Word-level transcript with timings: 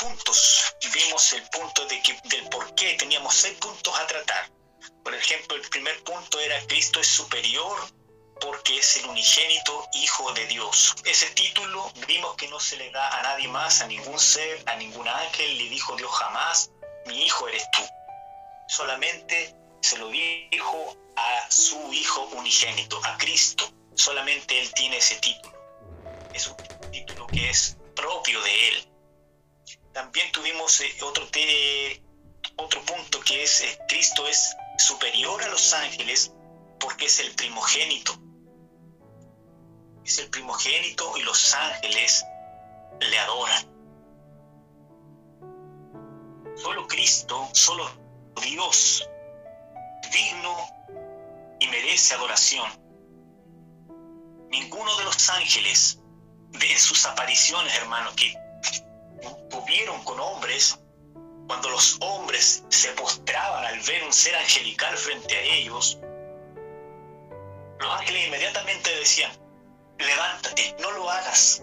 puntos. 0.00 0.74
Vimos 0.92 1.32
el 1.34 1.42
punto 1.50 1.86
de 1.86 2.02
que, 2.02 2.18
del 2.24 2.48
por 2.48 2.74
qué. 2.74 2.94
Teníamos 2.94 3.34
seis 3.34 3.56
puntos 3.58 3.94
a 3.98 4.06
tratar. 4.06 4.50
Por 5.04 5.14
ejemplo, 5.14 5.56
el 5.56 5.62
primer 5.68 6.02
punto 6.04 6.40
era 6.40 6.58
Cristo 6.66 7.00
es 7.00 7.06
superior 7.06 7.78
porque 8.40 8.78
es 8.78 8.96
el 8.96 9.06
unigénito 9.06 9.86
Hijo 9.94 10.32
de 10.32 10.46
Dios. 10.46 10.94
Ese 11.04 11.26
título 11.30 11.92
vimos 12.06 12.34
que 12.36 12.48
no 12.48 12.58
se 12.58 12.76
le 12.76 12.90
da 12.90 13.18
a 13.18 13.22
nadie 13.22 13.48
más, 13.48 13.82
a 13.82 13.86
ningún 13.86 14.18
ser, 14.18 14.62
a 14.66 14.76
ningún 14.76 15.06
ángel, 15.06 15.58
le 15.58 15.68
dijo 15.68 15.94
Dios 15.96 16.10
jamás, 16.10 16.70
mi 17.06 17.22
hijo 17.24 17.48
eres 17.48 17.64
tú. 17.70 17.82
Solamente 18.68 19.54
se 19.82 19.98
lo 19.98 20.08
dijo 20.08 20.96
a 21.16 21.50
su 21.50 21.92
Hijo 21.92 22.22
unigénito, 22.32 23.00
a 23.04 23.16
Cristo. 23.18 23.70
Solamente 23.94 24.58
Él 24.60 24.72
tiene 24.74 24.96
ese 24.98 25.16
título. 25.16 25.54
Es 26.32 26.46
un 26.46 26.56
título 26.90 27.26
que 27.26 27.50
es 27.50 27.76
propio 27.94 28.40
de 28.42 28.68
Él. 28.68 28.89
También 30.00 30.32
tuvimos 30.32 30.80
eh, 30.80 30.96
otro, 31.02 31.28
otro 32.56 32.82
punto 32.86 33.20
que 33.20 33.42
es 33.42 33.60
eh, 33.60 33.78
Cristo 33.86 34.26
es 34.26 34.56
superior 34.78 35.42
a 35.42 35.48
los 35.48 35.74
ángeles 35.74 36.32
porque 36.78 37.04
es 37.04 37.20
el 37.20 37.34
primogénito. 37.34 38.14
Es 40.02 40.18
el 40.20 40.30
primogénito 40.30 41.18
y 41.18 41.22
los 41.22 41.52
ángeles 41.52 42.24
le 42.98 43.18
adoran. 43.18 43.66
Solo 46.56 46.86
Cristo, 46.86 47.50
solo 47.52 47.86
Dios, 48.42 49.06
digno 50.10 50.66
y 51.60 51.66
merece 51.66 52.14
adoración. 52.14 52.70
Ninguno 54.48 54.96
de 54.96 55.04
los 55.04 55.28
ángeles 55.28 56.00
de 56.52 56.78
sus 56.78 57.04
apariciones, 57.04 57.76
hermano, 57.76 58.10
que 58.16 58.34
tuvieron 59.48 60.02
con 60.04 60.18
hombres, 60.20 60.78
cuando 61.46 61.70
los 61.70 61.98
hombres 62.00 62.64
se 62.68 62.90
postraban 62.92 63.64
al 63.64 63.80
ver 63.80 64.04
un 64.04 64.12
ser 64.12 64.34
angelical 64.36 64.96
frente 64.96 65.36
a 65.36 65.40
ellos, 65.42 65.98
los 67.78 67.92
ángeles 67.98 68.26
inmediatamente 68.26 68.94
decían, 68.96 69.32
levántate, 69.98 70.76
no 70.80 70.90
lo 70.92 71.10
hagas, 71.10 71.62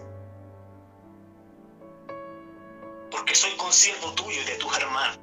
porque 3.10 3.34
soy 3.34 3.52
consiervo 3.56 4.12
tuyo 4.12 4.42
y 4.42 4.44
de 4.44 4.56
tus 4.56 4.76
hermanos. 4.76 5.18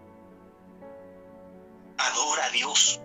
Adora 1.98 2.46
a 2.46 2.50
Dios. 2.50 3.00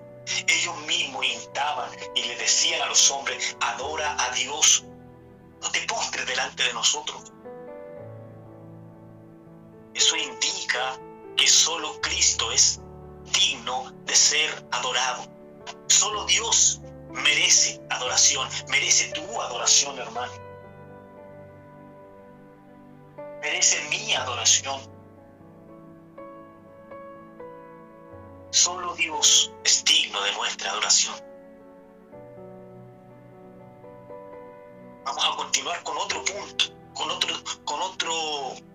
Ellos 0.46 0.76
mismos 0.86 1.24
instaban 1.24 1.90
y 2.14 2.22
le 2.22 2.36
decían 2.36 2.82
a 2.82 2.86
los 2.86 3.10
hombres, 3.10 3.56
adora 3.60 4.16
a 4.22 4.30
Dios, 4.34 4.84
no 5.60 5.70
te 5.72 5.80
postres 5.86 6.26
delante 6.26 6.62
de 6.62 6.72
nosotros. 6.72 7.32
Eso 10.00 10.16
indica 10.16 10.98
que 11.36 11.46
solo 11.46 12.00
Cristo 12.00 12.50
es 12.52 12.80
digno 13.38 13.92
de 14.06 14.16
ser 14.16 14.66
adorado. 14.72 15.24
Solo 15.88 16.24
Dios 16.24 16.80
merece 17.10 17.78
adoración, 17.90 18.48
merece 18.70 19.12
tu 19.12 19.42
adoración, 19.42 19.98
hermano. 19.98 20.32
Merece 23.42 23.86
mi 23.90 24.14
adoración. 24.14 24.80
Solo 28.52 28.94
Dios 28.94 29.52
es 29.64 29.84
digno 29.84 30.18
de 30.22 30.32
nuestra 30.32 30.70
adoración. 30.70 31.14
Vamos 35.04 35.24
a 35.30 35.36
continuar 35.36 35.82
con 35.82 35.98
otro 35.98 36.24
punto, 36.24 36.64
con 36.94 37.10
otro, 37.10 37.34
con 37.66 37.82
otro. 37.82 38.70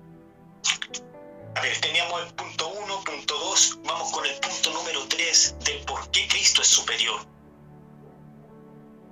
Teníamos 1.62 2.22
el 2.22 2.34
punto 2.34 2.68
1, 2.68 3.04
punto 3.04 3.40
2, 3.40 3.80
vamos 3.86 4.12
con 4.12 4.26
el 4.26 4.40
punto 4.40 4.72
número 4.72 5.08
3 5.08 5.56
del 5.60 5.86
por 5.86 6.12
qué 6.12 6.28
Cristo 6.28 6.62
es 6.62 6.68
superior 6.68 7.22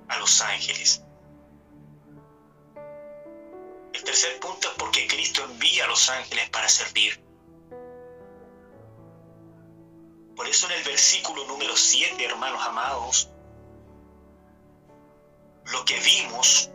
a 0.08 0.18
los 0.18 0.40
ángeles. 0.42 1.02
El 3.94 4.04
tercer 4.04 4.38
punto 4.40 4.68
es 4.68 4.74
porque 4.74 5.06
Cristo 5.06 5.42
envía 5.44 5.84
a 5.84 5.88
los 5.88 6.08
ángeles 6.10 6.50
para 6.50 6.68
servir. 6.68 7.24
Por 10.36 10.46
eso 10.46 10.66
en 10.66 10.72
el 10.78 10.84
versículo 10.84 11.46
número 11.46 11.74
7, 11.74 12.22
hermanos 12.24 12.62
amados, 12.66 13.30
lo 15.72 15.84
que 15.86 15.98
vimos, 16.00 16.70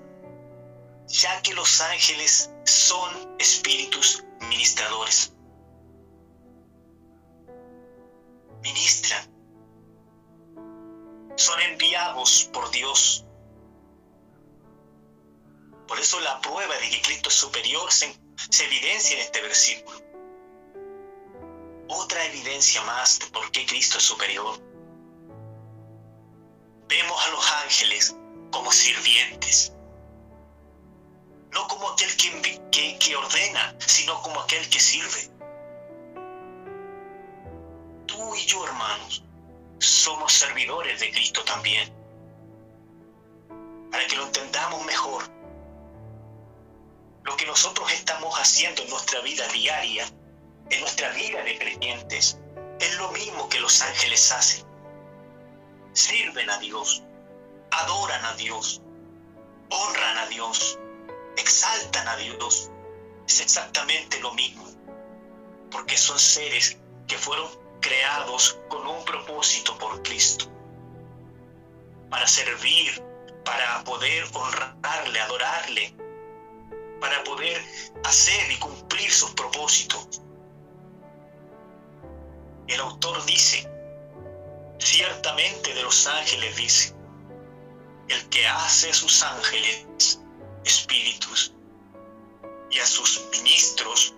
ya 1.07 1.41
que 1.43 1.53
los 1.53 1.79
ángeles 1.79 2.49
son 2.65 3.35
espíritus 3.37 4.23
ministradores. 4.49 5.33
Ministran. 8.61 9.29
Son 11.35 11.59
enviados 11.61 12.49
por 12.53 12.69
Dios. 12.71 13.25
Por 15.87 15.99
eso 15.99 16.19
la 16.19 16.39
prueba 16.41 16.75
de 16.77 16.89
que 16.89 17.01
Cristo 17.01 17.29
es 17.29 17.35
superior 17.35 17.91
se, 17.91 18.13
evidencia 18.63 19.15
en 19.17 19.21
este 19.23 19.41
versículo 19.41 20.09
otra 21.89 22.23
evidencia 22.25 22.81
más 22.83 23.19
de 23.19 23.25
por 23.27 23.51
qué 23.51 23.65
Cristo 23.65 23.97
es 23.97 24.03
superior. 24.03 24.61
Vemos 26.87 27.25
a 27.25 27.29
los 27.29 27.51
ángeles 27.63 28.15
como 28.51 28.71
sirvientes, 28.71 29.73
no 31.51 31.67
como 31.67 31.89
aquel 31.89 32.15
que, 32.71 32.97
que, 32.99 33.15
ordena, 33.15 33.75
sino 33.79 34.21
como 34.21 34.39
aquel 34.39 34.67
que 34.69 34.79
sirve. 34.79 35.38
Y 38.35 38.45
yo, 38.45 38.65
hermanos, 38.65 39.23
somos 39.79 40.33
servidores 40.33 40.99
de 40.99 41.11
Cristo 41.11 41.43
también. 41.43 41.93
Para 43.91 44.05
que 44.07 44.15
lo 44.15 44.25
entendamos 44.25 44.85
mejor, 44.85 45.23
lo 47.23 47.35
que 47.35 47.45
nosotros 47.45 47.91
estamos 47.91 48.35
haciendo 48.39 48.83
en 48.83 48.89
nuestra 48.89 49.21
vida 49.21 49.47
diaria 49.49 50.05
en 50.69 50.81
nuestra 50.81 51.09
vida 51.11 51.43
de 51.43 51.57
creyentes 51.57 52.37
es 52.79 52.97
lo 52.97 53.11
mismo 53.11 53.49
que 53.49 53.59
los 53.59 53.81
ángeles 53.81 54.31
hacen. 54.31 54.65
Sirven 55.93 56.49
a 56.49 56.59
Dios, 56.59 57.03
adoran 57.71 58.23
a 58.25 58.33
Dios, 58.35 58.81
honran 59.69 60.17
a 60.17 60.27
Dios, 60.27 60.79
exaltan 61.37 62.07
a 62.07 62.15
Dios. 62.17 62.69
Es 63.27 63.41
exactamente 63.41 64.19
lo 64.19 64.33
mismo, 64.33 64.65
porque 65.71 65.97
son 65.97 66.19
seres 66.19 66.77
que 67.07 67.17
fueron 67.17 67.47
creados 67.79 68.59
con 68.67 68.85
un 68.85 69.03
propósito 69.05 69.77
por 69.77 70.01
Cristo, 70.03 70.45
para 72.09 72.27
servir, 72.27 73.03
para 73.45 73.83
poder 73.83 74.25
honrarle, 74.33 75.19
adorarle, 75.19 75.95
para 76.99 77.23
poder 77.23 77.61
hacer 78.03 78.51
y 78.51 78.57
cumplir 78.57 79.11
sus 79.11 79.31
propósitos. 79.31 80.21
El 82.67 82.79
autor 82.81 83.25
dice, 83.25 83.67
ciertamente 84.77 85.73
de 85.73 85.83
los 85.83 86.05
ángeles 86.07 86.55
dice, 86.55 86.95
el 88.09 88.29
que 88.29 88.45
hace 88.47 88.89
a 88.89 88.93
sus 88.93 89.23
ángeles 89.23 90.19
espíritus 90.65 91.53
y 92.71 92.79
a 92.79 92.85
sus 92.85 93.27
ministros 93.31 94.13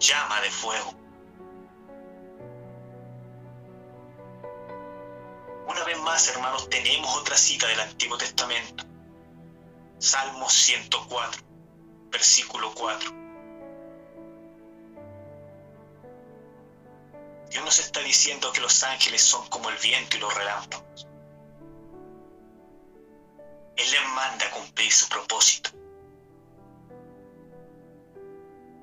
llama 0.00 0.40
de 0.40 0.50
fuego. 0.50 1.03
Una 5.66 5.84
vez 5.84 5.98
más, 6.00 6.28
hermanos, 6.28 6.68
tenemos 6.68 7.16
otra 7.16 7.36
cita 7.36 7.66
del 7.66 7.80
Antiguo 7.80 8.18
Testamento. 8.18 8.84
Salmos 9.98 10.52
104, 10.52 11.42
versículo 12.10 12.74
4. 12.74 13.10
Dios 17.50 17.64
nos 17.64 17.78
está 17.78 18.00
diciendo 18.00 18.52
que 18.52 18.60
los 18.60 18.82
ángeles 18.82 19.22
son 19.22 19.48
como 19.48 19.70
el 19.70 19.78
viento 19.78 20.16
y 20.16 20.20
los 20.20 20.34
relámpagos. 20.34 21.06
Él 23.76 23.90
les 23.90 24.08
manda 24.08 24.46
a 24.46 24.50
cumplir 24.50 24.92
su 24.92 25.08
propósito. 25.08 25.70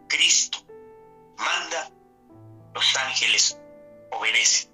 Cristo 0.08 0.58
manda, 1.38 1.92
los 2.74 2.96
ángeles 2.98 3.60
obedecen. 4.12 4.71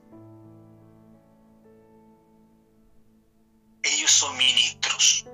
Ellos 3.91 4.11
son 4.11 4.35
ministros, 4.37 5.25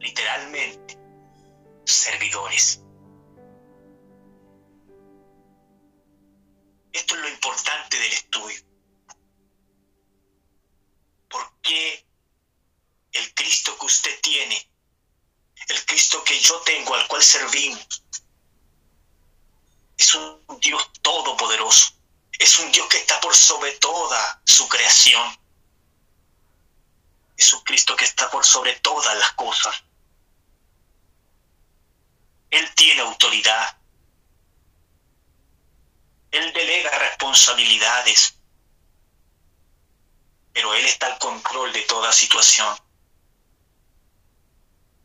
literalmente, 0.00 0.98
servidores. 1.84 2.80
Esto 6.92 7.14
es 7.14 7.20
lo 7.20 7.28
importante 7.28 7.98
del 7.98 8.12
estudio. 8.12 8.60
¿Por 11.28 11.60
qué 11.60 12.06
el 13.12 13.34
Cristo 13.34 13.76
que 13.78 13.86
usted 13.86 14.20
tiene, 14.20 14.70
el 15.68 15.86
Cristo 15.86 16.24
que 16.24 16.38
yo 16.40 16.60
tengo, 16.60 16.94
al 16.94 17.06
cual 17.08 17.22
servimos, 17.22 18.02
todopoderoso. 21.02 21.94
Es 22.38 22.58
un 22.58 22.70
Dios 22.72 22.86
que 22.88 22.98
está 22.98 23.20
por 23.20 23.34
sobre 23.34 23.72
toda 23.72 24.40
su 24.44 24.68
creación. 24.68 25.36
Es 27.38 27.52
un 27.52 27.60
Cristo 27.62 27.94
que 27.94 28.04
está 28.04 28.28
por 28.28 28.44
sobre 28.44 28.74
todas 28.80 29.16
las 29.16 29.32
cosas. 29.34 29.84
Él 32.50 32.68
tiene 32.74 33.00
autoridad. 33.02 33.78
Él 36.32 36.52
delega 36.52 36.90
responsabilidades. 36.98 38.34
Pero 40.52 40.74
Él 40.74 40.84
está 40.84 41.06
al 41.06 41.18
control 41.20 41.72
de 41.72 41.82
toda 41.82 42.10
situación. 42.10 42.76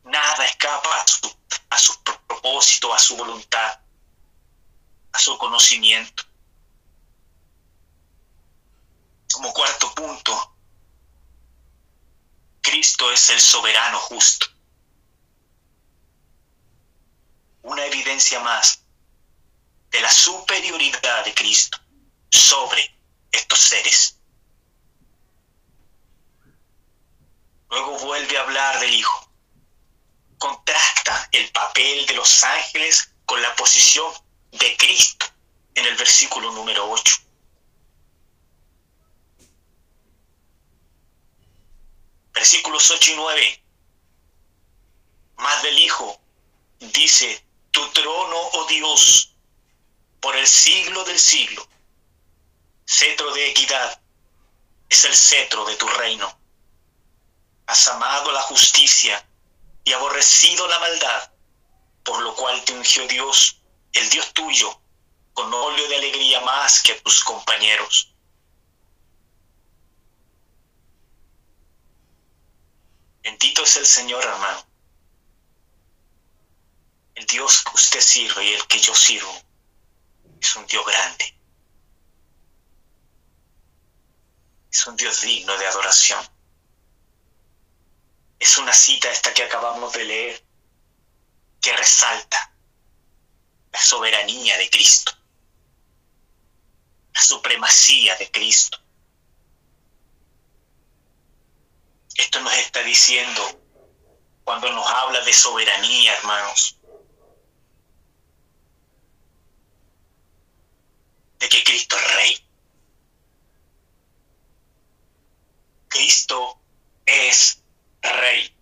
Nada 0.05 0.45
escapa 0.45 1.01
a 1.01 1.07
su, 1.07 1.37
a 1.69 1.77
su 1.77 2.03
propósito, 2.03 2.91
a 2.91 2.97
su 2.97 3.15
voluntad, 3.15 3.79
a 5.11 5.19
su 5.19 5.37
conocimiento. 5.37 6.23
Como 9.31 9.53
cuarto 9.53 9.93
punto, 9.93 10.52
Cristo 12.63 13.11
es 13.11 13.29
el 13.29 13.39
soberano 13.39 13.99
justo. 13.99 14.47
Una 17.61 17.85
evidencia 17.85 18.39
más 18.39 18.83
de 19.91 20.01
la 20.01 20.11
superioridad 20.11 21.23
de 21.23 21.35
Cristo 21.35 21.77
sobre 22.31 22.99
estos 23.31 23.59
seres. 23.59 24.19
Luego 27.69 27.99
vuelve 27.99 28.37
a 28.37 28.41
hablar 28.41 28.79
del 28.79 28.95
Hijo 28.95 29.33
contrasta 30.43 31.29
el 31.31 31.49
papel 31.51 32.05
de 32.05 32.15
los 32.15 32.43
ángeles 32.43 33.13
con 33.25 33.41
la 33.41 33.55
posición 33.55 34.11
de 34.51 34.75
Cristo 34.75 35.25
en 35.73 35.85
el 35.85 35.95
versículo 35.95 36.51
número 36.51 36.91
8. 36.91 37.15
Versículos 42.33 42.89
8 42.89 43.11
y 43.11 43.15
9. 43.15 43.63
Más 45.37 45.63
del 45.63 45.77
Hijo 45.79 46.19
dice, 46.79 47.45
tu 47.71 47.87
trono, 47.89 48.37
oh 48.53 48.65
Dios, 48.65 49.35
por 50.19 50.35
el 50.35 50.47
siglo 50.47 51.03
del 51.03 51.19
siglo, 51.19 51.67
cetro 52.85 53.33
de 53.33 53.49
equidad, 53.49 54.01
es 54.89 55.05
el 55.05 55.15
cetro 55.15 55.65
de 55.65 55.75
tu 55.75 55.87
reino. 55.87 56.39
Has 57.65 57.87
amado 57.87 58.31
la 58.31 58.41
justicia 58.41 59.27
y 59.83 59.93
aborrecido 59.93 60.67
la 60.67 60.79
maldad, 60.79 61.31
por 62.03 62.21
lo 62.21 62.35
cual 62.35 62.63
te 62.63 62.73
ungió 62.73 63.07
Dios, 63.07 63.61
el 63.93 64.09
Dios 64.09 64.33
tuyo, 64.33 64.79
con 65.33 65.53
óleo 65.53 65.87
de 65.87 65.95
alegría 65.95 66.41
más 66.41 66.81
que 66.83 66.93
a 66.93 67.01
tus 67.01 67.23
compañeros. 67.23 68.12
Bendito 73.23 73.63
es 73.63 73.77
el 73.77 73.85
Señor, 73.85 74.23
hermano. 74.23 74.65
El 77.15 77.25
Dios 77.25 77.63
que 77.63 77.71
usted 77.75 78.01
sirve 78.01 78.43
y 78.43 78.53
el 78.53 78.67
que 78.67 78.79
yo 78.79 78.93
sirvo 78.93 79.33
es 80.41 80.55
un 80.57 80.67
Dios 80.67 80.85
grande. 80.85 81.39
Es 84.69 84.85
un 84.87 84.97
Dios 84.97 85.21
digno 85.21 85.57
de 85.57 85.67
adoración. 85.67 86.21
Es 88.39 88.57
una 88.57 88.73
cita 88.73 89.09
esta 89.09 89.33
que 89.33 89.43
acabamos 89.43 89.93
de 89.93 90.03
leer 90.03 90.45
que 91.61 91.77
resalta 91.77 92.53
la 93.71 93.79
soberanía 93.79 94.57
de 94.57 94.69
Cristo, 94.69 95.13
la 97.13 97.21
supremacía 97.21 98.17
de 98.17 98.29
Cristo. 98.29 98.82
Esto 102.15 102.39
nos 102.41 102.53
está 102.53 102.83
diciendo 102.83 103.41
cuando 104.43 104.71
nos 104.71 104.85
habla 104.87 105.21
de 105.21 105.33
soberanía, 105.33 106.15
hermanos, 106.17 106.77
de 111.39 111.49
que 111.49 111.63
Cristo 111.63 111.95
es 111.97 112.15
rey. 112.15 112.47
Cristo 115.87 116.59
es 117.05 117.63
Rey 118.01 118.53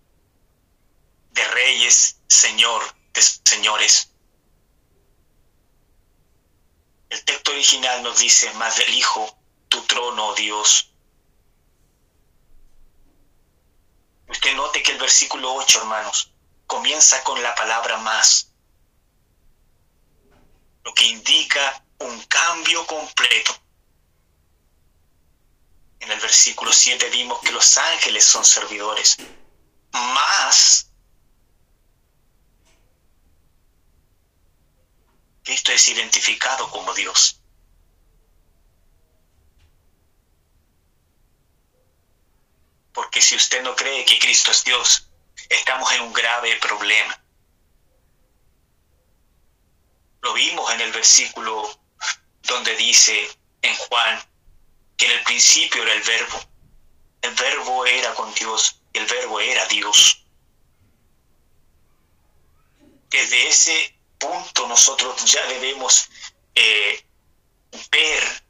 de 1.32 1.44
reyes, 1.48 2.20
Señor 2.28 2.82
de 3.12 3.22
señores. 3.22 4.10
El 7.10 7.24
texto 7.24 7.50
original 7.50 8.02
nos 8.02 8.18
dice, 8.18 8.52
más 8.54 8.76
del 8.76 8.94
Hijo, 8.94 9.38
tu 9.68 9.82
trono, 9.82 10.28
oh 10.28 10.34
Dios. 10.34 10.91
Usted 14.32 14.54
note 14.56 14.82
que 14.82 14.92
el 14.92 14.98
versículo 14.98 15.52
8, 15.54 15.80
hermanos, 15.80 16.32
comienza 16.66 17.22
con 17.22 17.42
la 17.42 17.54
palabra 17.54 17.98
más, 17.98 18.50
lo 20.82 20.94
que 20.94 21.04
indica 21.04 21.84
un 21.98 22.18
cambio 22.22 22.86
completo. 22.86 23.54
En 26.00 26.10
el 26.10 26.18
versículo 26.18 26.72
7 26.72 27.10
vimos 27.10 27.40
que 27.40 27.52
los 27.52 27.76
ángeles 27.76 28.24
son 28.24 28.42
servidores. 28.42 29.18
Más 29.92 30.90
Cristo 35.44 35.72
es 35.72 35.88
identificado 35.88 36.70
como 36.70 36.94
Dios. 36.94 37.41
Porque 42.92 43.22
si 43.22 43.36
usted 43.36 43.62
no 43.62 43.74
cree 43.74 44.04
que 44.04 44.18
Cristo 44.18 44.50
es 44.50 44.64
Dios, 44.64 45.08
estamos 45.48 45.90
en 45.92 46.02
un 46.02 46.12
grave 46.12 46.56
problema. 46.56 47.18
Lo 50.20 50.32
vimos 50.34 50.70
en 50.72 50.80
el 50.82 50.92
versículo 50.92 51.78
donde 52.42 52.76
dice 52.76 53.28
en 53.62 53.74
Juan 53.74 54.22
que 54.96 55.06
en 55.06 55.12
el 55.12 55.24
principio 55.24 55.82
era 55.82 55.94
el 55.94 56.02
verbo. 56.02 56.40
El 57.22 57.34
verbo 57.34 57.86
era 57.86 58.14
con 58.14 58.32
Dios 58.34 58.82
y 58.92 58.98
el 58.98 59.06
verbo 59.06 59.40
era 59.40 59.66
Dios. 59.66 60.24
Desde 63.08 63.48
ese 63.48 63.98
punto 64.18 64.66
nosotros 64.68 65.24
ya 65.24 65.44
debemos 65.46 66.08
eh, 66.54 67.04
ver 67.90 68.42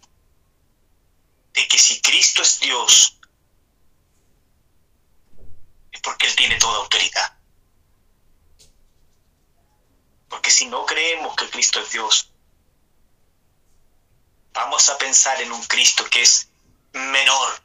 de 1.52 1.68
que 1.68 1.78
si 1.78 2.00
Cristo 2.00 2.42
es 2.42 2.60
Dios, 2.60 3.18
porque 6.02 6.26
Él 6.26 6.36
tiene 6.36 6.56
toda 6.56 6.78
autoridad. 6.78 7.38
Porque 10.28 10.50
si 10.50 10.66
no 10.66 10.84
creemos 10.86 11.36
que 11.36 11.48
Cristo 11.50 11.80
es 11.80 11.90
Dios, 11.90 12.32
Vamos 14.52 14.88
a 14.90 14.98
pensar 14.98 15.40
en 15.40 15.50
un 15.50 15.62
Cristo 15.64 16.04
que 16.10 16.22
es 16.22 16.48
menor. 16.92 17.62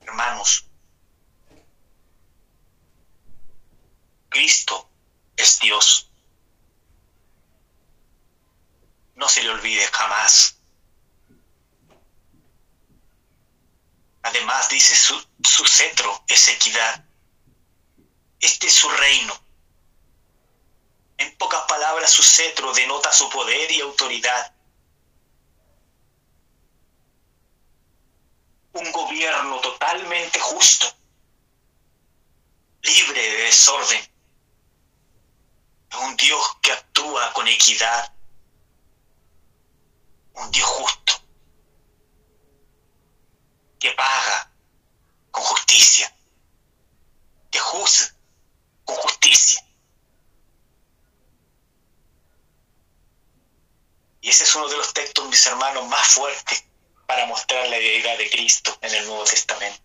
Hermanos, 0.00 0.64
Cristo 4.30 4.88
es 5.36 5.58
Dios. 5.60 6.10
No 9.14 9.28
se 9.28 9.42
le 9.42 9.50
olvide 9.50 9.86
jamás. 9.88 10.58
Además 14.22 14.68
dice 14.68 14.94
su, 14.94 15.20
su 15.42 15.64
cetro 15.66 16.24
es 16.28 16.48
equidad. 16.48 17.04
Este 18.40 18.68
es 18.68 18.74
su 18.74 18.88
reino. 18.88 19.34
En 21.18 21.36
pocas 21.36 21.62
palabras, 21.62 22.10
su 22.10 22.22
cetro 22.22 22.72
denota 22.72 23.12
su 23.12 23.28
poder 23.30 23.70
y 23.70 23.80
autoridad. 23.80 24.54
Un 28.72 28.90
gobierno 28.90 29.60
totalmente 29.60 30.40
justo, 30.40 30.86
libre 32.82 33.20
de 33.20 33.42
desorden. 33.42 34.12
Un 36.00 36.16
Dios 36.16 36.56
que 36.62 36.72
actúa 36.72 37.32
con 37.34 37.46
equidad. 37.46 38.14
Un 40.34 40.50
Dios 40.50 40.66
justo. 40.66 41.21
Que 43.82 43.90
paga 43.90 44.48
con 45.32 45.42
justicia. 45.42 46.14
Que 47.50 47.58
juzga 47.58 48.14
con 48.84 48.94
justicia. 48.94 49.60
Y 54.20 54.28
ese 54.28 54.44
es 54.44 54.54
uno 54.54 54.68
de 54.68 54.76
los 54.76 54.94
textos, 54.94 55.28
mis 55.28 55.44
hermanos, 55.46 55.88
más 55.88 56.06
fuertes 56.14 56.64
para 57.06 57.26
mostrar 57.26 57.68
la 57.70 57.76
deidad 57.76 58.16
de 58.18 58.30
Cristo 58.30 58.78
en 58.82 58.94
el 58.94 59.04
Nuevo 59.04 59.24
Testamento. 59.24 59.82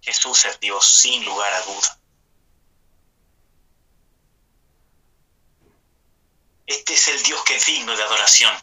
Jesús 0.00 0.46
es 0.46 0.58
Dios 0.60 0.88
sin 0.88 1.22
lugar 1.26 1.52
a 1.52 1.60
duda. 1.60 2.00
Este 6.66 6.94
es 6.94 7.08
el 7.08 7.22
Dios 7.22 7.44
que 7.44 7.56
es 7.56 7.66
digno 7.66 7.94
de 7.94 8.02
adoración. 8.02 8.54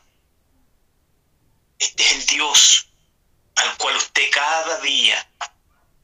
Este 1.77 2.01
es 2.01 2.11
el 2.13 2.25
Dios 2.25 2.88
al 3.59 3.77
cual 3.77 3.95
usted 3.95 4.29
cada 4.31 4.79
día 4.79 5.27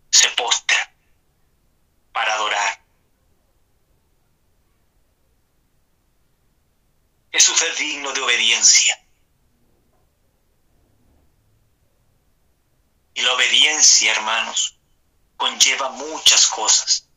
se 0.09 0.29
postra 0.29 0.93
para 2.11 2.33
adorar. 2.33 2.85
Jesús 7.31 7.61
es 7.61 7.77
digno 7.77 8.13
de 8.13 8.21
obediencia. 8.21 9.01
Y 13.13 13.21
la 13.21 13.33
obediencia, 13.33 14.11
hermanos, 14.11 14.77
conlleva 15.37 15.89
muchas 15.89 16.47
cosas. 16.47 17.09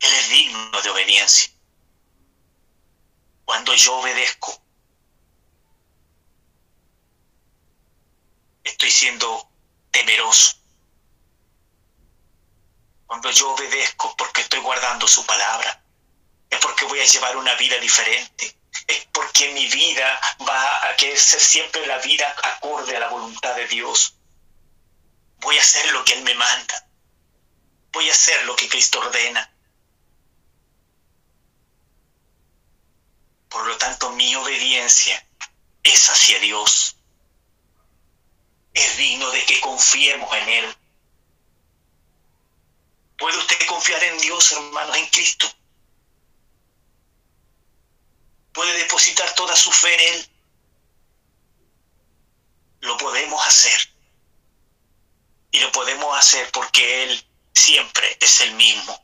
Él 0.00 0.12
es 0.12 0.28
digno 0.30 0.82
de 0.82 0.90
obediencia. 0.90 1.52
Cuando 3.44 3.74
yo 3.74 3.98
obedezco, 3.98 4.65
estoy 8.66 8.90
siendo 8.90 9.48
temeroso. 9.90 10.56
Cuando 13.06 13.30
yo 13.30 13.52
obedezco 13.52 14.14
porque 14.16 14.42
estoy 14.42 14.60
guardando 14.60 15.06
su 15.06 15.24
palabra, 15.24 15.82
es 16.50 16.58
porque 16.58 16.84
voy 16.84 17.00
a 17.00 17.04
llevar 17.04 17.36
una 17.36 17.54
vida 17.54 17.78
diferente. 17.78 18.56
Es 18.86 19.06
porque 19.12 19.52
mi 19.52 19.66
vida 19.68 20.20
va 20.46 20.88
a 20.88 20.96
que 20.96 21.16
ser 21.16 21.40
siempre 21.40 21.86
la 21.86 21.98
vida 21.98 22.34
acorde 22.42 22.96
a 22.96 23.00
la 23.00 23.08
voluntad 23.08 23.54
de 23.54 23.66
Dios. 23.68 24.14
Voy 25.38 25.56
a 25.56 25.62
hacer 25.62 25.90
lo 25.92 26.04
que 26.04 26.14
Él 26.14 26.22
me 26.22 26.34
manda. 26.34 26.88
Voy 27.92 28.08
a 28.08 28.12
hacer 28.12 28.44
lo 28.44 28.54
que 28.54 28.68
Cristo 28.68 29.00
ordena. 29.00 29.50
Por 33.48 33.66
lo 33.66 33.78
tanto, 33.78 34.10
mi 34.10 34.34
obediencia 34.34 35.24
es 35.82 36.10
hacia 36.10 36.38
Dios. 36.40 36.96
Es 38.76 38.98
digno 38.98 39.30
de 39.30 39.42
que 39.46 39.58
confiemos 39.60 40.30
en 40.36 40.48
Él. 40.50 40.76
¿Puede 43.16 43.38
usted 43.38 43.66
confiar 43.66 44.04
en 44.04 44.18
Dios, 44.18 44.52
hermanos, 44.52 44.94
en 44.98 45.06
Cristo? 45.06 45.50
¿Puede 48.52 48.74
depositar 48.74 49.34
toda 49.34 49.56
su 49.56 49.72
fe 49.72 49.94
en 49.94 50.14
Él? 50.14 50.28
Lo 52.80 52.98
podemos 52.98 53.46
hacer. 53.46 53.80
Y 55.52 55.60
lo 55.60 55.72
podemos 55.72 56.14
hacer 56.14 56.50
porque 56.52 57.04
Él 57.04 57.26
siempre 57.54 58.18
es 58.20 58.42
el 58.42 58.52
mismo. 58.56 59.02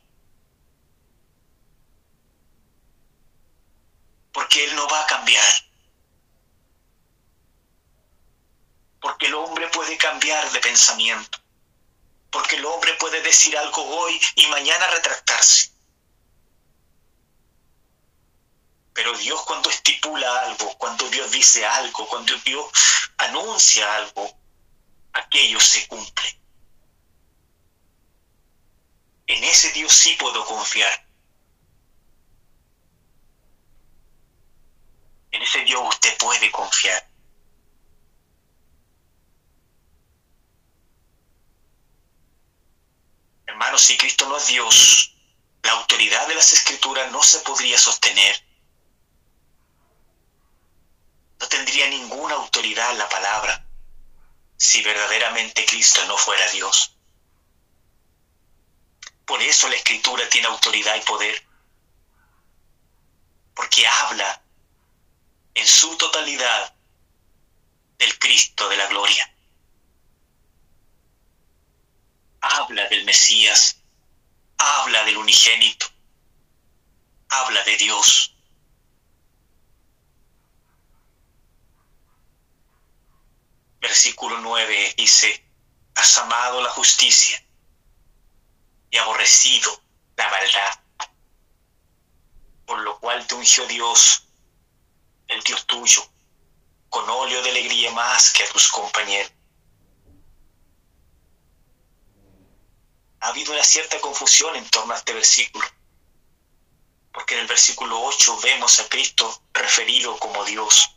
Porque 4.33 4.65
Él 4.65 4.75
no 4.75 4.87
va 4.87 5.01
a 5.01 5.07
cambiar. 5.07 5.72
El 9.33 9.39
hombre 9.39 9.67
puede 9.69 9.97
cambiar 9.97 10.51
de 10.51 10.59
pensamiento 10.59 11.39
porque 12.29 12.55
el 12.55 12.65
hombre 12.65 12.93
puede 12.95 13.21
decir 13.21 13.57
algo 13.57 13.83
hoy 13.83 14.19
y 14.35 14.45
mañana 14.47 14.87
retractarse. 14.87 15.71
Pero 18.93 19.17
Dios 19.17 19.41
cuando 19.43 19.69
estipula 19.71 20.41
algo, 20.41 20.77
cuando 20.77 21.07
Dios 21.09 21.31
dice 21.31 21.65
algo, 21.65 22.07
cuando 22.07 22.35
Dios 22.39 22.65
anuncia 23.17 23.95
algo, 23.95 24.37
aquello 25.13 25.59
se 25.59 25.87
cumple. 25.87 26.39
En 29.27 29.43
ese 29.43 29.71
Dios 29.71 29.93
sí 29.93 30.15
puedo 30.19 30.45
confiar. 30.45 31.07
En 35.31 35.41
ese 35.41 35.63
Dios 35.63 35.81
usted 35.87 36.17
puede 36.17 36.51
confiar. 36.51 37.12
Hermanos, 43.45 43.81
si 43.81 43.97
Cristo 43.97 44.27
no 44.27 44.37
es 44.37 44.47
Dios, 44.47 45.13
la 45.63 45.71
autoridad 45.71 46.27
de 46.27 46.35
las 46.35 46.51
escrituras 46.53 47.11
no 47.11 47.21
se 47.23 47.39
podría 47.39 47.77
sostener. 47.77 48.45
No 51.39 51.47
tendría 51.47 51.87
ninguna 51.87 52.35
autoridad 52.35 52.95
la 52.95 53.09
palabra 53.09 53.65
si 54.57 54.81
verdaderamente 54.81 55.65
Cristo 55.65 56.05
no 56.05 56.17
fuera 56.17 56.49
Dios. 56.51 56.95
Por 59.25 59.41
eso 59.41 59.67
la 59.67 59.75
escritura 59.75 60.27
tiene 60.29 60.47
autoridad 60.47 60.95
y 60.95 61.01
poder, 61.01 61.45
porque 63.53 63.87
habla 63.87 64.41
en 65.53 65.67
su 65.67 65.95
totalidad 65.97 66.75
del 67.97 68.17
Cristo 68.19 68.67
de 68.69 68.77
la 68.77 68.87
gloria. 68.87 69.32
Habla 72.43 72.85
del 72.89 73.05
Mesías, 73.05 73.77
habla 74.57 75.03
del 75.05 75.17
unigénito, 75.17 75.87
habla 77.29 77.63
de 77.63 77.77
Dios. 77.77 78.35
Versículo 83.79 84.39
9 84.39 84.93
dice, 84.97 85.45
has 85.95 86.17
amado 86.17 86.61
la 86.61 86.69
justicia 86.69 87.41
y 88.91 88.97
aborrecido 88.97 89.81
la 90.17 90.29
maldad, 90.29 90.79
por 92.65 92.79
lo 92.79 92.99
cual 92.99 93.25
te 93.25 93.35
ungió 93.35 93.65
Dios, 93.67 94.25
el 95.27 95.41
Dios 95.43 95.65
tuyo, 95.65 96.05
con 96.89 97.09
óleo 97.09 97.41
de 97.41 97.51
alegría 97.51 97.91
más 97.91 98.33
que 98.33 98.43
a 98.43 98.51
tus 98.51 98.69
compañeros 98.69 99.32
ha 103.23 103.29
habido 103.29 103.53
una 103.53 103.63
cierta 103.63 104.01
confusión 104.01 104.53
en 104.57 104.69
torno 104.69 104.93
a 104.93 104.97
este 104.97 105.13
versículo, 105.13 105.65
porque 107.13 107.35
en 107.35 107.39
el 107.39 107.47
versículo 107.47 108.01
8 108.01 108.37
vemos 108.41 108.81
a 108.81 108.89
Cristo 108.89 109.43
referido 109.53 110.19
como 110.19 110.43
Dios. 110.43 110.89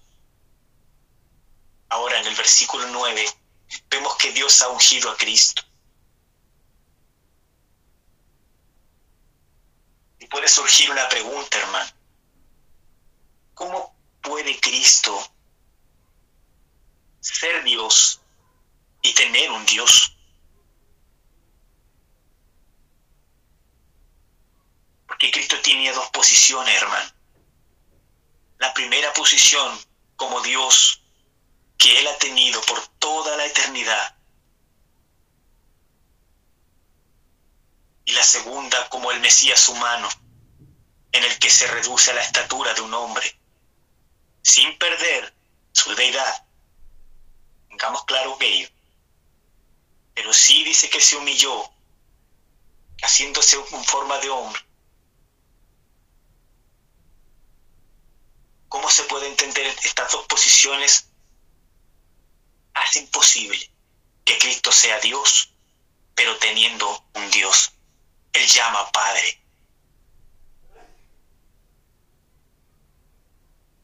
Ahora 1.88 2.18
en 2.18 2.26
el 2.26 2.34
versículo 2.34 2.84
9 2.88 3.24
vemos 3.88 4.16
que 4.16 4.32
Dios 4.32 4.60
ha 4.60 4.68
ungido 4.70 5.08
a 5.08 5.16
Cristo. 5.16 5.62
Y 10.18 10.26
puede 10.26 10.48
surgir 10.48 10.90
una 10.90 11.08
pregunta, 11.08 11.58
hermano. 11.58 11.92
¿Cómo 13.54 13.96
puede 14.20 14.58
Cristo 14.58 15.16
ser 17.20 17.62
Dios 17.62 18.20
y 19.02 19.14
tener 19.14 19.52
un 19.52 19.64
Dios? 19.64 20.15
Porque 25.16 25.30
Cristo 25.30 25.58
tiene 25.62 25.90
dos 25.92 26.10
posiciones, 26.10 26.76
hermano. 26.76 27.10
La 28.58 28.74
primera 28.74 29.10
posición 29.14 29.80
como 30.14 30.42
Dios 30.42 31.00
que 31.78 31.98
Él 31.98 32.06
ha 32.06 32.18
tenido 32.18 32.60
por 32.60 32.86
toda 32.98 33.34
la 33.38 33.46
eternidad. 33.46 34.14
Y 38.04 38.12
la 38.12 38.22
segunda 38.22 38.90
como 38.90 39.10
el 39.10 39.20
Mesías 39.20 39.66
humano, 39.70 40.06
en 41.12 41.24
el 41.24 41.38
que 41.38 41.48
se 41.48 41.66
reduce 41.66 42.10
a 42.10 42.14
la 42.14 42.22
estatura 42.22 42.74
de 42.74 42.82
un 42.82 42.92
hombre, 42.92 43.40
sin 44.42 44.76
perder 44.76 45.32
su 45.72 45.94
deidad. 45.94 46.46
Tengamos 47.70 48.04
claro 48.04 48.36
ello. 48.38 48.68
Pero 50.12 50.34
sí 50.34 50.62
dice 50.62 50.90
que 50.90 51.00
se 51.00 51.16
humilló, 51.16 51.70
haciéndose 53.00 53.56
en 53.56 53.84
forma 53.86 54.18
de 54.18 54.28
hombre 54.28 54.65
¿Cómo 58.68 58.90
se 58.90 59.04
puede 59.04 59.28
entender 59.28 59.66
estas 59.84 60.12
dos 60.12 60.26
posiciones? 60.26 61.08
Hace 62.74 63.00
imposible 63.00 63.70
que 64.24 64.38
Cristo 64.38 64.72
sea 64.72 64.98
Dios, 65.00 65.54
pero 66.14 66.36
teniendo 66.38 67.06
un 67.14 67.30
Dios. 67.30 67.72
Él 68.32 68.46
llama 68.46 68.90
Padre. 68.90 69.42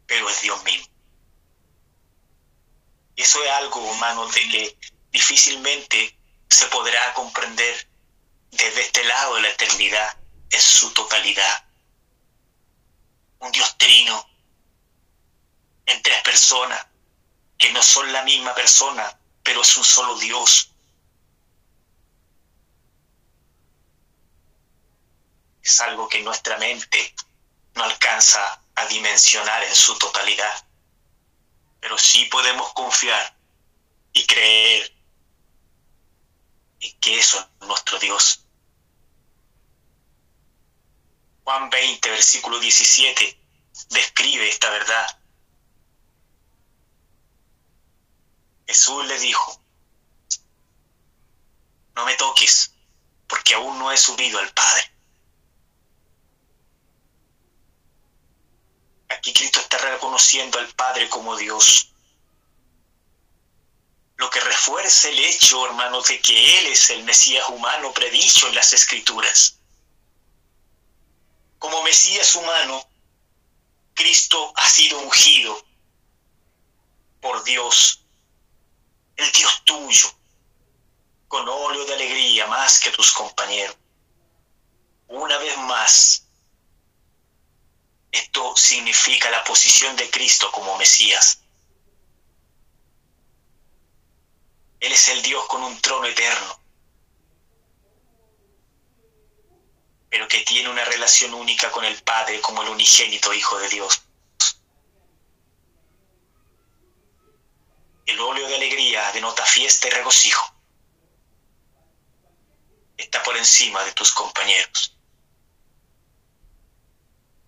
Pero 0.07 0.29
es 0.29 0.43
Dios 0.43 0.63
mismo. 0.65 0.87
Y 3.15 3.23
eso 3.23 3.43
es 3.45 3.51
algo, 3.51 3.81
humano 3.81 4.27
de 4.27 4.49
que 4.49 4.79
difícilmente 5.11 6.19
se 6.49 6.67
podrá 6.67 7.15
comprender 7.15 7.89
desde 8.51 8.83
este 8.83 9.05
lado 9.05 9.37
de 9.37 9.43
la 9.43 9.49
eternidad 9.49 10.19
en 10.51 10.61
su 10.61 10.93
totalidad. 10.93 11.67
Un 13.39 13.53
Dios 13.53 13.77
trino, 13.79 14.27
en 15.93 16.03
tres 16.03 16.23
personas, 16.23 16.87
que 17.59 17.73
no 17.73 17.83
son 17.83 18.13
la 18.13 18.23
misma 18.23 18.55
persona, 18.55 19.19
pero 19.43 19.63
es 19.63 19.77
un 19.77 19.85
solo 19.85 20.17
Dios. 20.19 20.73
es 25.63 25.81
algo 25.81 26.09
que 26.09 26.21
nuestra 26.23 26.59
mente 26.59 27.15
no 27.75 27.85
alcanza 27.85 28.61
a 28.75 28.87
dimensionar 28.87 29.63
en 29.65 29.75
su 29.75 29.97
totalidad. 29.97 30.67
Pero 31.81 31.97
sí 31.99 32.25
podemos 32.27 32.73
confiar 32.73 33.37
y 34.13 34.27
creer 34.27 34.93
en 36.81 37.01
que 37.01 37.19
eso 37.19 37.39
es 37.39 37.67
nuestro 37.67 37.99
Dios. 37.99 38.45
Juan 41.45 41.71
20, 41.71 42.11
versículo 42.11 42.59
17, 42.61 43.39
describe 43.91 44.49
esta 44.49 44.71
verdad. 44.71 45.19
Jesús 48.67 49.05
le 49.07 49.19
dijo, 49.19 49.61
no 51.95 52.05
me 52.05 52.15
toques, 52.15 52.75
porque 53.27 53.55
aún 53.55 53.79
no 53.79 53.93
he 53.93 53.97
subido 53.97 54.39
al 54.39 54.53
Padre. 54.53 54.93
Aquí 59.09 59.33
Cristo 59.33 59.61
está 59.61 59.79
reconociendo 59.79 60.59
al 60.59 60.69
Padre 60.69 61.09
como 61.09 61.37
Dios. 61.37 61.93
Lo 64.17 64.31
que 64.31 64.41
refuerza 64.41 65.09
el 65.09 65.19
hecho, 65.19 65.67
hermanos, 65.67 66.09
de 66.09 66.21
que 66.21 66.59
Él 66.59 66.67
es 66.67 66.91
el 66.91 67.05
Mesías 67.05 67.49
humano 67.49 67.93
predicho 67.93 68.49
en 68.49 68.55
las 68.55 68.73
Escrituras. 68.73 69.59
Como 71.59 71.83
Mesías 71.83 72.35
humano, 72.37 72.87
Cristo 73.95 74.53
ha 74.57 74.69
sido 74.69 74.99
ungido 75.01 75.65
por 77.21 77.45
Dios, 77.45 78.02
el 79.17 79.33
Dios 79.33 79.63
tuyo, 79.65 80.13
con 81.29 81.49
óleo 81.49 81.85
de 81.85 81.95
alegría 81.95 82.47
más 82.47 82.79
que 82.81 82.91
tus 82.91 83.13
compañeros. 83.13 83.77
Una 85.09 85.39
vez 85.39 85.57
más, 85.59 86.27
esto 88.11 88.57
significa 88.57 89.31
la 89.31 89.45
posición 89.45 89.97
de 89.97 90.11
Cristo 90.11 90.51
como 90.53 90.77
Mesías. 90.77 91.43
Él 94.81 94.93
es 94.93 95.09
el 95.09 95.23
Dios 95.23 95.47
con 95.47 95.63
un 95.63 95.81
trono 95.81 96.07
eterno, 96.07 96.61
pero 100.11 100.29
que 100.29 100.41
tiene 100.41 100.69
una 100.69 100.85
relación 100.85 101.33
única 101.35 101.71
con 101.71 101.85
el 101.85 102.03
Padre 102.03 102.41
como 102.41 102.63
el 102.63 102.69
unigénito 102.69 103.33
Hijo 103.33 103.59
de 103.59 103.69
Dios. 103.69 104.03
El 108.07 108.21
óleo 108.21 108.49
de 108.49 108.57
alegría 108.57 109.11
denota 109.13 109.45
fiesta 109.45 109.89
y 109.89 109.91
regocijo 109.91 110.53
está 112.97 113.23
por 113.23 113.37
encima 113.37 113.83
de 113.85 113.93
tus 113.93 114.13
compañeros. 114.13 114.97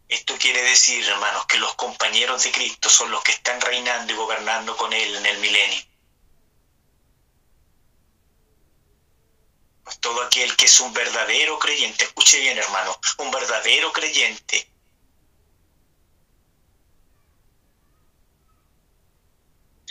Esto 0.08 0.36
quiere 0.38 0.62
decir, 0.62 1.04
hermanos, 1.08 1.46
que 1.46 1.58
los 1.58 1.74
compañeros 1.74 2.44
de 2.44 2.52
Cristo 2.52 2.88
son 2.88 3.10
los 3.10 3.22
que 3.22 3.32
están 3.32 3.60
reinando 3.60 4.12
y 4.12 4.16
gobernando 4.16 4.76
con 4.76 4.92
Él 4.92 5.16
en 5.16 5.26
el 5.26 5.38
milenio. 5.38 5.82
Pues 9.82 9.98
todo 10.00 10.22
aquel 10.22 10.54
que 10.56 10.66
es 10.66 10.80
un 10.80 10.92
verdadero 10.92 11.58
creyente, 11.58 12.04
escuche 12.04 12.40
bien, 12.40 12.58
hermano, 12.58 12.98
un 13.18 13.30
verdadero 13.30 13.92
creyente, 13.92 14.70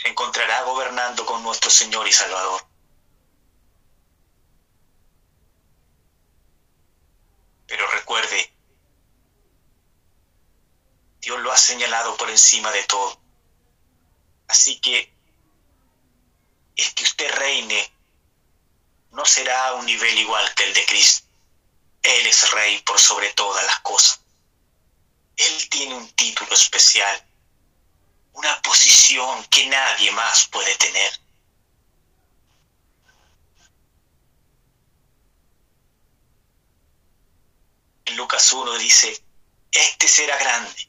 encontrará 0.04 0.62
gobernando 0.62 1.26
con 1.26 1.42
nuestro 1.42 1.70
Señor 1.70 2.06
y 2.06 2.12
Salvador. 2.12 2.64
Pero 7.66 7.90
recuerde, 7.90 8.52
Dios 11.20 11.40
lo 11.40 11.50
ha 11.50 11.56
señalado 11.56 12.16
por 12.16 12.30
encima 12.30 12.70
de 12.70 12.82
todo. 12.84 13.18
Así 14.46 14.78
que 14.78 15.12
el 16.76 16.94
que 16.94 17.04
usted 17.04 17.30
reine 17.36 17.92
no 19.10 19.24
será 19.24 19.68
a 19.68 19.74
un 19.74 19.86
nivel 19.86 20.18
igual 20.18 20.54
que 20.54 20.64
el 20.64 20.74
de 20.74 20.84
Cristo. 20.86 21.26
Él 22.02 22.26
es 22.26 22.50
rey 22.50 22.80
por 22.82 23.00
sobre 23.00 23.32
todas 23.32 23.64
las 23.64 23.80
cosas. 23.80 24.20
Él 25.36 25.68
tiene 25.70 25.94
un 25.94 26.08
título 26.12 26.52
especial, 26.52 27.23
una 28.34 28.60
posición 28.62 29.44
que 29.44 29.66
nadie 29.66 30.10
más 30.12 30.48
puede 30.48 30.74
tener. 30.76 31.20
En 38.06 38.16
Lucas 38.16 38.52
1 38.52 38.74
dice, 38.74 39.24
este 39.70 40.06
será 40.06 40.36
grande 40.36 40.88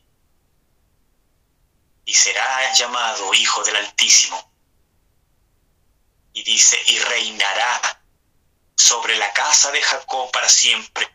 y 2.04 2.14
será 2.14 2.74
llamado 2.74 3.34
Hijo 3.34 3.64
del 3.64 3.76
Altísimo. 3.78 4.52
Y 6.34 6.44
dice, 6.44 6.78
y 6.88 7.00
reinará 7.00 8.04
sobre 8.76 9.18
la 9.18 9.32
casa 9.34 9.72
de 9.72 9.82
Jacob 9.82 10.30
para 10.32 10.50
siempre, 10.50 11.10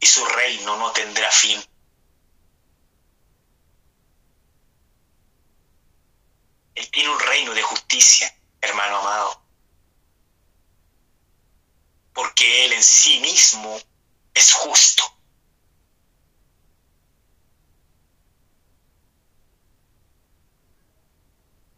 y 0.00 0.06
su 0.06 0.24
reino 0.26 0.76
no 0.76 0.90
tendrá 0.92 1.30
fin. 1.30 1.64
Él 6.74 6.90
tiene 6.90 7.10
un 7.10 7.20
reino 7.20 7.54
de 7.54 7.62
justicia, 7.62 8.34
hermano 8.60 8.98
amado, 8.98 9.42
porque 12.12 12.64
Él 12.64 12.72
en 12.72 12.82
sí 12.82 13.20
mismo 13.20 13.80
es 14.34 14.52
justo. 14.52 15.04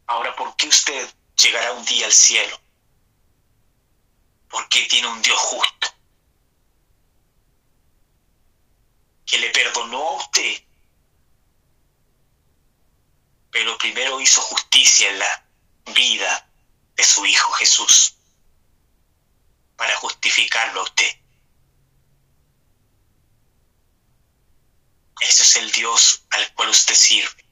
Ahora, 0.06 0.34
¿por 0.36 0.54
qué 0.56 0.68
usted 0.68 1.14
llegará 1.36 1.72
un 1.72 1.84
día 1.84 2.06
al 2.06 2.12
cielo? 2.12 2.58
Porque 4.48 4.86
tiene 4.88 5.08
un 5.08 5.20
Dios 5.20 5.38
justo 5.38 5.88
que 9.26 9.38
le 9.38 9.50
perdonó 9.50 9.98
a 9.98 10.16
usted, 10.18 10.62
pero 13.56 13.78
primero 13.78 14.20
hizo 14.20 14.42
justicia 14.42 15.08
en 15.08 15.18
la 15.18 15.46
vida 15.94 16.46
de 16.94 17.02
su 17.02 17.24
Hijo 17.24 17.50
Jesús 17.52 18.14
para 19.76 19.96
justificarlo 19.96 20.80
a 20.80 20.84
usted. 20.84 21.10
Ese 25.20 25.42
es 25.42 25.56
el 25.56 25.70
Dios 25.72 26.22
al 26.32 26.52
cual 26.52 26.68
usted 26.68 26.94
sirve. 26.94 27.46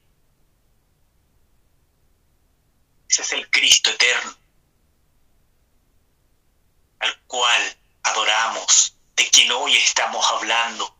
Ese 3.09 3.23
es 3.23 3.31
el 3.33 3.49
Cristo 3.49 3.89
eterno 3.89 4.37
al 6.99 7.19
cual 7.21 7.77
adoramos, 8.03 8.93
de 9.15 9.27
quien 9.31 9.51
hoy 9.51 9.75
estamos 9.75 10.23
hablando. 10.29 10.94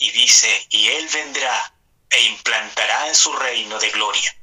Y 0.00 0.10
dice, 0.10 0.66
y 0.70 0.88
Él 0.88 1.08
vendrá 1.12 1.74
e 2.10 2.20
implantará 2.24 3.06
en 3.06 3.14
su 3.14 3.32
reino 3.32 3.78
de 3.78 3.90
gloria. 3.90 4.36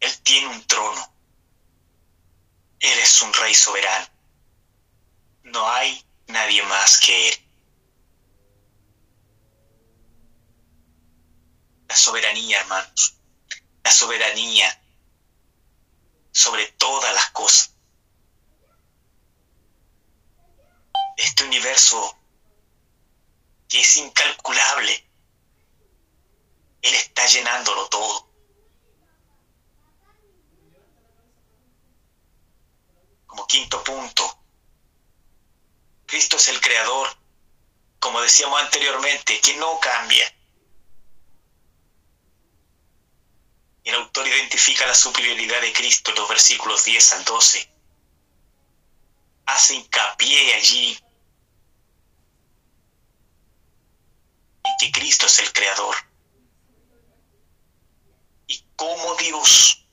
Él 0.00 0.22
tiene 0.22 0.48
un 0.48 0.66
trono 0.66 1.12
él 2.82 2.98
es 2.98 3.22
un 3.22 3.32
rey 3.32 3.54
soberano. 3.54 4.06
No 5.44 5.70
hay 5.70 6.04
nadie 6.26 6.62
más 6.64 6.98
que 6.98 7.28
Él. 7.28 7.34
La 11.88 11.94
soberanía, 11.94 12.60
hermanos. 12.60 13.14
La 13.84 13.92
soberanía 13.92 14.82
sobre 16.32 16.72
todas 16.72 17.14
las 17.14 17.30
cosas. 17.30 17.72
Este 21.22 21.44
universo 21.44 22.18
que 23.68 23.80
es 23.80 23.96
incalculable, 23.96 25.08
Él 26.82 26.94
está 26.94 27.24
llenándolo 27.26 27.88
todo. 27.88 28.28
como 33.26 33.46
quinto 33.46 33.82
punto. 33.82 34.44
Cristo 36.04 36.36
es 36.36 36.48
el 36.48 36.60
creador, 36.60 37.08
como 37.98 38.20
decíamos 38.20 38.60
anteriormente, 38.60 39.40
que 39.40 39.56
no 39.56 39.80
cambia. 39.80 40.30
El 43.84 43.94
autor 43.94 44.28
identifica 44.28 44.86
la 44.86 44.94
superioridad 44.94 45.62
de 45.62 45.72
Cristo 45.72 46.10
en 46.10 46.16
los 46.18 46.28
versículos 46.28 46.84
10 46.84 47.12
al 47.14 47.24
12. 47.24 47.74
Hace 49.46 49.74
hincapié 49.76 50.54
allí 50.54 51.02
que 54.78 54.90
Cristo 54.90 55.26
es 55.26 55.38
el 55.38 55.52
creador. 55.52 55.96
Y 58.46 58.64
cómo 58.76 59.14
Dios 59.16 59.86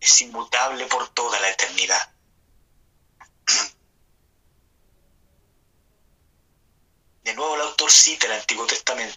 es 0.00 0.20
inmutable 0.20 0.86
por 0.86 1.08
toda 1.10 1.38
la 1.40 1.50
eternidad. 1.50 2.14
De 7.24 7.34
nuevo 7.34 7.54
el 7.54 7.60
autor 7.62 7.90
cita 7.90 8.26
el 8.26 8.32
Antiguo 8.32 8.66
Testamento. 8.66 9.16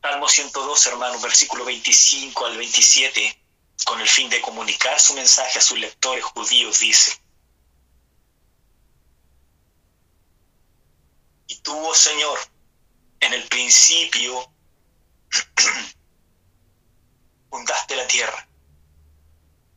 Salmo 0.00 0.28
102, 0.28 0.86
hermano, 0.86 1.20
versículo 1.20 1.64
25 1.66 2.46
al 2.46 2.56
27, 2.56 3.44
con 3.84 4.00
el 4.00 4.08
fin 4.08 4.30
de 4.30 4.40
comunicar 4.40 4.98
su 4.98 5.12
mensaje 5.12 5.58
a 5.58 5.62
sus 5.62 5.78
lectores 5.78 6.24
judíos, 6.24 6.78
dice, 6.78 7.20
Oh 11.70 11.94
Señor, 11.94 12.38
en 13.20 13.34
el 13.34 13.46
principio 13.48 14.52
fundaste 17.50 17.96
la 17.96 18.06
tierra, 18.06 18.48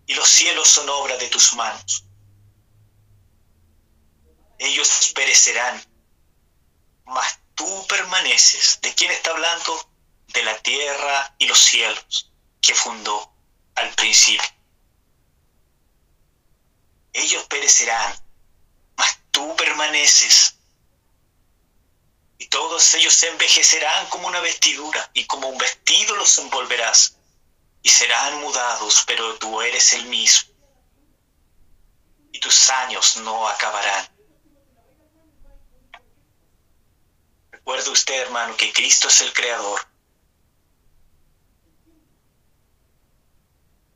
y 0.07 0.13
los 0.13 0.27
cielos 0.27 0.67
son 0.67 0.89
obra 0.89 1.17
de 1.17 1.27
tus 1.27 1.53
manos. 1.53 2.05
Ellos 4.57 5.11
perecerán, 5.15 5.83
mas 7.05 7.39
tú 7.55 7.85
permaneces. 7.87 8.79
¿De 8.81 8.93
quién 8.93 9.11
está 9.11 9.31
hablando? 9.31 9.89
De 10.27 10.43
la 10.43 10.57
tierra 10.59 11.35
y 11.39 11.47
los 11.47 11.59
cielos 11.59 12.31
que 12.61 12.73
fundó 12.73 13.33
al 13.75 13.93
principio. 13.95 14.47
Ellos 17.11 17.43
perecerán, 17.45 18.15
mas 18.95 19.19
tú 19.31 19.55
permaneces 19.57 20.60
y 22.41 22.47
todos 22.47 22.95
ellos 22.95 23.13
se 23.13 23.27
envejecerán 23.27 24.09
como 24.09 24.27
una 24.27 24.39
vestidura, 24.39 25.11
y 25.13 25.25
como 25.25 25.47
un 25.47 25.59
vestido 25.59 26.15
los 26.15 26.39
envolverás, 26.39 27.15
y 27.83 27.89
serán 27.89 28.41
mudados, 28.41 29.03
pero 29.05 29.35
tú 29.37 29.61
eres 29.61 29.93
el 29.93 30.05
mismo, 30.05 30.51
y 32.31 32.39
tus 32.39 32.67
años 32.71 33.17
no 33.17 33.47
acabarán. 33.47 34.09
Recuerde 37.51 37.91
usted, 37.91 38.21
hermano, 38.21 38.57
que 38.57 38.73
Cristo 38.73 39.07
es 39.07 39.21
el 39.21 39.31
Creador. 39.33 39.87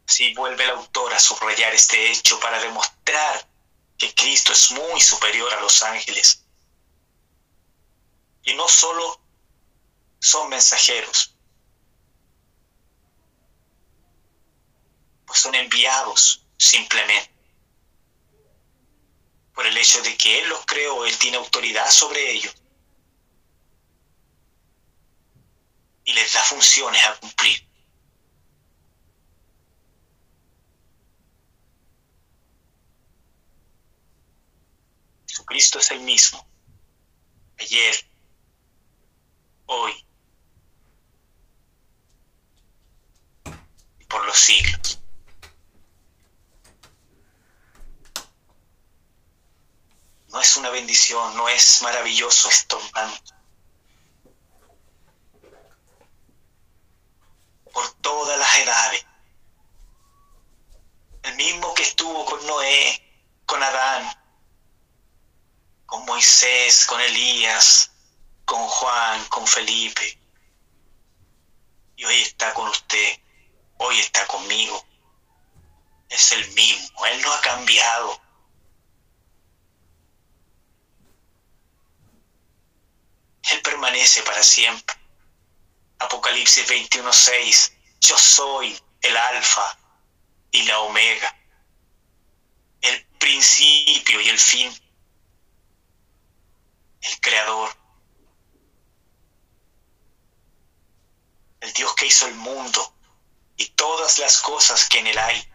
Así 0.08 0.36
vuelve 0.36 0.66
el 0.66 0.70
autor 0.70 1.16
a 1.16 1.20
subrayar 1.20 1.74
este 1.74 2.12
hecho 2.12 2.40
para 2.40 2.60
demostrar 2.60 3.50
que 3.98 4.14
Cristo 4.14 4.54
es 4.54 4.70
muy 4.70 5.02
superior 5.02 5.52
a 5.52 5.62
los 5.62 5.82
ángeles 5.82 6.45
y 8.46 8.54
no 8.54 8.68
solo 8.68 9.20
son 10.20 10.50
mensajeros, 10.50 11.36
pues 15.26 15.40
son 15.40 15.56
enviados 15.56 16.46
simplemente. 16.58 17.34
Por 19.54 19.66
el 19.66 19.78
hecho 19.78 20.02
de 20.02 20.16
que 20.18 20.42
Él 20.42 20.50
los 20.50 20.66
creó, 20.66 21.06
Él 21.06 21.18
tiene 21.18 21.38
autoridad 21.38 21.90
sobre 21.90 22.32
ellos. 22.32 22.54
Y 26.04 26.14
les 26.14 26.34
da 26.34 26.42
funciones 26.42 27.04
a 27.04 27.20
cumplir. 27.20 27.68
Jesucristo 35.26 35.80
es 35.80 35.92
el 35.92 36.02
mismo. 36.02 36.48
Ayer, 37.58 38.15
hoy 39.68 40.06
por 44.08 44.26
los 44.26 44.38
siglos. 44.38 45.00
No 50.30 50.42
es 50.42 50.58
una 50.58 50.70
bendición, 50.70 51.36
no 51.38 51.48
es 51.48 51.82
maravilloso 51.82 52.50
esto, 52.50 52.80
hermano. 52.80 53.18
Por 57.74 57.94
todas 58.02 58.38
las 58.38 58.58
edades. 58.58 59.06
El 61.24 61.36
mismo 61.36 61.74
que 61.74 61.84
estuvo 61.84 62.26
con 62.26 62.46
Noé, 62.46 63.02
con 63.46 63.64
Adán, 63.64 64.14
con 65.86 66.06
Moisés, 66.06 66.86
con 66.86 67.02
Elías, 67.02 67.95
con 68.46 68.66
Juan, 68.68 69.26
con 69.26 69.46
Felipe. 69.48 70.20
Y 71.98 72.06
hoy 72.06 72.22
está 72.22 72.54
con 72.54 72.68
usted, 72.70 73.20
hoy 73.78 74.00
está 74.00 74.26
conmigo. 74.28 74.86
Es 76.10 76.32
el 76.32 76.48
mismo, 76.54 77.06
Él 77.08 77.22
no 77.22 77.34
ha 77.34 77.42
cambiado. 77.42 78.22
Él 83.52 83.62
permanece 83.62 84.24
para 84.24 84.42
siempre. 84.44 84.96
Apocalipsis 86.00 86.68
21:6, 86.68 87.74
yo 88.02 88.18
soy 88.18 88.80
el 89.02 89.18
alfa 89.18 89.78
y 90.52 90.64
la 90.64 90.80
omega, 90.80 91.36
el 92.82 93.06
principio 93.18 94.20
y 94.22 94.30
el 94.30 94.40
fin, 94.40 94.74
el 97.02 97.20
creador 97.22 97.85
el 101.66 101.74
Dios 101.74 101.96
que 101.96 102.06
hizo 102.06 102.28
el 102.28 102.36
mundo 102.36 102.94
y 103.58 103.70
todas 103.70 104.20
las 104.20 104.42
cosas 104.42 104.88
que 104.88 105.00
en 105.00 105.08
él 105.08 105.18
hay, 105.18 105.52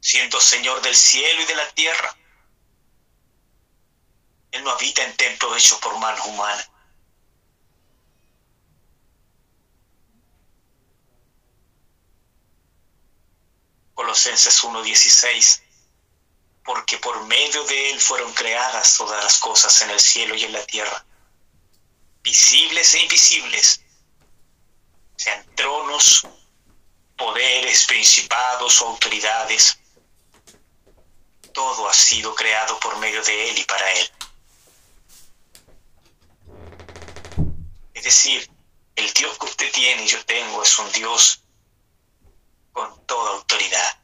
siendo 0.00 0.40
Señor 0.40 0.82
del 0.82 0.96
cielo 0.96 1.42
y 1.42 1.46
de 1.46 1.54
la 1.54 1.70
tierra. 1.70 2.16
Él 4.50 4.64
no 4.64 4.70
habita 4.70 5.04
en 5.04 5.16
templos 5.16 5.56
hechos 5.56 5.78
por 5.78 5.96
manos 5.98 6.26
humanas. 6.26 6.68
Colosenses 13.94 14.62
1:16, 14.64 15.62
porque 16.64 16.98
por 16.98 17.24
medio 17.26 17.64
de 17.64 17.90
Él 17.92 18.00
fueron 18.00 18.32
creadas 18.34 18.96
todas 18.96 19.22
las 19.22 19.38
cosas 19.38 19.80
en 19.82 19.90
el 19.90 20.00
cielo 20.00 20.34
y 20.34 20.44
en 20.44 20.52
la 20.52 20.66
tierra, 20.66 21.06
visibles 22.22 22.94
e 22.94 23.00
invisibles 23.00 23.85
sean 25.16 25.44
tronos, 25.54 26.26
poderes, 27.16 27.86
principados 27.86 28.80
o 28.82 28.88
autoridades. 28.88 29.78
Todo 31.52 31.88
ha 31.88 31.94
sido 31.94 32.34
creado 32.34 32.78
por 32.80 32.98
medio 32.98 33.22
de 33.22 33.50
Él 33.50 33.58
y 33.58 33.64
para 33.64 33.92
Él. 33.92 34.10
Es 37.94 38.04
decir, 38.04 38.50
el 38.94 39.12
Dios 39.14 39.38
que 39.38 39.46
usted 39.46 39.72
tiene 39.72 40.04
y 40.04 40.08
yo 40.08 40.24
tengo 40.26 40.62
es 40.62 40.78
un 40.78 40.92
Dios 40.92 41.42
con 42.72 43.06
toda 43.06 43.32
autoridad. 43.32 44.02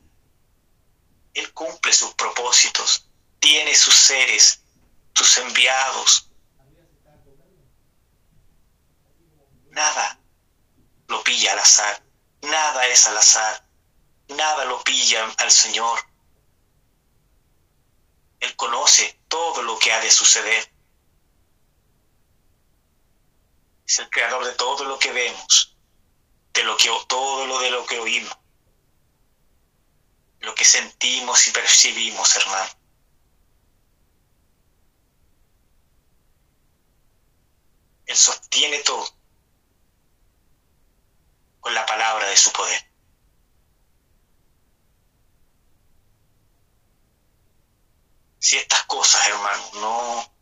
Él 1.35 1.53
cumple 1.53 1.93
sus 1.93 2.15
propósitos, 2.15 3.07
tiene 3.39 3.75
sus 3.75 3.95
seres, 3.95 4.63
sus 5.15 5.37
enviados. 5.39 6.29
Nada 9.71 10.22
lo 11.13 11.23
pilla 11.23 11.53
al 11.53 11.59
azar. 11.59 12.03
Nada 12.43 12.87
es 12.87 13.07
al 13.07 13.17
azar. 13.17 13.69
Nada 14.29 14.65
lo 14.65 14.83
pilla 14.83 15.25
al 15.39 15.51
Señor. 15.51 15.99
Él 18.41 18.57
conoce 18.57 19.21
todo 19.29 19.63
lo 19.63 19.79
que 19.79 19.93
ha 19.93 20.01
de 20.01 20.11
suceder. 20.11 20.73
Es 23.87 23.99
el 23.99 24.09
creador 24.09 24.45
de 24.45 24.53
todo 24.53 24.85
lo 24.85 24.99
que 24.99 25.13
vemos, 25.13 25.77
de 26.55 26.65
lo 26.65 26.77
que 26.77 26.91
todo 27.07 27.47
lo 27.47 27.59
de 27.61 27.71
lo 27.71 27.85
que 27.85 27.99
oímos, 27.99 28.37
lo 30.41 30.55
que 30.55 30.65
sentimos 30.65 31.47
y 31.47 31.51
percibimos, 31.51 32.37
hermano. 32.37 32.73
Él 38.07 38.17
sostiene 38.17 38.79
todo 38.79 39.22
con 41.63 41.75
la 41.75 41.87
palabra 41.87 42.29
de 42.29 42.37
su 42.37 42.53
poder. 42.53 42.91
Si 48.41 48.59
estas 48.59 48.83
cosas, 48.87 49.25
hermano, 49.29 49.71
no, 49.75 50.35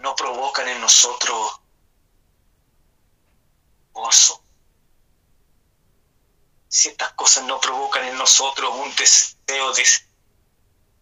no 0.00 0.14
provocan 0.14 0.68
en 0.68 0.80
nosotros 0.80 1.60
gozo, 3.90 4.44
si 6.68 6.90
estas 6.90 7.12
cosas 7.14 7.44
no 7.44 7.60
provocan 7.60 8.04
en 8.04 8.16
nosotros 8.16 8.72
un 8.72 8.94
deseo 8.94 9.72
de, 9.74 9.84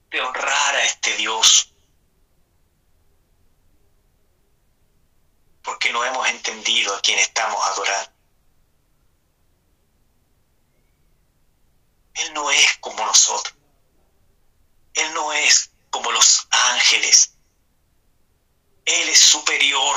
de 0.08 0.20
honrar 0.22 0.74
a 0.74 0.84
este 0.84 1.14
Dios, 1.18 1.69
porque 5.62 5.92
no 5.92 6.04
hemos 6.04 6.26
entendido 6.28 6.94
a 6.94 7.00
quién 7.00 7.18
estamos 7.18 7.62
adorando. 7.66 8.10
Él 12.14 12.34
no 12.34 12.50
es 12.50 12.78
como 12.78 13.04
nosotros. 13.04 13.54
Él 14.94 15.14
no 15.14 15.32
es 15.32 15.70
como 15.90 16.10
los 16.10 16.46
ángeles. 16.50 17.34
Él 18.84 19.08
es 19.08 19.18
superior. 19.18 19.96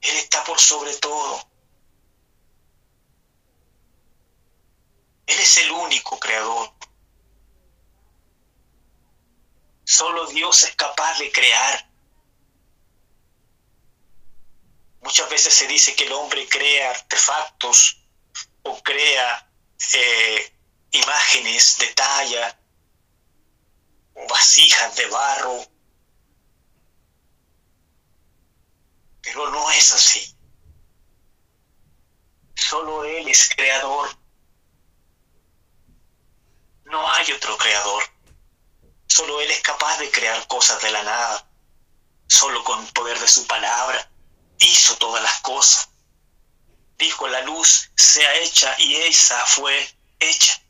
Él 0.00 0.16
está 0.16 0.44
por 0.44 0.58
sobre 0.58 0.94
todo. 0.96 1.48
Él 5.26 5.38
es 5.40 5.56
el 5.58 5.70
único 5.72 6.18
creador. 6.18 6.72
Solo 9.84 10.26
Dios 10.26 10.62
es 10.62 10.74
capaz 10.76 11.18
de 11.18 11.30
crear. 11.32 11.87
Muchas 15.00 15.30
veces 15.30 15.54
se 15.54 15.66
dice 15.66 15.94
que 15.94 16.04
el 16.04 16.12
hombre 16.12 16.48
crea 16.48 16.90
artefactos 16.90 18.02
o 18.62 18.82
crea 18.82 19.50
eh, 19.94 20.52
imágenes 20.90 21.78
de 21.78 21.86
talla 21.88 22.60
o 24.14 24.26
vasijas 24.26 24.96
de 24.96 25.06
barro, 25.06 25.64
pero 29.22 29.50
no 29.50 29.70
es 29.70 29.92
así. 29.92 30.34
Solo 32.54 33.04
Él 33.04 33.28
es 33.28 33.48
creador. 33.54 34.08
No 36.84 37.12
hay 37.12 37.30
otro 37.32 37.56
creador. 37.56 38.02
Solo 39.06 39.40
Él 39.40 39.50
es 39.50 39.60
capaz 39.60 39.98
de 39.98 40.10
crear 40.10 40.46
cosas 40.48 40.82
de 40.82 40.90
la 40.90 41.02
nada. 41.04 41.48
Solo 42.26 42.64
con 42.64 42.84
poder 42.88 43.18
de 43.20 43.28
su 43.28 43.46
palabra 43.46 44.10
hizo 44.58 44.96
todas 44.96 45.22
las 45.22 45.40
cosas. 45.40 45.88
Dijo 46.98 47.28
la 47.28 47.40
luz 47.42 47.90
sea 47.96 48.34
hecha 48.36 48.74
y 48.78 48.96
esa 48.96 49.44
fue 49.46 49.88
hecha. 50.18 50.60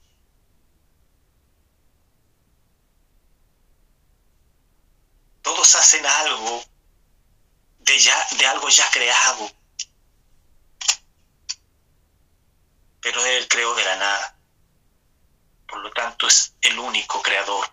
Todos 5.42 5.74
hacen 5.76 6.04
algo 6.04 6.62
de, 7.78 7.98
ya, 7.98 8.28
de 8.38 8.46
algo 8.46 8.68
ya 8.68 8.90
creado. 8.90 9.50
Pero 13.00 13.24
Él 13.24 13.48
creó 13.48 13.74
de 13.74 13.84
la 13.84 13.96
nada. 13.96 14.38
Por 15.66 15.78
lo 15.80 15.90
tanto 15.92 16.26
es 16.26 16.54
el 16.60 16.78
único 16.78 17.22
creador. 17.22 17.70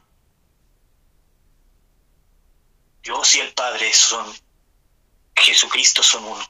Dios 3.01 3.35
y 3.35 3.39
el 3.39 3.53
Padre 3.53 3.93
son, 3.93 4.33
Jesucristo 5.35 6.01
son 6.01 6.23
uno. 6.25 6.45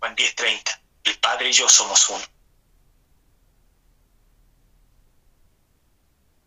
Juan 0.00 0.16
10:30, 0.16 0.80
el 1.04 1.18
Padre 1.18 1.50
y 1.50 1.52
yo 1.52 1.68
somos 1.68 2.08
uno. 2.08 2.24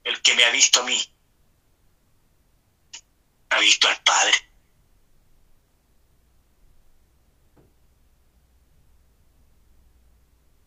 El 0.03 0.21
que 0.21 0.33
me 0.33 0.43
ha 0.43 0.51
visto 0.51 0.81
a 0.81 0.83
mí, 0.83 1.01
ha 3.49 3.59
visto 3.59 3.87
al 3.87 4.01
Padre. 4.03 4.33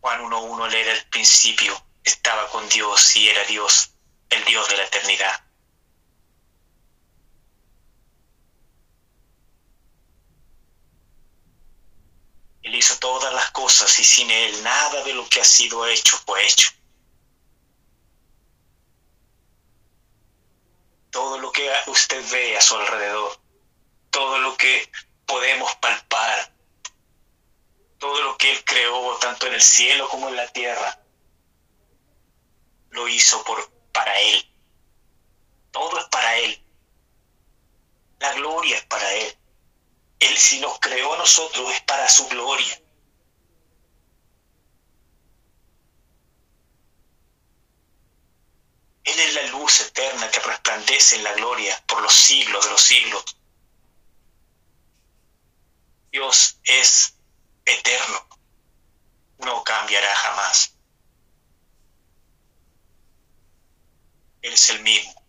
Juan 0.01 0.23
1.1 0.23 0.73
era 0.73 0.93
el 0.93 1.05
principio, 1.09 1.85
estaba 2.05 2.49
con 2.51 2.69
Dios 2.69 3.17
y 3.17 3.29
era 3.29 3.43
Dios, 3.45 3.91
el 4.31 4.45
Dios 4.45 4.69
de 4.69 4.77
la 4.77 4.85
eternidad. 4.85 5.46
Él 12.67 12.75
hizo 12.75 12.99
todas 12.99 13.33
las 13.33 13.53
cosas 13.53 13.97
y 14.01 14.05
sin 14.05 14.29
Él 14.29 14.61
nada 14.65 15.05
de 15.05 15.15
lo 15.15 15.29
que 15.29 15.41
ha 15.41 15.45
sido 15.45 15.87
hecho 15.87 16.19
fue 16.27 16.45
hecho. 16.45 16.71
Todo 21.11 21.39
lo 21.39 21.53
que 21.53 21.71
usted 21.87 22.29
ve 22.33 22.57
a 22.57 22.61
su 22.61 22.75
alrededor, 22.75 23.39
todo 24.11 24.39
lo 24.39 24.57
que 24.57 24.91
podemos 25.27 25.77
palpar, 25.77 26.53
todo 27.99 28.21
lo 28.23 28.37
que 28.37 28.51
Él 28.51 28.65
creó, 28.65 29.17
tanto 29.19 29.47
en 29.47 29.55
el 29.55 29.63
cielo 29.63 30.09
como 30.09 30.29
en 30.29 30.35
la 30.35 30.49
tierra, 30.49 31.01
lo 32.91 33.07
hizo 33.07 33.45
por, 33.45 33.71
para 33.93 34.19
Él. 34.19 34.45
Todo 35.71 36.01
es 36.01 36.07
para 36.07 36.37
Él. 36.39 36.61
La 38.19 38.33
gloria 38.33 38.77
es 38.77 38.85
para 38.87 39.15
Él. 39.15 39.39
Él 40.19 40.37
si 40.39 40.61
nos 40.61 40.79
creó 40.79 41.15
a 41.15 41.19
nosotros 41.19 41.71
es 41.73 41.81
para 41.83 42.09
su 42.09 42.27
gloria. 42.29 42.81
Él 49.05 49.21
es 49.21 49.35
la 49.35 49.43
luz 49.45 49.81
eterna 49.83 50.29
que 50.31 50.41
resplandece 50.41 51.17
en 51.17 51.25
la 51.25 51.33
gloria 51.35 51.81
por 51.87 52.03
los 52.03 52.13
siglos 52.13 52.65
de 52.65 52.71
los 52.73 52.83
siglos. 52.83 53.25
Dios 56.11 56.59
es 56.65 57.15
eterno, 57.65 58.27
no 59.39 59.63
cambiará 59.63 60.13
jamás. 60.17 60.75
Él 64.43 64.55
es 64.55 64.71
el 64.71 64.81
mismo, 64.81 65.25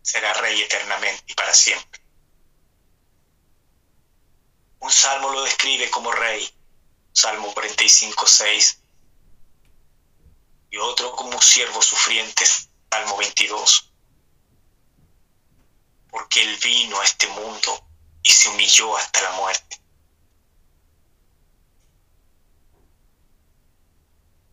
será 0.00 0.32
rey 0.34 0.62
eternamente 0.62 1.24
y 1.26 1.34
para 1.34 1.52
siempre. 1.52 2.05
Un 4.80 4.90
salmo 4.90 5.30
lo 5.30 5.42
describe 5.42 5.90
como 5.90 6.12
rey, 6.12 6.48
Salmo 7.12 7.52
45, 7.54 8.26
6. 8.26 8.82
Y 10.70 10.76
otro 10.78 11.12
como 11.12 11.40
siervo 11.40 11.80
sufriente, 11.80 12.44
Salmo 12.90 13.16
22. 13.16 13.92
Porque 16.10 16.42
Él 16.42 16.58
vino 16.62 17.00
a 17.00 17.04
este 17.04 17.26
mundo 17.28 17.88
y 18.22 18.30
se 18.30 18.48
humilló 18.48 18.96
hasta 18.96 19.22
la 19.22 19.30
muerte. 19.32 19.80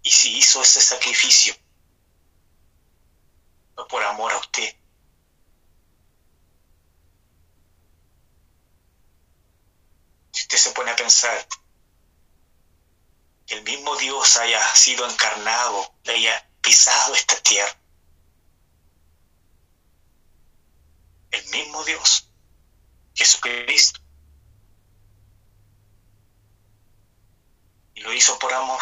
Y 0.03 0.11
si 0.11 0.37
hizo 0.37 0.61
ese 0.61 0.81
sacrificio, 0.81 1.55
fue 3.75 3.87
por 3.87 4.03
amor 4.03 4.31
a 4.33 4.37
usted. 4.37 4.75
Si 10.33 10.41
usted 10.41 10.57
se 10.57 10.71
pone 10.71 10.89
a 10.89 10.95
pensar 10.95 11.47
que 13.45 13.53
el 13.55 13.63
mismo 13.63 13.95
Dios 13.97 14.35
haya 14.37 14.59
sido 14.75 15.07
encarnado, 15.07 15.93
haya 16.07 16.49
pisado 16.59 17.13
esta 17.13 17.35
tierra, 17.41 17.77
el 21.29 21.45
mismo 21.49 21.83
Dios, 21.83 22.29
Jesucristo, 23.13 23.99
y 27.93 28.01
lo 28.01 28.11
hizo 28.11 28.39
por 28.39 28.51
amor. 28.53 28.81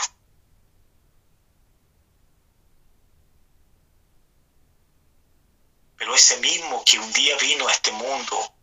Pero 5.98 6.16
ese 6.16 6.38
mismo 6.40 6.84
que 6.86 6.98
un 6.98 7.12
día 7.12 7.38
vino 7.38 7.68
a 7.68 7.74
este 7.74 7.92
mundo 7.92 8.56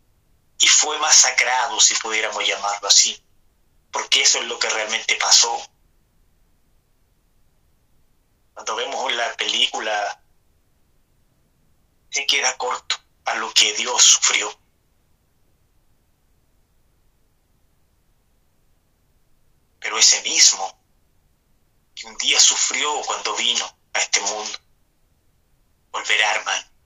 y 0.59 0.67
fue 0.67 0.97
masacrado, 0.99 1.79
si 1.79 1.95
pudiéramos 1.95 2.45
llamarlo 2.45 2.87
así, 2.87 3.21
porque 3.91 4.21
eso 4.21 4.39
es 4.39 4.45
lo 4.45 4.59
que 4.59 4.69
realmente 4.69 5.15
pasó. 5.15 5.57
Cuando 8.53 8.75
vemos 8.75 9.13
la 9.13 9.33
película, 9.37 10.21
se 12.09 12.25
queda 12.25 12.57
corto 12.57 12.97
a 13.25 13.35
lo 13.35 13.53
que 13.53 13.73
Dios 13.73 14.03
sufrió. 14.03 14.51
Pero 19.79 19.97
ese 19.97 20.21
mismo 20.23 20.77
que 21.95 22.05
un 22.05 22.17
día 22.17 22.39
sufrió 22.39 23.01
cuando 23.05 23.33
vino 23.35 23.65
a 23.93 23.99
este 23.99 24.19
mundo, 24.19 24.59
volverá, 25.91 26.35
hermano 26.35 26.78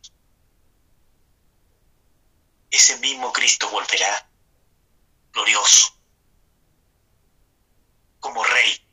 ese 2.73 2.97
mismo 2.97 3.31
Cristo 3.31 3.69
volverá 3.69 4.27
glorioso, 5.31 5.95
como 8.19 8.43
rey, 8.43 8.87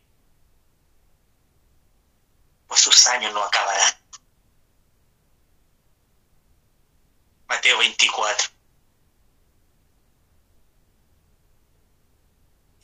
pues 2.66 2.83
sus 2.83 3.07
años 3.07 3.33
no 3.33 3.43
acabarán. 3.43 3.95
Mateo 7.49 7.79
24. 7.79 8.51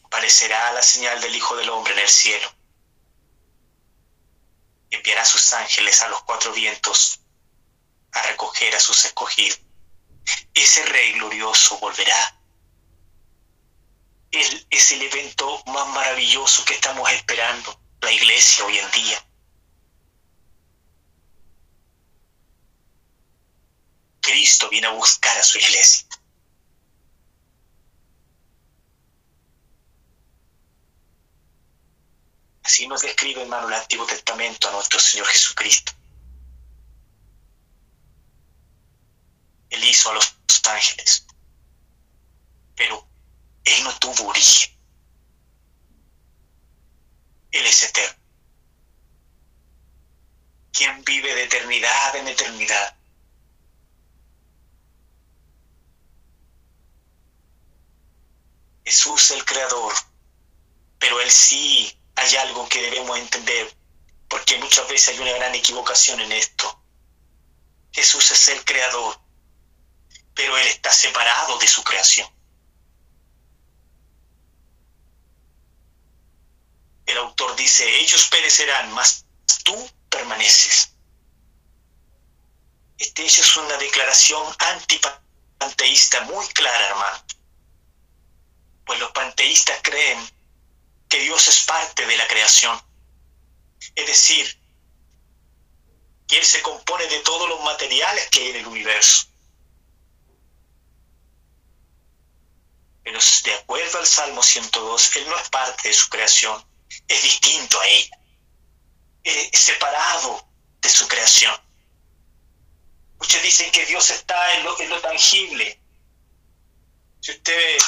Aparecerá 0.05 0.73
la 0.73 0.83
señal 0.83 1.21
del 1.21 1.37
Hijo 1.37 1.57
del 1.57 1.69
Hombre 1.69 1.93
en 1.93 1.99
el 1.99 2.09
cielo. 2.09 2.51
Enviará 4.91 5.27
sus 5.27 5.53
ángeles 5.53 6.01
a 6.01 6.09
los 6.09 6.23
cuatro 6.23 6.53
vientos 6.53 7.21
a 8.13 8.23
recoger 8.23 8.75
a 8.75 8.81
sus 8.81 9.05
escogidos. 9.05 9.66
Ese 10.55 10.85
rey 10.87 11.13
glorioso 11.13 11.79
volverá. 11.79 12.41
Es 14.31 14.93
el 14.93 15.03
evento 15.03 15.63
más 15.67 15.89
maravilloso 15.89 16.65
que 16.65 16.75
estamos 16.75 17.11
esperando, 17.11 17.81
la 18.01 18.13
iglesia 18.13 18.65
hoy 18.65 18.79
en 18.79 18.91
día. 18.91 19.27
Cristo 24.21 24.69
viene 24.69 24.89
a 24.89 24.91
buscar 24.91 25.39
a 25.39 25.43
su 25.43 25.59
iglesia. 25.59 26.07
Así 32.63 32.89
nos 32.89 33.03
describe, 33.03 33.43
hermano, 33.43 33.69
el 33.69 33.75
Antiguo 33.75 34.05
Testamento 34.07 34.69
a 34.69 34.73
nuestro 34.73 34.99
Señor 34.99 35.27
Jesucristo. 35.29 35.93
Él 39.77 39.85
hizo 39.85 40.11
a 40.11 40.15
los 40.15 40.35
ángeles, 40.69 41.27
pero 42.75 43.07
Él 43.65 43.85
no 43.85 43.97
tuvo 43.99 44.29
origen. 44.29 44.75
Él 47.51 47.67
es 47.67 47.83
eterno. 47.83 48.23
Quien 50.73 51.05
vive 51.05 51.35
de 51.35 51.45
eternidad 51.45 52.17
en 52.17 52.29
eternidad. 52.29 52.97
Jesús 58.85 59.31
el 59.33 59.45
Creador, 59.45 59.95
pero 60.99 61.21
Él 61.21 61.31
sí 61.31 61.99
hay 62.15 62.37
algo 62.37 62.67
que 62.69 62.81
debemos 62.81 63.19
entender, 63.19 63.77
porque 64.29 64.57
muchas 64.59 64.89
veces 64.89 65.09
hay 65.09 65.19
una 65.21 65.33
gran 65.33 65.55
equivocación 65.55 66.21
en 66.21 66.33
esto. 66.33 66.83
Jesús 67.93 68.31
es 68.31 68.49
el 68.49 68.65
creador, 68.65 69.26
pero 70.37 70.57
Él 70.59 70.67
está 70.69 70.93
separado 70.93 71.59
de 71.59 71.67
su 71.67 71.83
creación. 71.83 72.29
El 77.07 77.17
autor 77.17 77.57
dice, 77.57 78.01
ellos 78.01 78.29
perecerán, 78.29 78.93
mas 78.93 79.25
tú 79.65 79.91
permaneces. 80.11 80.93
Este 82.99 83.25
hecho 83.25 83.41
es 83.41 83.57
una 83.57 83.77
declaración 83.79 84.55
antipanteísta 84.59 86.21
muy 86.23 86.47
clara, 86.49 86.87
hermano. 86.87 87.25
Pues 88.85 89.01
los 89.01 89.13
panteístas 89.13 89.79
creen 89.83 90.19
que 91.09 91.19
Dios 91.21 91.49
es 91.49 91.63
parte 91.65 92.05
de 92.05 92.17
la 92.17 92.27
creación. 92.29 92.79
Es 93.95 94.07
decir, 94.07 94.61
que 96.29 96.39
Él 96.39 96.45
se 96.45 96.61
compone 96.61 97.07
de 97.07 97.21
todos 97.21 97.49
los 97.49 97.63
materiales 97.63 98.29
que 98.29 98.41
hay 98.41 98.51
en 98.51 98.57
el 98.57 98.67
universo. 98.67 99.29
Pero 103.07 103.21
de 103.45 103.55
acuerdo 103.55 103.99
al 103.99 104.07
Salmo 104.07 104.43
102, 104.43 105.15
Él 105.15 105.29
no 105.29 105.39
es 105.39 105.49
parte 105.49 105.87
de 105.87 105.95
su 105.95 106.09
creación, 106.09 106.67
es 107.07 107.23
distinto 107.23 107.81
a 107.81 107.87
ella, 107.87 108.19
es 109.23 109.61
separado 109.61 110.45
de 110.81 110.89
su 110.89 111.07
creación. 111.07 111.55
Muchos 113.21 113.41
dicen 113.43 113.71
que 113.71 113.87
Dios 113.87 114.11
está 114.11 114.57
en 114.57 114.65
lo, 114.65 115.01
tangible. 115.01 115.81
Si 117.21 117.31
usted 117.31 117.79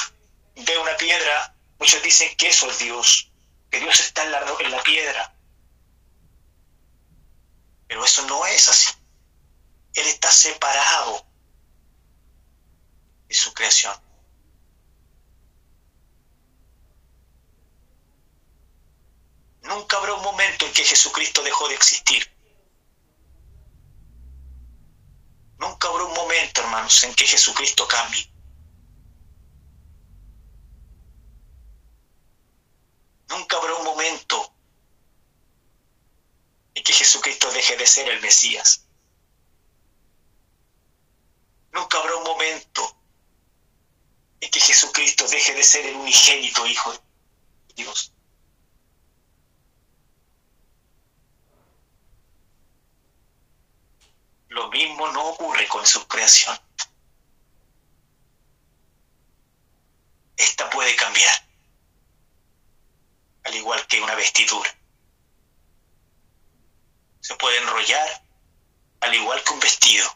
ve 0.55 0.77
una 0.77 0.95
piedra, 0.95 1.53
Muchos 1.79 2.01
dicen 2.01 2.33
que 2.37 2.47
eso 2.47 2.71
es 2.71 2.79
Dios, 2.79 3.29
que 3.69 3.81
Dios 3.81 3.99
está 3.99 4.23
en 4.23 4.71
la 4.71 4.83
piedra. 4.83 5.35
Pero 7.89 8.05
eso 8.05 8.25
no 8.25 8.45
es 8.45 8.69
así. 8.69 8.93
Él 9.95 10.07
está 10.07 10.31
separado 10.31 11.25
de 13.27 13.35
su 13.35 13.53
creación. 13.53 14.08
Nunca 19.61 19.97
habrá 19.97 20.13
un 20.13 20.23
momento 20.23 20.65
en 20.65 20.73
que 20.73 20.83
Jesucristo 20.83 21.43
dejó 21.43 21.67
de 21.67 21.75
existir. 21.75 22.29
Nunca 25.59 25.89
habrá 25.89 26.05
un 26.05 26.13
momento, 26.13 26.61
hermanos, 26.61 27.03
en 27.03 27.13
que 27.13 27.27
Jesucristo 27.27 27.87
cambie. 27.87 28.31
Nunca 33.29 33.57
habrá 33.57 33.75
un 33.75 33.83
momento 33.83 34.53
en 36.73 36.83
que 36.83 36.93
Jesucristo 36.93 37.51
deje 37.51 37.75
de 37.75 37.85
ser 37.85 38.09
el 38.09 38.21
Mesías. 38.21 38.85
Nunca 41.71 41.99
habrá 41.99 42.15
un 42.15 42.23
momento 42.23 42.97
en 44.41 44.49
que 44.49 44.59
Jesucristo 44.59 45.27
deje 45.27 45.53
de 45.53 45.63
ser 45.63 45.85
el 45.85 45.95
unigénito 45.97 46.65
Hijo 46.65 46.93
de 46.93 46.99
Dios. 47.75 48.13
Lo 54.59 54.67
mismo 54.67 55.07
no 55.13 55.25
ocurre 55.29 55.65
con 55.69 55.87
su 55.87 56.05
creación. 56.05 56.59
Esta 60.35 60.69
puede 60.69 60.93
cambiar 60.97 61.33
al 63.45 63.55
igual 63.55 63.87
que 63.87 64.01
una 64.01 64.15
vestidura. 64.15 64.69
Se 67.21 67.35
puede 67.35 67.57
enrollar 67.59 68.21
al 68.99 69.15
igual 69.15 69.41
que 69.45 69.53
un 69.53 69.61
vestido. 69.61 70.13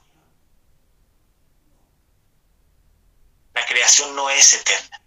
La 3.54 3.66
creación 3.66 4.14
no 4.14 4.30
es 4.30 4.56
eterna. 4.56 5.02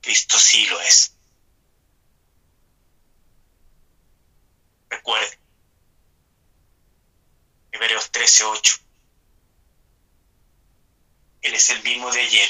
Cristo 0.00 0.38
sí 0.38 0.64
lo 0.64 0.80
es. 0.80 1.12
Recuerde, 4.88 5.38
Hebreos 7.76 8.10
13:8. 8.10 8.80
Él 11.42 11.54
es 11.54 11.70
el 11.70 11.82
mismo 11.82 12.10
de 12.10 12.22
ayer, 12.22 12.48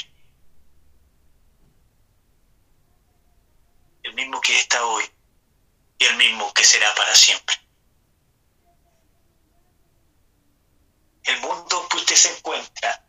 el 4.03 4.13
mismo 4.13 4.39
que 4.39 4.57
está 4.57 4.85
hoy 4.85 5.03
y 5.99 6.05
el 6.05 6.15
mismo 6.15 6.53
que 6.53 6.63
será 6.63 6.95
para 6.95 7.13
siempre. 7.13 7.55
El 11.25 11.41
mundo 11.41 11.89
que 11.89 11.97
usted 11.97 12.15
se 12.15 12.37
encuentra, 12.37 13.05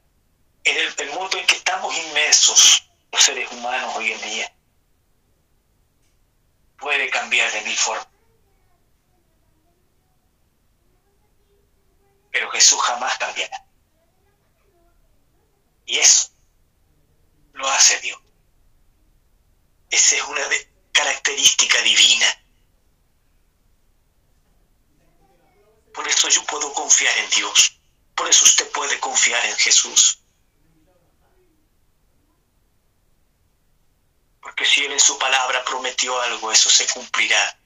en 0.64 0.76
el, 0.76 1.10
mundo 1.10 1.38
en 1.38 1.46
que 1.46 1.54
estamos 1.54 1.96
inmersos 1.96 2.90
los 3.12 3.22
seres 3.22 3.50
humanos 3.52 3.94
hoy 3.94 4.10
en 4.10 4.20
día, 4.22 4.52
puede 6.78 7.08
cambiar 7.10 7.50
de 7.52 7.62
mil 7.62 7.76
formas. 7.76 8.17
Pero 12.30 12.50
Jesús 12.50 12.80
jamás 12.82 13.16
cambiará. 13.18 13.64
Y 15.86 15.98
eso 15.98 16.30
lo 17.54 17.68
hace 17.68 17.98
Dios. 18.00 18.20
Esa 19.90 20.16
es 20.16 20.22
una 20.22 20.42
característica 20.92 21.80
divina. 21.82 22.26
Por 25.94 26.06
eso 26.06 26.28
yo 26.28 26.44
puedo 26.44 26.72
confiar 26.74 27.16
en 27.18 27.30
Dios. 27.30 27.80
Por 28.14 28.28
eso 28.28 28.44
usted 28.44 28.70
puede 28.70 29.00
confiar 29.00 29.44
en 29.46 29.56
Jesús. 29.56 30.20
Porque 34.40 34.64
si 34.64 34.84
Él 34.84 34.92
en 34.92 35.00
su 35.00 35.18
palabra 35.18 35.64
prometió 35.64 36.20
algo, 36.20 36.52
eso 36.52 36.70
se 36.70 36.86
cumplirá. 36.88 37.58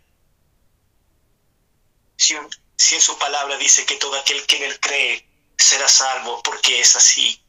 Si, 2.16 2.34
si 2.76 2.94
en 2.94 3.00
su 3.00 3.18
palabra 3.18 3.56
dice 3.56 3.86
que 3.86 3.96
todo 3.96 4.18
aquel 4.18 4.46
que 4.46 4.56
en 4.56 4.62
Él 4.64 4.80
cree 4.80 5.28
será 5.56 5.88
salvo, 5.88 6.42
porque 6.42 6.80
es 6.80 6.96
así. 6.96 7.42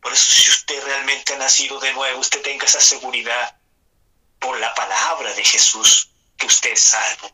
Por 0.00 0.12
eso 0.12 0.32
si 0.32 0.50
usted 0.50 0.84
realmente 0.84 1.34
ha 1.34 1.38
nacido 1.38 1.78
de 1.78 1.92
nuevo, 1.92 2.20
usted 2.20 2.42
tenga 2.42 2.66
esa 2.66 2.80
seguridad 2.80 3.56
por 4.40 4.58
la 4.58 4.74
palabra 4.74 5.32
de 5.32 5.44
Jesús 5.44 6.10
que 6.36 6.46
usted 6.46 6.72
es 6.72 6.80
salvo. 6.80 7.30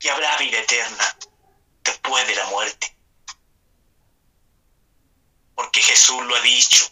Y 0.00 0.08
habrá 0.08 0.36
vida 0.36 0.58
eterna 0.58 1.16
después 1.82 2.26
de 2.26 2.34
la 2.34 2.44
muerte. 2.46 2.96
Porque 5.54 5.80
Jesús 5.80 6.22
lo 6.24 6.36
ha 6.36 6.40
dicho. 6.40 6.90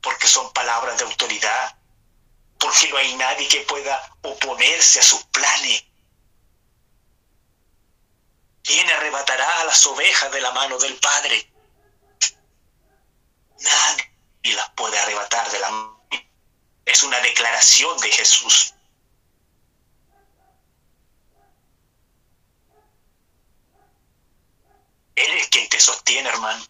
Porque 0.00 0.26
son 0.26 0.52
palabras 0.52 0.98
de 0.98 1.04
autoridad 1.04 1.78
porque 2.62 2.88
no 2.90 2.96
hay 2.96 3.16
nadie 3.16 3.48
que 3.48 3.60
pueda 3.62 4.16
oponerse 4.22 5.00
a 5.00 5.02
sus 5.02 5.24
planes. 5.24 5.84
¿Quién 8.62 8.88
arrebatará 8.88 9.60
a 9.60 9.64
las 9.64 9.84
ovejas 9.86 10.30
de 10.30 10.40
la 10.40 10.52
mano 10.52 10.78
del 10.78 10.94
Padre? 10.98 11.52
Nadie 13.58 14.54
las 14.54 14.70
puede 14.70 14.96
arrebatar 14.96 15.50
de 15.50 15.58
la 15.58 15.70
mano. 15.70 16.06
Es 16.84 17.02
una 17.02 17.18
declaración 17.20 17.98
de 17.98 18.12
Jesús. 18.12 18.74
Él 25.16 25.32
es 25.32 25.48
quien 25.48 25.68
te 25.68 25.80
sostiene, 25.80 26.28
hermano. 26.28 26.64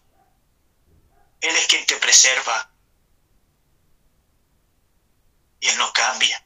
Él 1.41 1.55
es 1.55 1.67
quien 1.67 1.85
te 1.85 1.97
preserva. 1.97 2.72
Y 5.63 5.69
Él 5.69 5.77
no 5.77 5.93
cambia. 5.93 6.45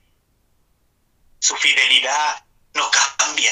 Su 1.40 1.56
fidelidad 1.56 2.46
no 2.76 2.88
cambia. 3.18 3.52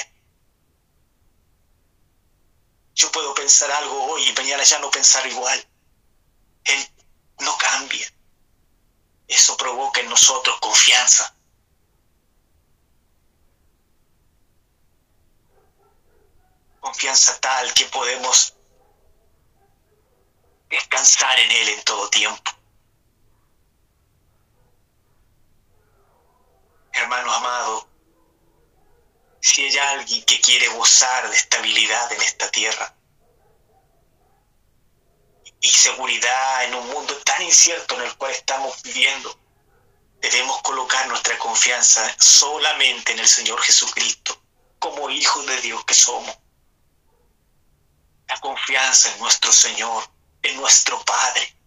Yo 2.93 3.11
puedo 3.11 3.34
pensar 3.34 3.72
algo 3.72 4.11
hoy 4.11 4.30
y 4.30 4.34
mañana 4.34 4.63
ya 4.63 4.78
no 4.78 4.91
pensar 4.91 5.26
igual. 5.26 5.68
Él 6.66 6.88
no 7.39 7.57
cambia. 7.57 8.07
Eso 9.28 9.57
provoca 9.57 10.01
en 10.01 10.09
nosotros 10.09 10.55
confianza. 10.59 11.36
Confianza 16.80 17.41
tal 17.41 17.74
que 17.74 17.86
podemos 17.86 18.53
descansar 20.70 21.39
en 21.39 21.49
Él 21.49 21.70
en 21.70 21.84
todo 21.84 22.07
tiempo. 22.11 22.51
Hermano 26.95 27.29
amado, 27.29 27.89
si 29.41 29.65
hay 29.65 29.77
alguien 29.77 30.23
que 30.23 30.39
quiere 30.39 30.69
gozar 30.69 31.29
de 31.29 31.35
estabilidad 31.35 32.09
en 32.13 32.21
esta 32.21 32.49
tierra 32.49 32.95
y 35.59 35.67
seguridad 35.67 36.63
en 36.63 36.75
un 36.75 36.87
mundo 36.87 37.13
tan 37.17 37.41
incierto 37.41 37.95
en 37.95 38.03
el 38.03 38.15
cual 38.15 38.31
estamos 38.31 38.81
viviendo, 38.81 39.37
debemos 40.21 40.61
colocar 40.61 41.05
nuestra 41.09 41.37
confianza 41.37 42.15
solamente 42.17 43.11
en 43.11 43.19
el 43.19 43.27
Señor 43.27 43.61
Jesucristo, 43.61 44.41
como 44.79 45.09
hijos 45.09 45.45
de 45.47 45.61
Dios 45.61 45.83
que 45.83 45.93
somos. 45.93 46.33
La 48.27 48.39
confianza 48.39 49.11
en 49.11 49.19
nuestro 49.19 49.51
Señor, 49.51 50.09
en 50.43 50.55
nuestro 50.55 51.03
Padre. 51.03 51.57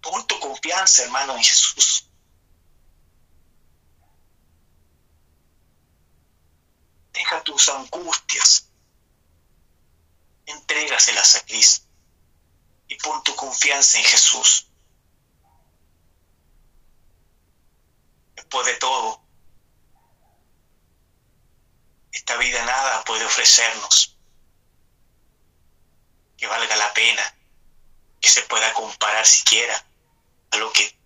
Pon 0.00 0.24
tu 0.28 0.38
confianza, 0.38 1.02
hermano, 1.02 1.36
en 1.36 1.42
Jesús. 1.42 2.09
Deja 7.12 7.42
tus 7.42 7.68
angustias, 7.68 8.70
entrégaselas 10.46 11.36
a 11.36 11.44
Cristo 11.46 11.86
y 12.88 12.96
pon 12.96 13.22
tu 13.22 13.34
confianza 13.36 13.98
en 13.98 14.04
Jesús. 14.04 14.66
Después 18.34 18.66
de 18.66 18.74
todo, 18.74 19.22
esta 22.12 22.36
vida 22.36 22.64
nada 22.64 23.04
puede 23.04 23.24
ofrecernos 23.24 24.16
que 26.36 26.46
valga 26.46 26.76
la 26.76 26.92
pena, 26.94 27.36
que 28.20 28.28
se 28.28 28.42
pueda 28.42 28.72
comparar 28.72 29.26
siquiera 29.26 29.86
a 30.50 30.56
lo 30.56 30.72
que 30.72 30.98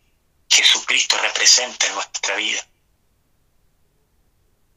Jesucristo 0.49 1.19
representa 1.19 1.87
en 1.87 1.95
nuestra 1.95 2.37
vida 2.37 2.67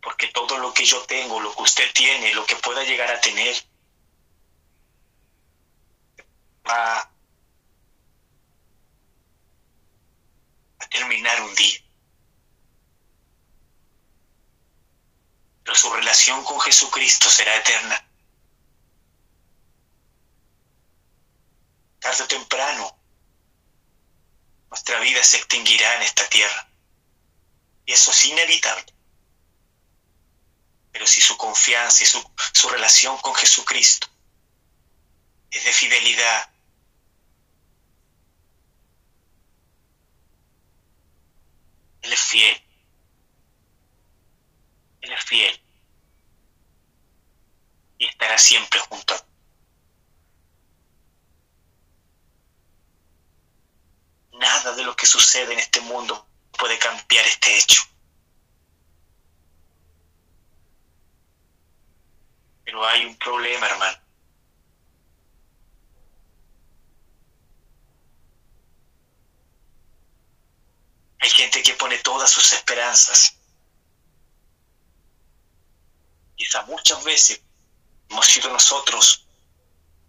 porque 0.02 0.28
todo 0.28 0.58
lo 0.58 0.74
que 0.74 0.86
yo 0.86 1.02
tengo, 1.06 1.40
lo 1.40 1.54
que 1.56 1.64
usted 1.64 1.92
tiene, 1.94 2.34
lo 2.34 2.46
que 2.46 2.56
pueda 2.56 2.84
llegar 2.84 3.12
a 3.12 3.22
tener, 3.22 3.56
va 6.68 7.00
a 10.80 10.90
terminar 10.90 11.42
un 11.42 11.56
día. 11.56 11.80
Pero 15.64 15.76
su 15.76 15.94
relación 15.94 16.44
con 16.44 16.60
Jesucristo 16.62 17.30
será 17.30 17.56
eterna. 17.58 18.04
Tarde 22.00 22.24
o 22.24 22.28
temprano, 22.28 22.98
nuestra 24.70 25.00
vida 25.02 25.24
se 25.24 25.38
extinguirá 25.38 25.96
en 25.96 26.04
esta 26.04 26.28
tierra. 26.30 26.70
Y 27.86 27.92
eso 27.92 28.12
es 28.12 28.26
inevitable. 28.26 28.97
Pero 30.98 31.06
si 31.06 31.22
su 31.22 31.38
confianza 31.38 32.04
y 32.04 32.08
su, 32.08 32.28
su 32.54 32.70
relación 32.70 33.20
con 33.20 33.36
Jesucristo 33.36 34.08
es 35.52 35.64
de 35.64 35.72
fidelidad, 35.72 36.50
Él 42.02 42.14
es 42.14 42.20
fiel. 42.20 42.64
Él 45.02 45.14
es 45.14 45.24
fiel. 45.24 45.62
Y 48.00 48.08
estará 48.08 48.40
siempre 48.40 48.80
junto 48.80 49.14
a 49.14 49.24
Nada 54.40 54.74
de 54.74 54.84
lo 54.84 54.96
que 54.96 55.06
sucede 55.06 55.54
en 55.54 55.60
este 55.60 55.80
mundo 55.82 56.28
puede 56.58 56.80
cambiar 56.80 57.28
este 57.28 57.56
hecho. 57.56 57.84
Pero 62.68 62.86
hay 62.86 63.06
un 63.06 63.16
problema, 63.16 63.66
hermano. 63.66 63.98
Hay 71.20 71.30
gente 71.30 71.64
que 71.64 71.76
pone 71.76 71.98
todas 72.00 72.30
sus 72.30 72.52
esperanzas. 72.52 73.38
Quizá 76.36 76.64
muchas 76.64 77.02
veces 77.06 77.42
hemos 78.10 78.26
sido 78.26 78.50
nosotros 78.52 79.26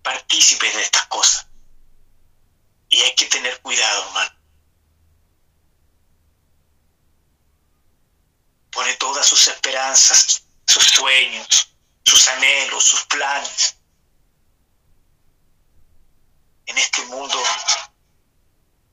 partícipes 0.03 0.75
de 0.75 0.83
estas 0.83 1.07
cosas. 1.07 1.47
Y 2.89 2.99
hay 3.03 3.15
que 3.15 3.27
tener 3.27 3.63
cuidado, 3.63 4.05
hermano. 4.09 4.37
Pone 8.73 8.95
todas 8.97 9.29
sus 9.29 9.47
esperanzas, 9.47 10.43
sus 10.67 10.83
sueños, 10.83 11.78
sus 12.09 12.27
anhelos, 12.29 12.85
sus 12.85 13.05
planes. 13.05 13.77
En 16.67 16.79
este 16.79 17.03
mundo 17.07 17.39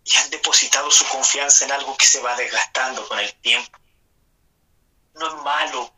y 0.04 0.16
han 0.18 0.30
depositado 0.30 0.92
su 0.92 1.06
confianza 1.08 1.66
en 1.66 1.72
algo 1.72 1.98
que 1.98 2.06
se 2.06 2.22
va 2.22 2.36
desgastando 2.36 3.08
con 3.08 3.20
el 3.20 3.34
tiempo. 3.42 3.78
No 5.16 5.28
es 5.28 5.44
malo 5.44 5.94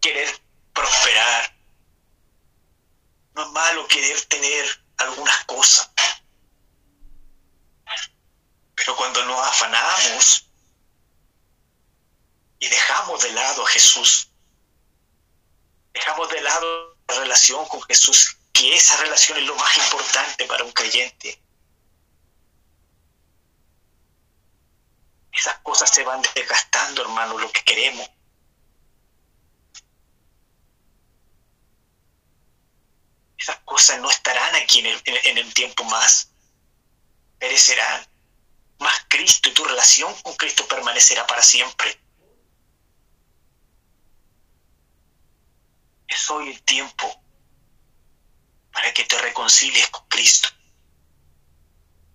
querer 0.00 0.42
prosperar, 0.72 1.54
no 3.34 3.42
es 3.42 3.50
malo 3.52 3.86
querer 3.86 4.20
tener 4.22 4.84
algunas 4.96 5.44
cosas, 5.44 5.90
pero 8.74 8.96
cuando 8.96 9.24
nos 9.24 9.38
afanamos 9.46 10.46
y 12.58 12.68
dejamos 12.68 13.22
de 13.22 13.32
lado 13.32 13.64
a 13.64 13.68
Jesús, 13.68 14.33
dejamos 15.94 16.28
de 16.28 16.40
lado 16.42 16.96
la 17.08 17.14
relación 17.20 17.66
con 17.68 17.80
Jesús, 17.82 18.36
que 18.52 18.74
esa 18.74 18.96
relación 18.98 19.38
es 19.38 19.44
lo 19.44 19.54
más 19.54 19.76
importante 19.76 20.44
para 20.46 20.64
un 20.64 20.72
creyente. 20.72 21.40
Esas 25.32 25.58
cosas 25.60 25.90
se 25.90 26.04
van 26.04 26.22
desgastando, 26.34 27.02
hermano, 27.02 27.38
lo 27.38 27.50
que 27.50 27.64
queremos. 27.64 28.08
Esas 33.38 33.58
cosas 33.64 33.98
no 34.00 34.10
estarán 34.10 34.54
aquí 34.56 34.80
en 34.80 34.86
el, 34.86 35.02
en 35.04 35.38
el 35.38 35.54
tiempo 35.54 35.84
más. 35.84 36.30
Perecerán. 37.38 38.06
Más 38.78 38.94
Cristo 39.08 39.48
y 39.48 39.52
tu 39.52 39.64
relación 39.64 40.14
con 40.22 40.34
Cristo 40.36 40.66
permanecerá 40.66 41.26
para 41.26 41.42
siempre. 41.42 42.03
Es 46.08 46.30
hoy 46.30 46.50
el 46.50 46.62
tiempo 46.62 47.22
para 48.72 48.92
que 48.92 49.04
te 49.04 49.18
reconcilies 49.18 49.88
con 49.88 50.06
Cristo. 50.08 50.48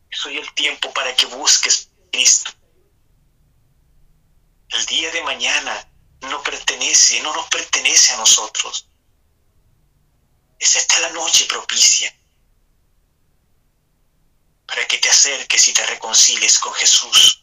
Es 0.09 0.25
hoy 0.25 0.37
el 0.37 0.53
tiempo 0.53 0.91
para 0.93 1.15
que 1.15 1.25
busques 1.27 1.89
Cristo. 2.11 2.51
El 4.69 4.85
día 4.85 5.11
de 5.11 5.23
mañana 5.23 5.89
no 6.21 6.43
pertenece, 6.43 7.21
no 7.21 7.33
nos 7.33 7.47
pertenece 7.47 8.13
a 8.13 8.17
nosotros. 8.17 8.87
Es 10.59 10.75
esta 10.75 10.99
la 10.99 11.09
noche 11.11 11.45
propicia 11.45 12.13
para 14.67 14.85
que 14.87 14.97
te 14.99 15.09
acerques 15.09 15.67
y 15.67 15.73
te 15.73 15.85
reconcilies 15.87 16.59
con 16.59 16.73
Jesús. 16.73 17.38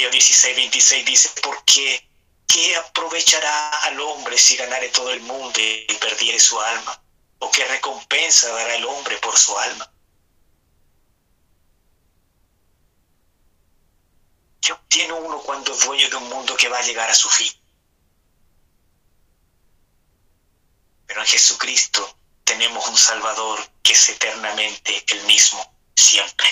Mateo 0.00 0.12
16, 0.12 0.56
26 0.56 1.04
dice, 1.04 1.30
porque 1.42 2.08
¿qué 2.46 2.74
aprovechará 2.74 3.68
al 3.80 4.00
hombre 4.00 4.38
si 4.38 4.56
ganare 4.56 4.88
todo 4.88 5.12
el 5.12 5.20
mundo 5.20 5.60
y 5.60 5.94
perdiere 6.00 6.40
su 6.40 6.58
alma? 6.58 7.02
¿O 7.38 7.50
qué 7.50 7.66
recompensa 7.66 8.48
dará 8.50 8.76
el 8.76 8.86
hombre 8.86 9.18
por 9.18 9.36
su 9.36 9.58
alma? 9.58 9.92
¿Qué 14.62 14.74
tiene 14.88 15.12
uno 15.12 15.38
cuando 15.42 15.74
es 15.74 15.84
dueño 15.84 16.08
de 16.08 16.16
un 16.16 16.30
mundo 16.30 16.56
que 16.56 16.70
va 16.70 16.78
a 16.78 16.82
llegar 16.82 17.10
a 17.10 17.14
su 17.14 17.28
fin. 17.28 17.52
Pero 21.08 21.20
en 21.20 21.26
Jesucristo 21.26 22.16
tenemos 22.44 22.88
un 22.88 22.96
Salvador 22.96 23.60
que 23.82 23.92
es 23.92 24.08
eternamente 24.08 25.04
el 25.08 25.24
mismo, 25.24 25.76
siempre. 25.94 26.48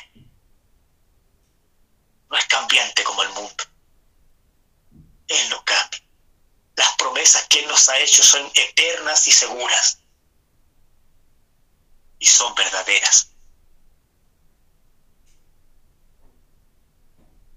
No 2.31 2.37
es 2.37 2.45
cambiante 2.47 3.03
como 3.05 3.22
el 3.22 3.31
mundo. 3.31 3.64
Él 5.29 5.51
no 5.51 5.64
cambia. 5.64 6.01
Las 6.76 6.95
promesas 6.97 7.47
que 7.49 7.61
Él 7.61 7.68
nos 7.68 7.89
ha 7.89 7.99
hecho 7.99 8.22
son 8.22 8.51
eternas 8.55 9.26
y 9.26 9.33
seguras. 9.33 9.99
Y 12.18 12.26
son 12.26 12.55
verdaderas. 12.55 13.31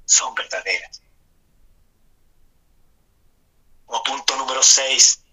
Son 0.06 0.34
verdaderas. 0.36 1.02
Como 3.86 4.04
punto 4.04 4.36
número 4.38 4.64
6, 4.64 5.24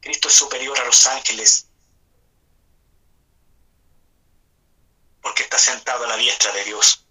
Cristo 0.00 0.28
es 0.28 0.34
superior 0.34 0.78
a 0.78 0.84
los 0.84 1.06
ángeles 1.06 1.66
porque 5.26 5.42
está 5.42 5.58
sentado 5.58 6.04
a 6.04 6.06
la 6.06 6.16
diestra 6.16 6.52
de 6.52 6.62
Dios. 6.62 7.04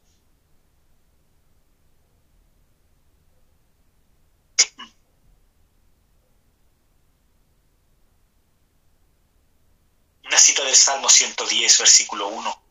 Una 10.24 10.39
cita 10.39 10.63
del 10.63 10.78
Salmo 10.78 11.09
110, 11.09 11.78
versículo 11.78 12.30
1. 12.30 12.63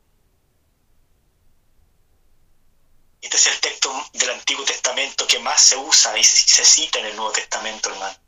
Este 3.21 3.37
es 3.37 3.47
el 3.49 3.61
texto 3.61 3.93
del 4.15 4.31
Antiguo 4.31 4.65
Testamento 4.65 5.27
que 5.27 5.41
más 5.41 5.61
se 5.61 5.77
usa 5.77 6.17
y 6.17 6.25
se 6.25 6.65
cita 6.65 7.01
en 7.01 7.05
el 7.05 7.17
Nuevo 7.17 7.33
Testamento, 7.33 7.91
hermano. 7.91 8.24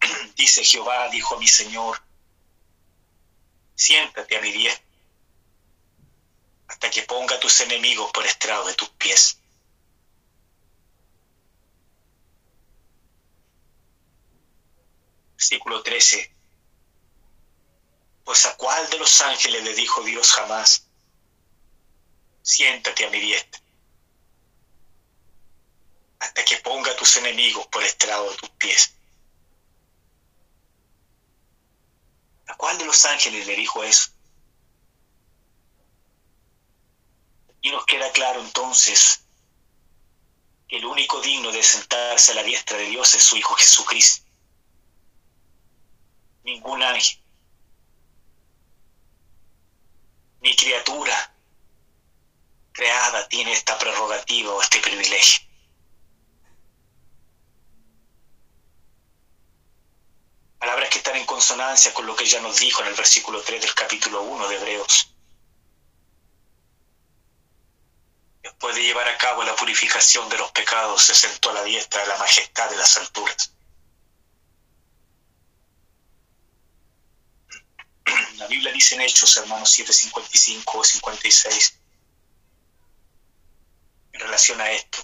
Dice 0.36 0.64
Jehová, 0.64 1.08
dijo 1.08 1.36
a 1.36 1.38
mi 1.38 1.48
Señor, 1.48 2.00
siéntate 3.74 4.36
a 4.36 4.40
mi 4.40 4.52
diestra 4.52 4.88
hasta 6.68 6.90
que 6.90 7.02
ponga 7.02 7.40
tus 7.40 7.60
enemigos 7.60 8.10
por 8.12 8.24
estrado 8.24 8.66
de 8.66 8.74
tus 8.74 8.88
pies. 8.90 9.38
Versículo 15.36 15.82
13. 15.82 16.32
Pues 18.24 18.44
a 18.44 18.56
cuál 18.56 18.88
de 18.90 18.98
los 18.98 19.20
ángeles 19.22 19.64
le 19.64 19.74
dijo 19.74 20.02
Dios 20.02 20.30
jamás, 20.32 20.86
siéntate 22.42 23.06
a 23.06 23.10
mi 23.10 23.20
diestra, 23.20 23.60
hasta 26.18 26.44
que 26.44 26.58
ponga 26.58 26.94
tus 26.96 27.16
enemigos 27.16 27.66
por 27.68 27.82
estrado 27.82 28.30
de 28.30 28.36
tus 28.36 28.50
pies. 28.50 28.97
¿A 32.48 32.54
cuál 32.54 32.78
de 32.78 32.86
los 32.86 33.04
ángeles 33.04 33.46
le 33.46 33.56
dijo 33.56 33.84
eso? 33.84 34.10
Y 37.60 37.70
nos 37.70 37.84
queda 37.86 38.10
claro 38.12 38.40
entonces 38.40 39.24
que 40.66 40.76
el 40.76 40.84
único 40.84 41.20
digno 41.20 41.50
de 41.50 41.62
sentarse 41.62 42.32
a 42.32 42.36
la 42.36 42.42
diestra 42.42 42.76
de 42.76 42.86
Dios 42.86 43.14
es 43.14 43.22
su 43.22 43.36
Hijo 43.36 43.54
Jesucristo. 43.54 44.26
Ningún 46.44 46.82
ángel, 46.82 47.20
ni 50.40 50.54
criatura 50.56 51.34
creada 52.72 53.28
tiene 53.28 53.52
esta 53.52 53.78
prerrogativa 53.78 54.54
o 54.54 54.62
este 54.62 54.80
privilegio. 54.80 55.46
Palabras 60.58 60.88
que 60.90 60.98
están 60.98 61.16
en 61.16 61.26
consonancia 61.48 61.94
con 61.94 62.06
lo 62.06 62.14
que 62.14 62.26
ya 62.26 62.42
nos 62.42 62.60
dijo 62.60 62.82
en 62.82 62.88
el 62.88 62.94
versículo 62.94 63.40
3 63.42 63.62
del 63.62 63.74
capítulo 63.74 64.20
1 64.20 64.48
de 64.48 64.56
Hebreos. 64.56 65.14
Después 68.42 68.76
de 68.76 68.82
llevar 68.82 69.08
a 69.08 69.16
cabo 69.16 69.42
la 69.44 69.56
purificación 69.56 70.28
de 70.28 70.36
los 70.36 70.50
pecados, 70.52 71.02
se 71.02 71.14
sentó 71.14 71.48
a 71.48 71.54
la 71.54 71.62
diestra 71.62 72.02
de 72.02 72.08
la 72.08 72.18
majestad 72.18 72.68
de 72.68 72.76
las 72.76 72.98
alturas. 72.98 73.54
La 78.36 78.46
Biblia 78.46 78.70
dice 78.70 78.96
en 78.96 79.00
Hechos, 79.00 79.34
hermanos 79.38 79.70
7, 79.70 79.90
55 79.90 80.78
o 80.78 80.84
56, 80.84 81.80
en 84.12 84.20
relación 84.20 84.60
a 84.60 84.70
esto, 84.70 84.98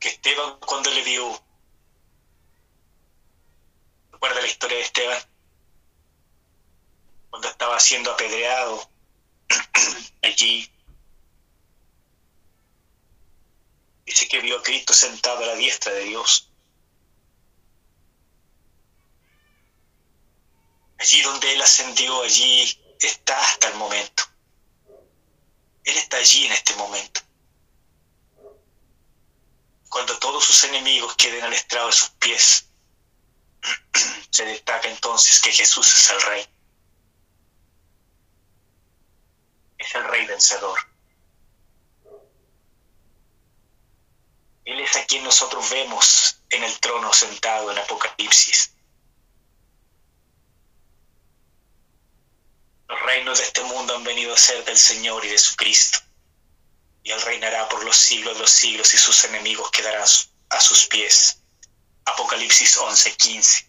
que 0.00 0.08
Esteban 0.08 0.58
cuando 0.58 0.90
le 0.90 1.04
dio 1.04 1.51
recuerda 4.22 4.40
la 4.40 4.46
historia 4.46 4.76
de 4.76 4.84
Esteban, 4.84 5.22
cuando 7.30 7.48
estaba 7.48 7.80
siendo 7.80 8.12
apedreado 8.12 8.88
allí. 10.22 10.70
Dice 14.06 14.28
que 14.28 14.40
vio 14.40 14.60
a 14.60 14.62
Cristo 14.62 14.92
sentado 14.92 15.42
a 15.42 15.46
la 15.46 15.54
diestra 15.56 15.90
de 15.92 16.04
Dios. 16.04 16.52
Allí 20.98 21.20
donde 21.22 21.52
Él 21.54 21.60
ascendió, 21.60 22.22
allí 22.22 22.80
está 23.00 23.40
hasta 23.40 23.70
el 23.70 23.74
momento. 23.74 24.22
Él 25.82 25.96
está 25.96 26.18
allí 26.18 26.46
en 26.46 26.52
este 26.52 26.76
momento. 26.76 27.22
Cuando 29.88 30.16
todos 30.20 30.44
sus 30.44 30.62
enemigos 30.62 31.16
queden 31.16 31.42
al 31.42 31.52
estrado 31.52 31.88
de 31.88 31.92
sus 31.92 32.10
pies, 32.10 32.68
se 34.30 34.44
destaca 34.44 34.88
entonces 34.88 35.40
que 35.40 35.52
Jesús 35.52 35.94
es 35.94 36.10
el 36.10 36.22
Rey. 36.22 36.46
Es 39.78 39.94
el 39.94 40.04
Rey 40.04 40.26
vencedor. 40.26 40.78
Él 44.64 44.80
es 44.80 44.96
a 44.96 45.04
quien 45.06 45.24
nosotros 45.24 45.68
vemos 45.70 46.38
en 46.50 46.62
el 46.62 46.80
trono 46.80 47.12
sentado 47.12 47.70
en 47.72 47.78
Apocalipsis. 47.78 48.74
Los 52.88 53.02
reinos 53.02 53.38
de 53.38 53.44
este 53.44 53.62
mundo 53.64 53.96
han 53.96 54.04
venido 54.04 54.32
a 54.34 54.38
ser 54.38 54.64
del 54.64 54.78
Señor 54.78 55.24
y 55.24 55.28
de 55.28 55.38
su 55.38 55.56
Cristo. 55.56 55.98
Y 57.02 57.10
Él 57.10 57.20
reinará 57.22 57.68
por 57.68 57.84
los 57.84 57.96
siglos 57.96 58.34
de 58.34 58.40
los 58.40 58.50
siglos 58.50 58.94
y 58.94 58.98
sus 58.98 59.24
enemigos 59.24 59.70
quedarán 59.72 60.06
a 60.50 60.60
sus 60.60 60.86
pies. 60.86 61.41
Apocalipsis 62.04 62.76
11:15. 62.76 63.68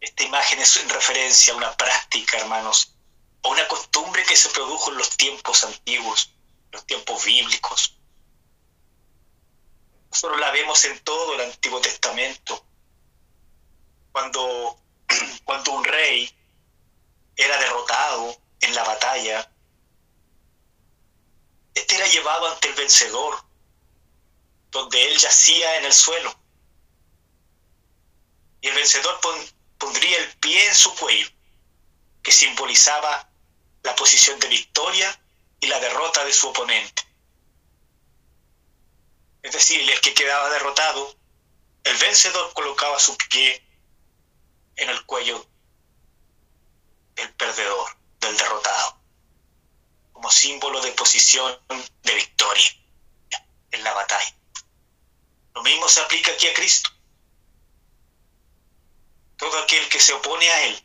Esta 0.00 0.22
imagen 0.22 0.58
es 0.60 0.76
en 0.76 0.88
referencia 0.90 1.54
a 1.54 1.56
una 1.56 1.76
práctica, 1.76 2.38
hermanos, 2.38 2.94
a 3.42 3.48
una 3.48 3.66
costumbre 3.68 4.24
que 4.24 4.36
se 4.36 4.50
produjo 4.50 4.90
en 4.90 4.98
los 4.98 5.16
tiempos 5.16 5.64
antiguos, 5.64 6.34
los 6.72 6.84
tiempos 6.86 7.24
bíblicos. 7.24 7.96
Nosotros 10.10 10.38
la 10.40 10.50
vemos 10.50 10.84
en 10.84 10.98
todo 11.00 11.34
el 11.34 11.40
Antiguo 11.40 11.80
Testamento. 11.80 12.64
Cuando, 14.12 14.78
cuando 15.44 15.72
un 15.72 15.84
rey 15.84 16.30
era 17.36 17.58
derrotado 17.58 18.36
en 18.60 18.74
la 18.74 18.84
batalla, 18.84 19.50
este 21.74 21.96
era 21.96 22.06
llevado 22.06 22.48
ante 22.52 22.68
el 22.68 22.74
vencedor 22.74 23.44
donde 24.74 25.08
él 25.08 25.16
yacía 25.16 25.76
en 25.76 25.84
el 25.84 25.92
suelo. 25.92 26.36
Y 28.60 28.66
el 28.68 28.74
vencedor 28.74 29.20
pondría 29.78 30.18
el 30.18 30.36
pie 30.38 30.66
en 30.66 30.74
su 30.74 30.92
cuello, 30.96 31.28
que 32.22 32.32
simbolizaba 32.32 33.30
la 33.84 33.94
posición 33.94 34.38
de 34.40 34.48
victoria 34.48 35.20
y 35.60 35.68
la 35.68 35.78
derrota 35.78 36.24
de 36.24 36.32
su 36.32 36.48
oponente. 36.48 37.02
Es 39.42 39.52
decir, 39.52 39.88
el 39.88 40.00
que 40.00 40.12
quedaba 40.12 40.50
derrotado, 40.50 41.14
el 41.84 41.96
vencedor 41.98 42.52
colocaba 42.52 42.98
su 42.98 43.16
pie 43.16 43.64
en 44.74 44.90
el 44.90 45.06
cuello 45.06 45.46
del 47.14 47.32
perdedor, 47.34 47.96
del 48.18 48.36
derrotado, 48.36 48.98
como 50.12 50.32
símbolo 50.32 50.80
de 50.80 50.90
posición 50.92 51.60
de 52.02 52.14
victoria 52.14 52.70
en 53.70 53.84
la 53.84 53.92
batalla. 53.92 54.34
Lo 55.54 55.62
mismo 55.62 55.88
se 55.88 56.00
aplica 56.00 56.32
aquí 56.32 56.48
a 56.48 56.54
Cristo. 56.54 56.90
Todo 59.36 59.58
aquel 59.60 59.88
que 59.88 60.00
se 60.00 60.12
opone 60.12 60.48
a 60.50 60.66
Él 60.66 60.84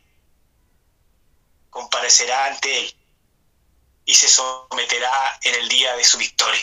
comparecerá 1.70 2.46
ante 2.46 2.80
Él 2.80 2.96
y 4.04 4.14
se 4.14 4.28
someterá 4.28 5.38
en 5.42 5.54
el 5.54 5.68
día 5.68 5.94
de 5.96 6.04
su 6.04 6.18
victoria. 6.18 6.60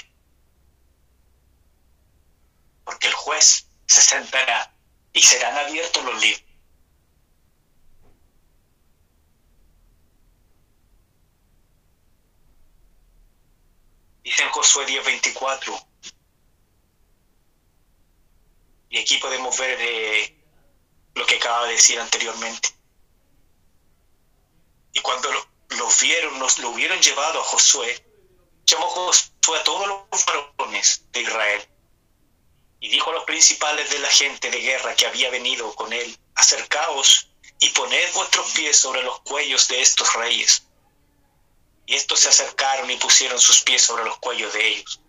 Porque 2.83 3.07
el 3.07 3.13
juez 3.13 3.67
se 3.85 4.01
sentará 4.01 4.73
y 5.13 5.21
serán 5.21 5.57
abiertos 5.57 6.03
los 6.03 6.21
libros. 6.21 6.43
Dice 14.23 14.43
en 14.43 14.49
Josué 14.49 14.85
10:24, 14.85 15.87
y 18.89 18.99
aquí 18.99 19.17
podemos 19.17 19.57
ver 19.57 19.77
eh, 19.81 20.37
lo 21.15 21.25
que 21.25 21.35
acaba 21.35 21.65
de 21.65 21.73
decir 21.73 21.99
anteriormente. 21.99 22.69
Y 24.93 24.99
cuando 25.01 25.31
lo, 25.31 25.89
vieron, 26.01 26.39
nos 26.39 26.57
lo 26.59 26.69
hubieron 26.69 26.99
llevado 27.01 27.41
a 27.41 27.43
Josué, 27.43 28.03
llamó 28.65 28.87
Josué 28.87 29.59
a 29.59 29.63
todos 29.63 29.87
los 29.87 30.25
varones 30.25 31.03
de 31.11 31.21
Israel 31.21 31.67
y 32.79 32.89
dijo 32.89 33.09
a 33.09 33.13
los 33.13 33.23
principales 33.23 33.89
de 33.89 33.99
la 33.99 34.09
gente 34.09 34.49
de 34.49 34.59
guerra 34.59 34.95
que 34.95 35.07
había 35.07 35.29
venido 35.29 35.73
con 35.75 35.91
él, 35.93 36.17
acercaos 36.35 37.29
y 37.59 37.69
poned 37.69 38.13
vuestros 38.13 38.51
pies 38.51 38.77
sobre 38.77 39.03
los 39.03 39.19
cuellos 39.21 39.67
de 39.67 39.81
estos 39.81 40.13
reyes. 40.13 40.63
Y 41.85 41.95
estos 41.95 42.19
se 42.19 42.29
acercaron 42.29 42.89
y 42.91 42.97
pusieron 42.97 43.39
sus 43.39 43.61
pies 43.61 43.81
sobre 43.81 44.03
los 44.03 44.17
cuellos 44.19 44.53
de 44.53 44.67
ellos, 44.67 44.99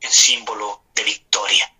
en 0.00 0.12
símbolo 0.12 0.82
de 0.94 1.04
victoria. 1.04 1.73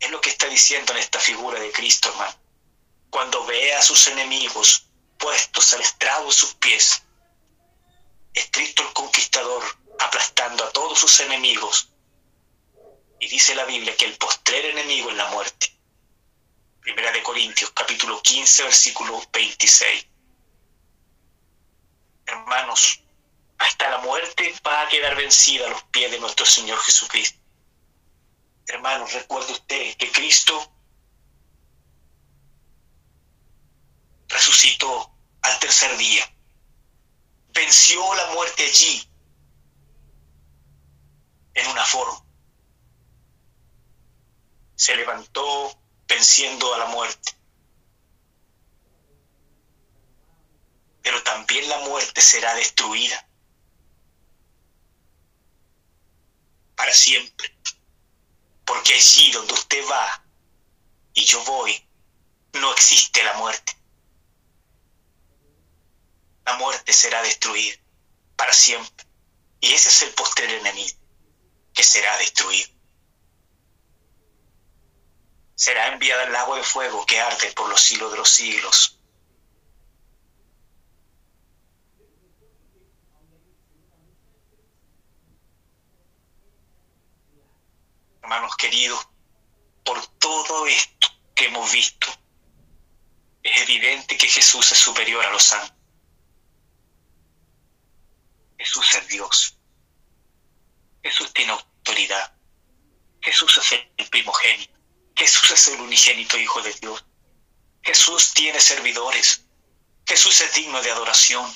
Es 0.00 0.10
lo 0.10 0.20
que 0.20 0.30
está 0.30 0.46
diciendo 0.46 0.92
en 0.92 0.98
esta 0.98 1.18
figura 1.18 1.58
de 1.58 1.72
Cristo, 1.72 2.08
hermano. 2.10 2.34
Cuando 3.10 3.44
ve 3.46 3.74
a 3.74 3.82
sus 3.82 4.06
enemigos 4.08 4.86
puestos 5.18 5.72
al 5.72 5.80
estrado 5.80 6.26
de 6.26 6.32
sus 6.32 6.54
pies, 6.54 7.02
es 8.34 8.48
Cristo 8.52 8.82
el 8.82 8.92
conquistador 8.92 9.62
aplastando 9.98 10.64
a 10.64 10.72
todos 10.72 10.98
sus 10.98 11.20
enemigos. 11.20 11.88
Y 13.20 13.28
dice 13.28 13.54
la 13.54 13.64
Biblia 13.64 13.96
que 13.96 14.04
el 14.04 14.16
postrer 14.16 14.66
enemigo 14.66 15.10
es 15.10 15.16
la 15.16 15.28
muerte. 15.30 15.74
Primera 16.80 17.10
de 17.10 17.22
Corintios, 17.22 17.70
capítulo 17.72 18.22
15, 18.22 18.62
versículo 18.62 19.20
26. 19.32 20.06
Hermanos, 22.26 23.00
hasta 23.58 23.90
la 23.90 23.98
muerte 23.98 24.54
va 24.64 24.82
a 24.82 24.88
quedar 24.88 25.16
vencida 25.16 25.66
a 25.66 25.70
los 25.70 25.82
pies 25.84 26.10
de 26.10 26.20
nuestro 26.20 26.46
Señor 26.46 26.78
Jesucristo. 26.78 27.37
Hermanos, 28.68 29.14
recuerde 29.14 29.52
usted 29.52 29.96
que 29.96 30.12
Cristo 30.12 30.72
resucitó 34.28 35.10
al 35.40 35.58
tercer 35.58 35.96
día. 35.96 36.22
Venció 37.54 38.14
la 38.14 38.26
muerte 38.32 38.64
allí 38.64 39.10
en 41.54 41.66
una 41.68 41.84
forma. 41.86 42.22
Se 44.76 44.94
levantó 44.96 45.80
venciendo 46.06 46.74
a 46.74 46.78
la 46.78 46.86
muerte. 46.86 47.32
Pero 51.00 51.22
también 51.22 51.66
la 51.70 51.78
muerte 51.80 52.20
será 52.20 52.54
destruida 52.54 53.26
para 56.76 56.92
siempre. 56.92 57.58
Porque 58.88 59.00
allí 59.00 59.30
donde 59.32 59.52
usted 59.52 59.84
va 59.86 60.24
y 61.12 61.22
yo 61.22 61.44
voy, 61.44 61.86
no 62.54 62.72
existe 62.72 63.22
la 63.22 63.34
muerte. 63.34 63.76
La 66.46 66.56
muerte 66.56 66.90
será 66.94 67.20
destruida 67.20 67.76
para 68.34 68.50
siempre. 68.50 69.06
Y 69.60 69.74
ese 69.74 69.90
es 69.90 70.00
el 70.00 70.14
postre 70.14 70.58
enemigo 70.58 70.96
que 71.74 71.84
será 71.84 72.16
destruido. 72.16 72.70
Será 75.54 75.88
enviada 75.88 76.22
el 76.22 76.32
lago 76.32 76.56
de 76.56 76.62
fuego 76.62 77.04
que 77.04 77.20
arde 77.20 77.52
por 77.52 77.68
los 77.68 77.82
siglos 77.82 78.10
de 78.12 78.16
los 78.16 78.30
siglos. 78.30 78.97
Hermanos 88.28 88.56
queridos, 88.56 89.08
por 89.82 90.06
todo 90.18 90.66
esto 90.66 91.08
que 91.34 91.46
hemos 91.46 91.72
visto, 91.72 92.08
es 93.42 93.62
evidente 93.62 94.18
que 94.18 94.28
Jesús 94.28 94.70
es 94.70 94.76
superior 94.78 95.24
a 95.24 95.30
los 95.30 95.42
santos. 95.42 95.74
Jesús 98.58 98.94
es 98.96 99.08
Dios. 99.08 99.58
Jesús 101.02 101.32
tiene 101.32 101.52
autoridad. 101.52 102.36
Jesús 103.22 103.56
es 103.56 103.80
el 103.96 104.08
primogénito. 104.10 104.78
Jesús 105.16 105.50
es 105.50 105.68
el 105.68 105.80
unigénito 105.80 106.36
Hijo 106.36 106.60
de 106.60 106.74
Dios. 106.74 107.06
Jesús 107.82 108.34
tiene 108.34 108.60
servidores. 108.60 109.46
Jesús 110.06 110.38
es 110.42 110.54
digno 110.54 110.82
de 110.82 110.90
adoración. 110.90 111.50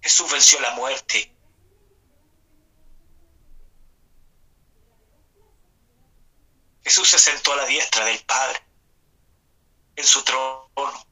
Jesús 0.00 0.30
venció 0.30 0.60
la 0.60 0.70
muerte. 0.76 1.33
Jesús 6.84 7.08
se 7.08 7.18
sentó 7.18 7.54
a 7.54 7.56
la 7.56 7.66
diestra 7.66 8.04
del 8.04 8.18
Padre 8.24 8.60
en 9.96 10.04
su 10.04 10.22
trono. 10.22 11.06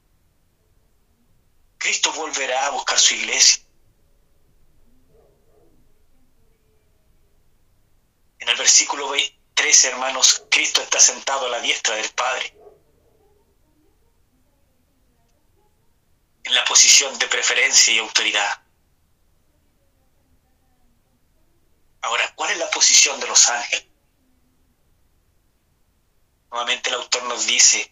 Cristo 1.77 2.13
volverá 2.13 2.67
a 2.67 2.69
buscar 2.69 2.99
su 2.99 3.15
iglesia. 3.15 3.63
En 8.37 8.49
el 8.49 8.57
versículo 8.57 9.11
13, 9.55 9.89
hermanos, 9.89 10.45
Cristo 10.49 10.81
está 10.81 10.99
sentado 10.99 11.47
a 11.47 11.49
la 11.49 11.59
diestra 11.59 11.95
del 11.95 12.09
Padre. 12.11 12.55
En 16.43 16.53
la 16.53 16.63
posición 16.65 17.17
de 17.17 17.27
preferencia 17.27 17.93
y 17.93 17.99
autoridad. 17.99 18.61
Ahora, 22.01 22.31
¿cuál 22.35 22.51
es 22.51 22.57
la 22.57 22.69
posición 22.69 23.19
de 23.19 23.27
los 23.27 23.49
ángeles? 23.49 23.92
Nuevamente 26.53 26.91
el 26.91 26.97
autor 26.97 27.23
nos 27.23 27.47
dice, 27.47 27.91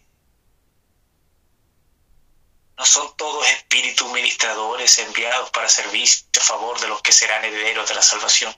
no 2.78 2.86
son 2.86 3.16
todos 3.16 3.44
espíritus 3.48 4.08
ministradores 4.12 5.00
enviados 5.00 5.50
para 5.50 5.68
servir 5.68 6.08
a 6.40 6.44
favor 6.44 6.78
de 6.78 6.86
los 6.86 7.02
que 7.02 7.10
serán 7.10 7.44
herederos 7.44 7.88
de 7.88 7.94
la 7.96 8.02
salvación. 8.02 8.56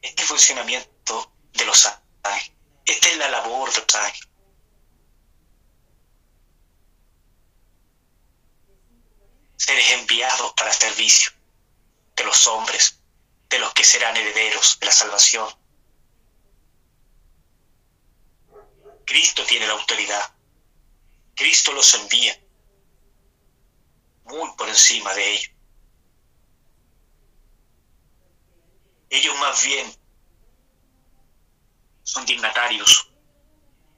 Este 0.00 0.22
funcionamiento 0.22 1.30
de 1.52 1.66
los 1.66 1.86
ángeles. 2.24 2.56
Esta 2.86 3.08
es 3.10 3.18
la 3.18 3.28
labor 3.28 3.70
de 3.70 3.80
los 3.80 3.94
ángeles. 3.94 4.28
Seres 9.56 9.90
enviados 9.90 10.54
para 10.54 10.72
servicio 10.72 11.32
de 12.16 12.24
los 12.24 12.46
hombres, 12.46 12.98
de 13.50 13.58
los 13.58 13.74
que 13.74 13.84
serán 13.84 14.16
herederos 14.16 14.78
de 14.80 14.86
la 14.86 14.92
salvación. 14.92 15.61
Cristo 19.04 19.44
tiene 19.44 19.66
la 19.66 19.74
autoridad. 19.74 20.34
Cristo 21.34 21.72
los 21.72 21.94
envía 21.94 22.38
muy 24.24 24.54
por 24.56 24.68
encima 24.68 25.12
de 25.14 25.32
ellos. 25.34 25.50
Ellos 29.10 29.38
más 29.38 29.62
bien 29.64 29.94
son 32.02 32.24
dignatarios 32.24 33.10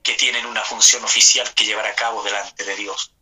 que 0.03 0.15
tienen 0.15 0.45
una 0.47 0.63
función 0.63 1.05
oficial 1.05 1.53
que 1.55 1.65
llevar 1.65 1.87
a 1.87 1.95
cabo 1.95 2.23
delante 2.23 2.65
de 2.65 2.77
Dios. 2.77 3.15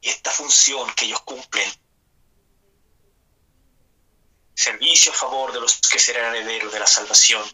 Y 0.00 0.08
esta 0.08 0.30
función 0.30 0.92
que 0.94 1.06
ellos 1.06 1.22
cumplen, 1.22 1.68
servicio 4.56 5.12
a 5.12 5.14
favor 5.14 5.52
de 5.52 5.60
los 5.60 5.76
que 5.80 5.98
serán 5.98 6.34
herederos 6.34 6.72
de 6.72 6.80
la 6.80 6.86
salvación, 6.86 7.44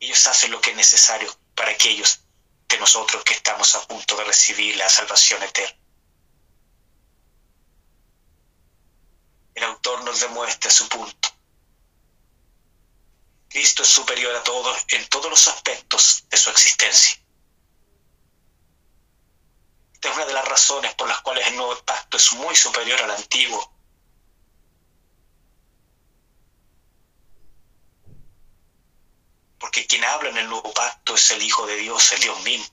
ellos 0.00 0.26
hacen 0.28 0.52
lo 0.52 0.60
que 0.60 0.70
es 0.70 0.76
necesario 0.76 1.36
para 1.56 1.72
aquellos 1.72 2.20
de 2.68 2.78
nosotros 2.78 3.24
que 3.24 3.34
estamos 3.34 3.74
a 3.74 3.86
punto 3.86 4.16
de 4.16 4.24
recibir 4.24 4.76
la 4.76 4.88
salvación 4.88 5.42
eterna. 5.42 5.76
El 9.54 9.64
autor 9.64 10.04
nos 10.04 10.20
demuestra 10.20 10.70
su 10.70 10.88
punto. 10.88 11.28
Cristo 13.48 13.82
es 13.82 13.88
superior 13.88 14.36
a 14.36 14.44
todos 14.44 14.84
en 14.88 15.08
todos 15.08 15.30
los 15.30 15.48
aspectos 15.48 16.24
de 16.28 16.36
su 16.36 16.50
existencia. 16.50 17.18
Esta 19.98 20.10
es 20.10 20.16
una 20.16 20.26
de 20.26 20.32
las 20.32 20.44
razones 20.44 20.94
por 20.94 21.08
las 21.08 21.20
cuales 21.22 21.44
el 21.48 21.56
nuevo 21.56 21.76
pacto 21.84 22.18
es 22.18 22.32
muy 22.34 22.54
superior 22.54 23.02
al 23.02 23.10
antiguo. 23.10 23.72
Porque 29.58 29.88
quien 29.88 30.04
habla 30.04 30.28
en 30.28 30.36
el 30.36 30.48
nuevo 30.48 30.72
pacto 30.72 31.16
es 31.16 31.30
el 31.32 31.42
Hijo 31.42 31.66
de 31.66 31.74
Dios, 31.74 32.12
el 32.12 32.20
Dios 32.20 32.40
mismo. 32.44 32.66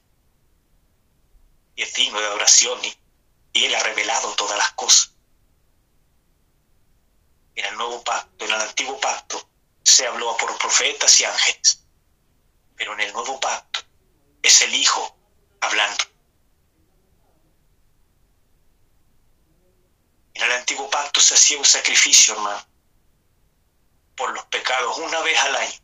Y 1.76 1.82
es 1.82 1.96
digno 1.96 2.20
de 2.20 2.28
adoración 2.28 2.80
y, 2.86 2.96
y 3.54 3.66
Él 3.66 3.74
ha 3.74 3.82
revelado 3.82 4.36
todas 4.36 4.60
las 4.60 4.74
cosas. 4.74 5.16
En 7.56 7.66
el 7.66 7.76
nuevo 7.76 8.04
pacto, 8.04 8.46
en 8.46 8.52
el 8.52 8.62
antiguo 8.62 9.00
pacto, 9.00 9.50
se 9.82 10.06
habló 10.06 10.38
por 10.38 10.56
profetas 10.60 11.20
y 11.22 11.24
ángeles. 11.24 11.88
Pero 12.76 12.94
en 12.94 13.00
el 13.00 13.14
nuevo 13.14 13.40
pacto 13.40 13.80
es 14.44 14.62
el 14.62 14.76
Hijo 14.76 15.18
hablando. 15.60 16.15
En 20.36 20.44
el 20.44 20.52
antiguo 20.52 20.90
pacto 20.90 21.20
se 21.20 21.34
hacía 21.34 21.58
un 21.58 21.66
sacrificio, 21.66 22.36
hermano, 22.36 22.64
por 24.16 24.34
los 24.34 24.46
pecados 24.46 24.98
una 25.00 25.20
vez 25.22 25.38
al 25.40 25.56
año. 25.56 25.80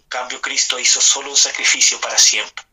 En 0.00 0.08
cambio, 0.08 0.40
Cristo 0.40 0.78
hizo 0.78 1.00
solo 1.00 1.30
un 1.30 1.36
sacrificio 1.36 2.00
para 2.00 2.18
siempre. 2.18 2.64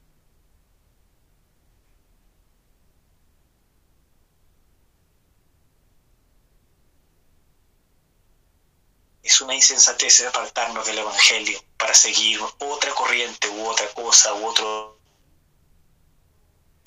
es 9.28 9.42
una 9.42 9.54
insensatez 9.54 10.22
apartarnos 10.22 10.86
del 10.88 11.00
Evangelio 11.00 11.62
para 11.76 11.94
seguir 11.94 12.40
otra 12.60 12.96
corriente 12.96 13.50
u 13.50 13.68
otra 13.68 13.86
cosa 13.94 14.34
u 14.34 14.48
otra 14.48 14.97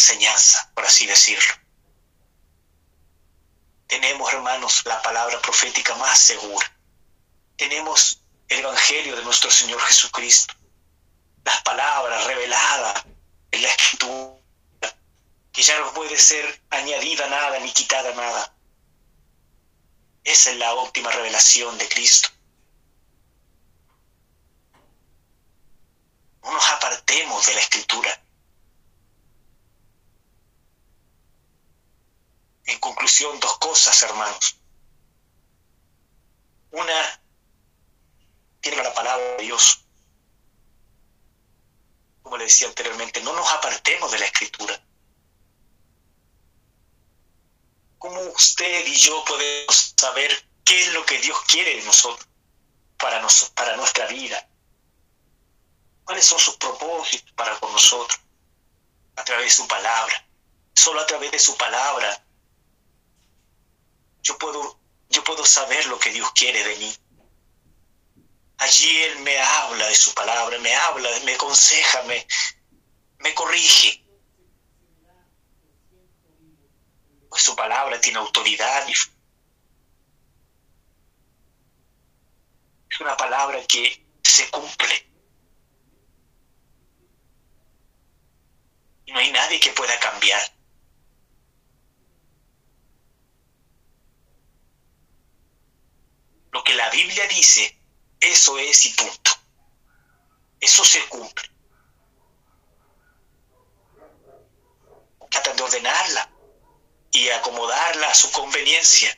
enseñanza, 0.00 0.70
por 0.74 0.84
así 0.84 1.06
decirlo. 1.06 1.54
Tenemos, 3.86 4.32
hermanos, 4.32 4.82
la 4.84 5.02
palabra 5.02 5.40
profética 5.40 5.94
más 5.96 6.18
segura. 6.18 6.66
Tenemos 7.56 8.22
el 8.48 8.60
Evangelio 8.60 9.16
de 9.16 9.24
nuestro 9.24 9.50
Señor 9.50 9.80
Jesucristo. 9.82 10.54
Las 11.44 11.62
palabras 11.62 12.24
reveladas 12.24 13.04
en 13.50 13.62
la 13.62 13.68
Escritura, 13.68 14.94
que 15.52 15.62
ya 15.62 15.78
no 15.80 15.92
puede 15.92 16.18
ser 16.18 16.62
añadida 16.70 17.26
nada 17.28 17.58
ni 17.58 17.72
quitada 17.72 18.14
nada 18.14 18.54
esa 20.24 20.50
es 20.50 20.56
la 20.56 20.74
óptima 20.74 21.10
revelación 21.10 21.78
de 21.78 21.88
Cristo. 21.88 22.28
No 26.42 26.52
nos 26.52 26.70
apartemos 26.70 27.46
de 27.46 27.54
la 27.54 27.60
escritura. 27.60 28.22
En 32.70 32.78
conclusión, 32.78 33.40
dos 33.40 33.58
cosas, 33.58 34.00
hermanos. 34.04 34.56
Una, 36.70 37.20
tiene 38.60 38.80
la 38.80 38.94
palabra 38.94 39.24
de 39.36 39.42
Dios. 39.42 39.84
Como 42.22 42.36
le 42.36 42.44
decía 42.44 42.68
anteriormente, 42.68 43.20
no 43.22 43.32
nos 43.32 43.52
apartemos 43.54 44.12
de 44.12 44.20
la 44.20 44.24
escritura. 44.26 44.80
¿Cómo 47.98 48.20
usted 48.20 48.86
y 48.86 48.94
yo 48.94 49.24
podemos 49.24 49.94
saber 49.98 50.30
qué 50.64 50.80
es 50.80 50.92
lo 50.92 51.04
que 51.04 51.18
Dios 51.18 51.38
quiere 51.48 51.74
de 51.74 51.82
nosotros, 51.82 52.28
para, 52.98 53.20
para 53.54 53.76
nuestra 53.76 54.06
vida? 54.06 54.48
¿Cuáles 56.04 56.24
son 56.24 56.38
sus 56.38 56.56
propósitos 56.56 57.32
para 57.32 57.58
con 57.58 57.72
nosotros? 57.72 58.20
A 59.16 59.24
través 59.24 59.46
de 59.46 59.50
su 59.56 59.66
palabra. 59.66 60.24
Solo 60.72 61.00
a 61.00 61.06
través 61.06 61.32
de 61.32 61.40
su 61.40 61.56
palabra 61.56 62.24
yo 64.22 64.38
puedo, 64.38 64.78
yo 65.08 65.24
puedo 65.24 65.44
saber 65.44 65.86
lo 65.86 65.98
que 65.98 66.10
Dios 66.10 66.30
quiere 66.32 66.62
de 66.64 66.76
mí. 66.76 66.94
Allí 68.58 68.96
Él 69.04 69.20
me 69.20 69.38
habla 69.38 69.86
de 69.88 69.94
su 69.94 70.12
palabra, 70.14 70.58
me 70.58 70.74
habla, 70.74 71.08
me 71.24 71.34
aconseja, 71.34 72.02
me, 72.02 72.26
me 73.18 73.34
corrige. 73.34 74.04
pues 77.30 77.42
su 77.44 77.54
palabra 77.54 78.00
tiene 78.00 78.18
autoridad. 78.18 78.86
Y 78.88 78.92
es 78.92 79.10
una 83.00 83.16
palabra 83.16 83.64
que 83.66 84.04
se 84.22 84.50
cumple. 84.50 85.08
Y 89.06 89.12
no 89.12 89.20
hay 89.20 89.30
nadie 89.30 89.60
que 89.60 89.70
pueda 89.70 89.98
cambiar. 90.00 90.42
Lo 96.52 96.64
que 96.64 96.74
la 96.74 96.90
Biblia 96.90 97.26
dice, 97.28 97.78
eso 98.18 98.58
es 98.58 98.86
y 98.86 98.90
punto. 98.90 99.30
Eso 100.60 100.84
se 100.84 101.06
cumple. 101.08 101.48
Tratan 105.30 105.56
de 105.56 105.62
ordenarla 105.62 106.30
y 107.12 107.28
acomodarla 107.28 108.10
a 108.10 108.14
su 108.14 108.30
conveniencia 108.32 109.16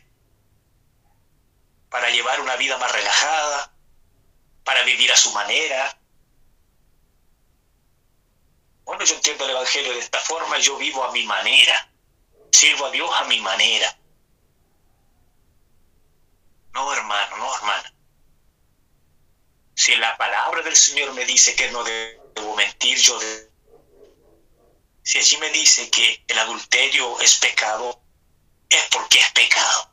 para 1.88 2.10
llevar 2.10 2.40
una 2.40 2.56
vida 2.56 2.76
más 2.78 2.92
relajada, 2.92 3.74
para 4.64 4.82
vivir 4.82 5.10
a 5.10 5.16
su 5.16 5.32
manera. 5.32 5.98
Bueno, 8.84 9.04
yo 9.04 9.14
entiendo 9.14 9.44
el 9.44 9.50
Evangelio 9.50 9.92
de 9.92 10.00
esta 10.00 10.20
forma, 10.20 10.58
yo 10.58 10.76
vivo 10.76 11.02
a 11.04 11.12
mi 11.12 11.24
manera, 11.24 11.90
sirvo 12.50 12.86
a 12.86 12.90
Dios 12.90 13.10
a 13.14 13.24
mi 13.24 13.40
manera. 13.40 13.98
No, 16.74 16.92
hermano, 16.92 17.36
no, 17.36 17.56
hermana. 17.56 17.94
Si 19.74 19.94
la 19.96 20.16
palabra 20.16 20.62
del 20.62 20.76
Señor 20.76 21.12
me 21.14 21.24
dice 21.24 21.54
que 21.54 21.70
no 21.70 21.82
debo 21.82 22.56
mentir, 22.56 22.98
yo 22.98 23.18
debo 23.18 23.52
si 25.02 25.18
allí 25.18 25.36
me 25.38 25.50
dice 25.50 25.90
que 25.90 26.24
el 26.28 26.38
adulterio 26.38 27.20
es 27.20 27.34
pecado, 27.38 28.00
es 28.68 28.82
porque 28.90 29.18
es 29.18 29.30
pecado. 29.32 29.90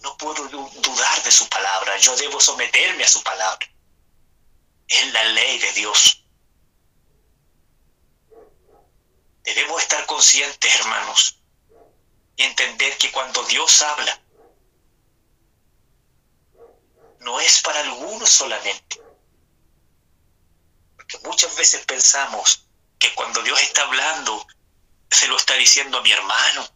No 0.00 0.16
puedo 0.16 0.48
dudar 0.48 1.22
de 1.22 1.30
su 1.30 1.48
palabra, 1.48 1.96
yo 1.98 2.16
debo 2.16 2.40
someterme 2.40 3.04
a 3.04 3.08
su 3.08 3.22
palabra. 3.22 3.68
Es 4.88 5.12
la 5.12 5.24
ley 5.24 5.58
de 5.58 5.72
Dios. 5.72 6.21
Debemos 9.42 9.82
estar 9.82 10.06
conscientes, 10.06 10.74
hermanos, 10.80 11.40
y 12.36 12.42
entender 12.42 12.96
que 12.98 13.10
cuando 13.10 13.42
Dios 13.44 13.82
habla, 13.82 14.20
no 17.20 17.40
es 17.40 17.60
para 17.62 17.80
algunos 17.80 18.30
solamente, 18.30 19.00
muchas 21.24 21.56
veces 21.56 21.84
pensamos 21.84 22.66
que 22.98 23.14
cuando 23.14 23.42
Dios 23.42 23.60
está 23.60 23.82
hablando, 23.82 24.46
se 25.10 25.28
lo 25.28 25.36
está 25.36 25.54
diciendo 25.54 25.98
a 25.98 26.02
mi 26.02 26.12
hermano, 26.12 26.66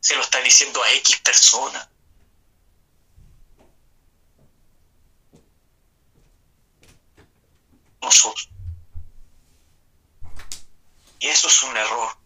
se 0.00 0.16
lo 0.16 0.22
está 0.22 0.40
diciendo 0.40 0.82
a 0.82 0.92
X 0.92 1.20
persona. 1.20 1.88
Nosotros. 8.00 8.51
Eso 11.42 11.48
es 11.48 11.62
un 11.64 11.76
error. 11.76 12.16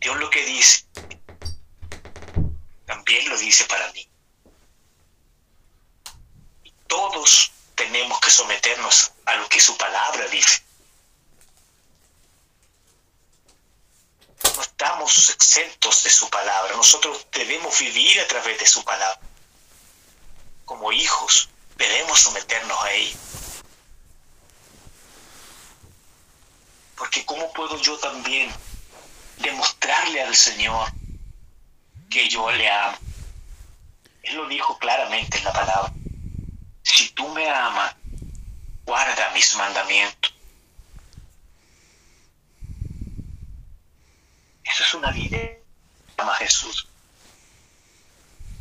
Dios 0.00 0.16
lo 0.16 0.28
que 0.30 0.44
dice, 0.44 0.84
también 2.84 3.28
lo 3.28 3.38
dice 3.38 3.64
para 3.66 3.86
mí 3.92 4.04
todos 6.88 7.52
tenemos 7.76 8.18
que 8.18 8.30
someternos 8.30 9.12
a 9.26 9.36
lo 9.36 9.48
que 9.48 9.60
su 9.60 9.76
palabra 9.76 10.26
dice. 10.26 10.60
No 14.56 14.60
estamos 14.60 15.30
exentos 15.30 16.02
de 16.02 16.10
su 16.10 16.28
palabra, 16.30 16.74
nosotros 16.74 17.28
debemos 17.30 17.78
vivir 17.78 18.18
a 18.18 18.26
través 18.26 18.58
de 18.58 18.66
su 18.66 18.82
palabra. 18.82 19.20
Como 20.64 20.90
hijos, 20.90 21.48
debemos 21.76 22.18
someternos 22.18 22.82
a 22.82 22.92
ella. 22.92 23.16
Porque 27.02 27.24
¿cómo 27.24 27.52
puedo 27.52 27.76
yo 27.82 27.98
también 27.98 28.48
demostrarle 29.38 30.22
al 30.22 30.36
Señor 30.36 30.88
que 32.08 32.28
yo 32.28 32.48
le 32.52 32.70
amo? 32.70 32.96
Él 34.22 34.36
lo 34.36 34.46
dijo 34.46 34.78
claramente 34.78 35.38
en 35.38 35.42
la 35.42 35.52
palabra 35.52 35.92
si 36.84 37.08
tú 37.08 37.26
me 37.30 37.50
amas, 37.50 37.96
guarda 38.86 39.32
mis 39.34 39.52
mandamientos. 39.56 40.32
Eso 44.62 44.84
es 44.84 44.94
una 44.94 45.10
vida. 45.10 45.38
Ama 46.18 46.36
Jesús. 46.36 46.86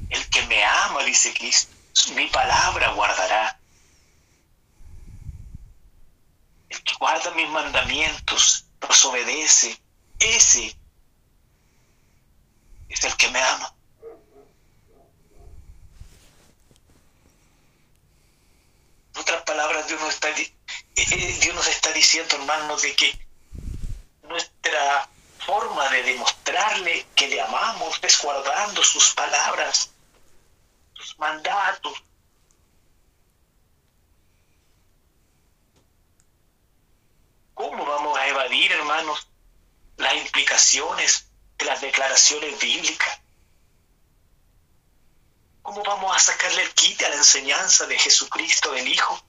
El 0.09 0.27
que 0.31 0.41
me 0.47 0.65
ama, 0.65 1.03
dice 1.03 1.31
Cristo, 1.35 1.71
mi 2.15 2.25
palabra 2.25 2.91
guardará. 2.93 3.59
El 6.69 6.70
guarda 6.99 7.31
mis 7.31 7.49
mandamientos, 7.49 8.65
los 8.81 9.05
obedece, 9.05 9.79
ese 10.19 10.75
es 12.89 13.03
el 13.03 13.15
que 13.17 13.29
me 13.29 13.41
ama. 13.41 13.73
En 19.13 19.21
otras 19.21 19.41
palabras, 19.43 19.87
Dios 19.87 19.99
nos 20.01 20.13
está, 20.13 20.29
eh, 20.29 20.53
eh, 20.95 21.37
Dios 21.41 21.55
nos 21.55 21.67
está 21.67 21.91
diciendo, 21.91 22.35
hermanos, 22.35 22.81
de 22.81 22.95
que 22.95 23.27
nuestra 24.23 25.09
forma 25.45 25.89
de 25.89 26.03
demostrarle 26.03 27.05
que 27.15 27.27
le 27.27 27.41
amamos 27.41 27.99
es 28.01 28.21
guardando 28.21 28.83
sus 28.83 29.13
palabras, 29.13 29.91
sus 30.93 31.17
mandatos. 31.19 32.03
¿Cómo 37.53 37.85
vamos 37.85 38.17
a 38.17 38.27
evadir, 38.27 38.71
hermanos, 38.71 39.27
las 39.97 40.15
implicaciones 40.15 41.27
de 41.57 41.65
las 41.65 41.81
declaraciones 41.81 42.59
bíblicas? 42.59 43.19
¿Cómo 45.61 45.83
vamos 45.83 46.15
a 46.15 46.19
sacarle 46.19 46.63
el 46.63 46.73
quite 46.73 47.05
a 47.05 47.09
la 47.09 47.15
enseñanza 47.15 47.85
de 47.85 47.97
Jesucristo, 47.99 48.71
del 48.71 48.87
Hijo? 48.87 49.21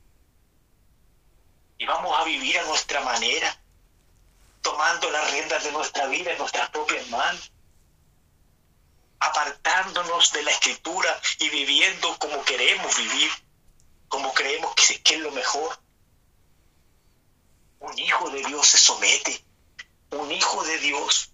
Y 1.78 1.84
vamos 1.84 2.18
a 2.18 2.24
vivir 2.24 2.58
a 2.58 2.64
nuestra 2.64 3.00
manera, 3.02 3.60
tomando 4.62 5.10
las 5.10 5.30
riendas 5.30 5.64
de 5.64 5.72
nuestra 5.72 6.06
vida 6.06 6.32
en 6.32 6.38
nuestras 6.38 6.70
propias 6.70 7.06
manos, 7.08 7.52
apartándonos 9.20 10.32
de 10.32 10.42
la 10.42 10.50
escritura 10.52 11.20
y 11.38 11.50
viviendo 11.50 12.18
como 12.18 12.42
queremos 12.44 12.96
vivir, 12.96 13.30
como 14.08 14.32
creemos 14.32 14.74
que 14.74 15.14
es 15.14 15.20
lo 15.20 15.30
mejor. 15.32 15.78
Un 17.82 17.98
hijo 17.98 18.30
de 18.30 18.42
Dios 18.44 18.66
se 18.66 18.78
somete, 18.78 19.44
un 20.10 20.30
hijo 20.32 20.64
de 20.64 20.78
Dios 20.78 21.30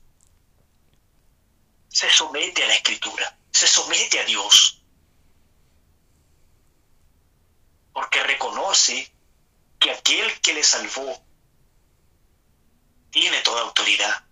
se 1.89 2.11
somete 2.11 2.65
a 2.65 2.67
la 2.67 2.75
escritura, 2.75 3.39
se 3.51 3.67
somete 3.67 4.21
a 4.21 4.25
Dios. 4.25 4.79
porque 7.99 8.23
reconoce 8.23 9.13
que 9.81 9.91
aquel 9.91 10.41
que 10.41 10.55
le 10.55 10.63
salvó 10.63 11.21
tiene 13.11 13.41
toda 13.41 13.63
autoridad. 13.63 14.25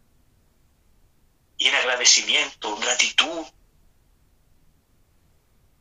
Y 1.58 1.66
en 1.66 1.74
agradecimiento, 1.74 2.76
gratitud, 2.76 3.44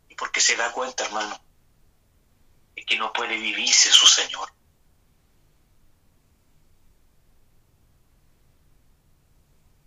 y 0.09 0.15
porque 0.15 0.41
se 0.41 0.55
da 0.55 0.71
cuenta, 0.71 1.05
hermano, 1.05 1.39
de 2.73 2.83
que 2.83 2.97
no 2.97 3.13
puede 3.13 3.37
vivirse 3.37 3.91
su 3.91 4.07
Señor. 4.07 4.51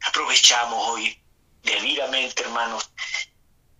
Aprovechamos 0.09 0.89
hoy 0.89 1.23
debidamente, 1.63 2.43
hermanos, 2.43 2.91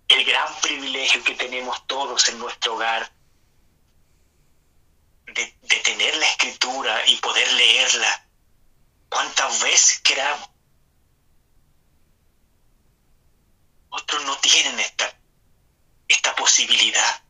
el 0.07 0.23
gran 0.25 0.53
privilegio 0.61 1.23
que 1.23 1.33
tenemos 1.33 1.87
todos 1.87 2.29
en 2.29 2.37
nuestro 2.37 2.75
hogar 2.75 3.11
de, 5.25 5.45
tener 5.83 6.15
la 6.17 6.27
escritura 6.27 7.07
y 7.07 7.15
poder 7.17 7.51
leerla 7.53 8.27
cuantas 9.09 9.59
veces 9.61 10.01
queramos. 10.01 10.47
Otros 13.89 14.23
no 14.25 14.37
tienen 14.37 14.79
esta, 14.79 15.11
esta 16.07 16.35
posibilidad 16.35 17.23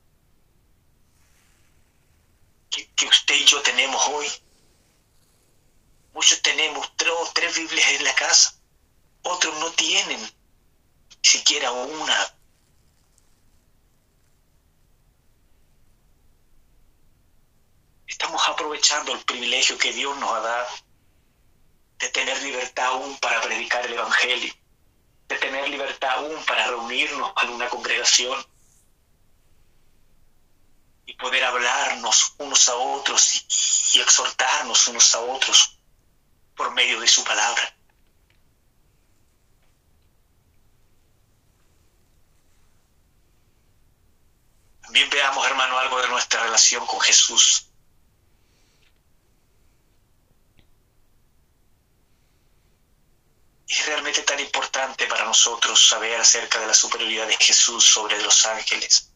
que, 2.69 2.91
que, 2.95 3.07
usted 3.07 3.35
y 3.35 3.45
yo 3.45 3.61
tenemos 3.61 4.05
hoy. 4.07 4.27
Muchos 6.11 6.41
tenemos 6.41 6.91
tres, 6.97 7.13
tres 7.33 7.55
Biblias 7.55 7.91
en 7.91 8.03
la 8.03 8.13
casa, 8.15 8.58
otros 9.23 9.57
no 9.59 9.71
tienen 9.71 10.19
siquiera 11.21 11.71
una 11.71 12.39
estamos 18.19 18.47
aprovechando 18.49 19.13
el 19.13 19.19
privilegio 19.19 19.77
que 19.77 19.93
Dios 19.93 20.17
nos 20.17 20.29
ha 20.31 20.41
dado 20.41 20.67
de 21.99 22.09
tener 22.09 22.41
libertad 22.41 22.87
aún 22.87 23.17
para 23.19 23.41
predicar 23.41 23.85
el 23.85 23.93
Evangelio, 23.93 24.53
de 25.27 25.35
tener 25.37 25.69
libertad 25.69 26.17
aún 26.17 26.43
para 26.45 26.67
reunirnos 26.67 27.31
en 27.41 27.49
una 27.49 27.69
congregación 27.69 28.45
y 31.05 31.13
poder 31.13 31.43
hablarnos 31.45 32.35
unos 32.39 32.67
a 32.67 32.75
otros 32.75 33.35
y, 33.95 34.01
exhortarnos 34.01 34.87
unos 34.89 35.15
a 35.15 35.19
otros 35.21 35.79
por 36.55 36.71
medio 36.71 36.99
de 36.99 37.07
su 37.07 37.23
palabra. 37.23 37.75
También 44.89 45.07
veamos, 45.11 45.45
hermano, 45.45 45.77
algo 45.77 46.01
de 46.01 46.07
nuestra 46.07 46.41
relación 46.41 46.83
con 46.87 46.99
Jesús. 46.99 47.67
es 53.67 53.85
realmente 53.85 54.23
tan 54.23 54.39
importante 54.39 55.05
para 55.05 55.25
nosotros 55.25 55.87
saber 55.87 56.19
acerca 56.19 56.59
de 56.59 56.65
la 56.65 56.73
superioridad 56.73 57.27
de 57.27 57.37
Jesús 57.37 57.83
sobre 57.83 58.19
los 58.19 58.47
ángeles. 58.47 59.11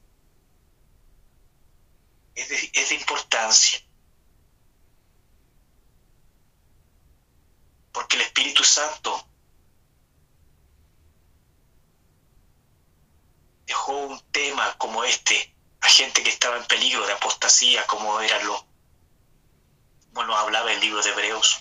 Es 2.36 2.50
de, 2.90 2.94
importancia. 2.94 3.84
Porque 7.92 8.18
el 8.18 8.22
Espíritu 8.22 8.64
Santo 8.64 9.28
dejó 13.66 13.98
un 13.98 14.22
tema 14.32 14.78
como 14.78 15.04
este 15.04 15.53
a 15.84 15.90
gente 15.90 16.24
que 16.24 16.30
estaba 16.30 16.58
en 16.58 16.66
peligro 16.66 17.06
de 17.06 17.14
apostasía, 17.14 17.86
como 17.86 18.20
era 18.22 18.42
lo, 18.44 18.66
como 20.14 20.36
hablaba 20.36 20.72
el 20.72 20.80
libro 20.80 21.04
de 21.04 21.12
Hebreos. 21.12 21.60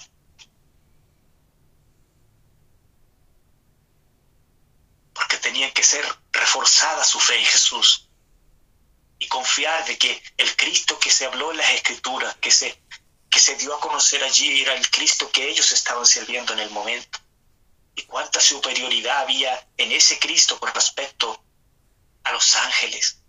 porque 5.14 5.37
tenía 5.37 5.73
que 5.73 5.85
ser 5.85 6.05
reforzada 6.33 7.05
su 7.05 7.20
fe 7.20 7.39
en 7.39 7.45
Jesús 7.45 8.09
y 9.18 9.29
confiar 9.29 9.85
de 9.85 9.99
que 9.99 10.23
el 10.37 10.57
Cristo 10.57 10.99
que 10.99 11.11
se 11.11 11.27
habló 11.27 11.51
en 11.51 11.59
las 11.59 11.70
Escrituras, 11.70 12.35
que 12.41 12.51
se, 12.51 12.83
que 13.31 13.39
se 13.39 13.55
dio 13.57 13.75
a 13.75 13.81
conocer 13.81 14.25
allí, 14.25 14.62
era 14.62 14.75
el 14.75 14.91
Cristo 14.91 15.31
que 15.31 15.49
ellos 15.49 15.70
estaban 15.70 16.07
sirviendo 16.07 16.55
en 16.55 16.61
el 16.61 16.70
momento. 16.70 17.20
Y 17.95 18.03
cuánta 18.03 18.41
superioridad 18.41 19.20
había 19.20 19.68
en 19.77 19.93
ese 19.93 20.18
Cristo 20.18 20.59
con 20.59 20.73
respecto 20.75 21.45
a 22.25 22.33
los 22.33 22.57
ángeles. 22.57 23.22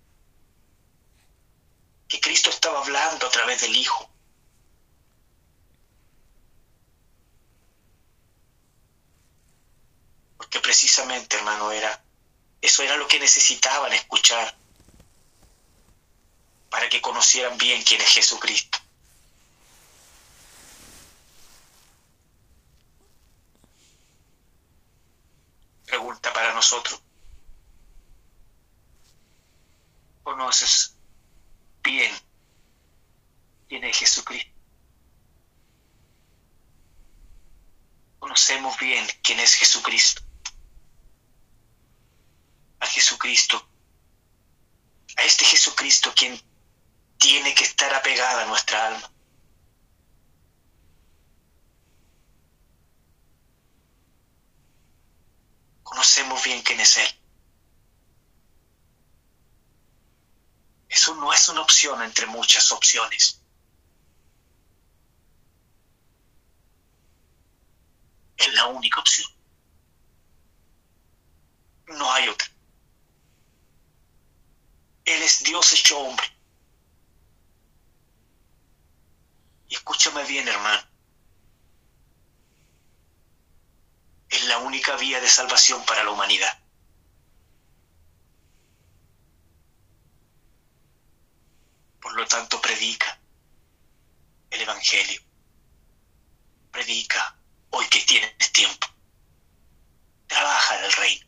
Que 2.13 2.21
Cristo 2.21 2.51
estaba 2.51 2.79
hablando 2.79 3.25
a 3.25 3.31
través 3.31 3.61
del 3.61 3.75
Hijo. 3.75 4.07
que 10.51 10.59
precisamente, 10.59 11.37
hermano, 11.37 11.71
era 11.71 12.03
eso 12.61 12.83
era 12.83 12.95
lo 12.97 13.07
que 13.07 13.19
necesitaban 13.19 13.91
escuchar 13.93 14.55
para 16.69 16.87
que 16.87 17.01
conocieran 17.01 17.57
bien 17.57 17.81
quién 17.81 17.99
es 18.01 18.09
Jesucristo. 18.09 18.77
Pregunta 25.87 26.31
para 26.31 26.53
nosotros. 26.53 27.01
¿Conoces 30.21 30.92
bien 31.83 32.11
quién 33.67 33.83
es 33.83 33.97
Jesucristo? 33.97 34.51
Conocemos 38.19 38.77
bien 38.79 39.05
quién 39.21 39.39
es 39.39 39.53
Jesucristo 39.55 40.23
a 42.83 42.85
Jesucristo, 42.85 43.65
a 45.15 45.23
este 45.23 45.45
Jesucristo 45.45 46.13
quien 46.13 46.39
tiene 47.17 47.55
que 47.55 47.63
estar 47.63 47.93
apegada 47.93 48.43
a 48.43 48.45
nuestra 48.45 48.87
alma. 48.87 49.09
Conocemos 55.83 56.43
bien 56.43 56.61
quién 56.61 56.81
es 56.81 56.97
Él. 56.97 57.22
Eso 60.93 61.15
no 61.15 61.33
es 61.33 61.49
una 61.49 61.61
opción 61.61 62.03
entre 62.03 62.27
muchas 62.27 62.71
opciones. 62.71 63.41
Es 68.37 68.53
la 68.53 68.67
única 68.67 68.99
opción. 68.99 69.27
No 71.87 72.13
hay 72.13 72.29
otra. 72.29 72.47
Él 75.05 75.21
es 75.23 75.43
Dios 75.43 75.73
hecho 75.73 75.97
hombre. 75.97 76.27
Y 79.69 79.73
escúchame 79.73 80.23
bien, 80.25 80.47
hermano. 80.47 80.83
Es 84.29 84.45
la 84.45 84.59
única 84.59 84.95
vía 84.97 85.19
de 85.19 85.27
salvación 85.27 85.83
para 85.85 86.03
la 86.03 86.11
humanidad. 86.11 86.62
Por 92.03 92.13
lo 92.15 92.27
tanto, 92.27 92.59
predica 92.59 93.17
el 94.49 94.61
Evangelio. 94.61 95.21
Predica 96.69 97.39
hoy 97.69 97.87
que 97.87 98.01
tienes 98.01 98.51
tiempo. 98.51 98.87
Trabaja 100.27 100.79
en 100.79 100.83
el 100.83 100.91
reino. 100.91 101.27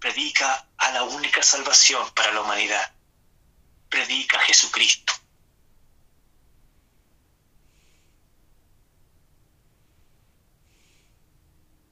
Predica 0.00 0.68
a 0.76 0.90
la 0.90 1.04
única 1.04 1.40
salvación 1.40 2.12
para 2.14 2.32
la 2.32 2.40
humanidad. 2.40 2.92
Predica 3.88 4.38
a 4.38 4.42
Jesucristo. 4.42 5.12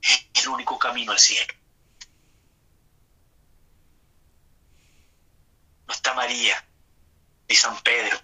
Es 0.02 0.42
el 0.42 0.48
único 0.48 0.76
camino 0.80 1.12
al 1.12 1.20
cielo. 1.20 1.54
No 5.86 5.94
está 5.94 6.14
María 6.14 6.64
ni 7.48 7.54
San 7.54 7.80
Pedro. 7.82 8.18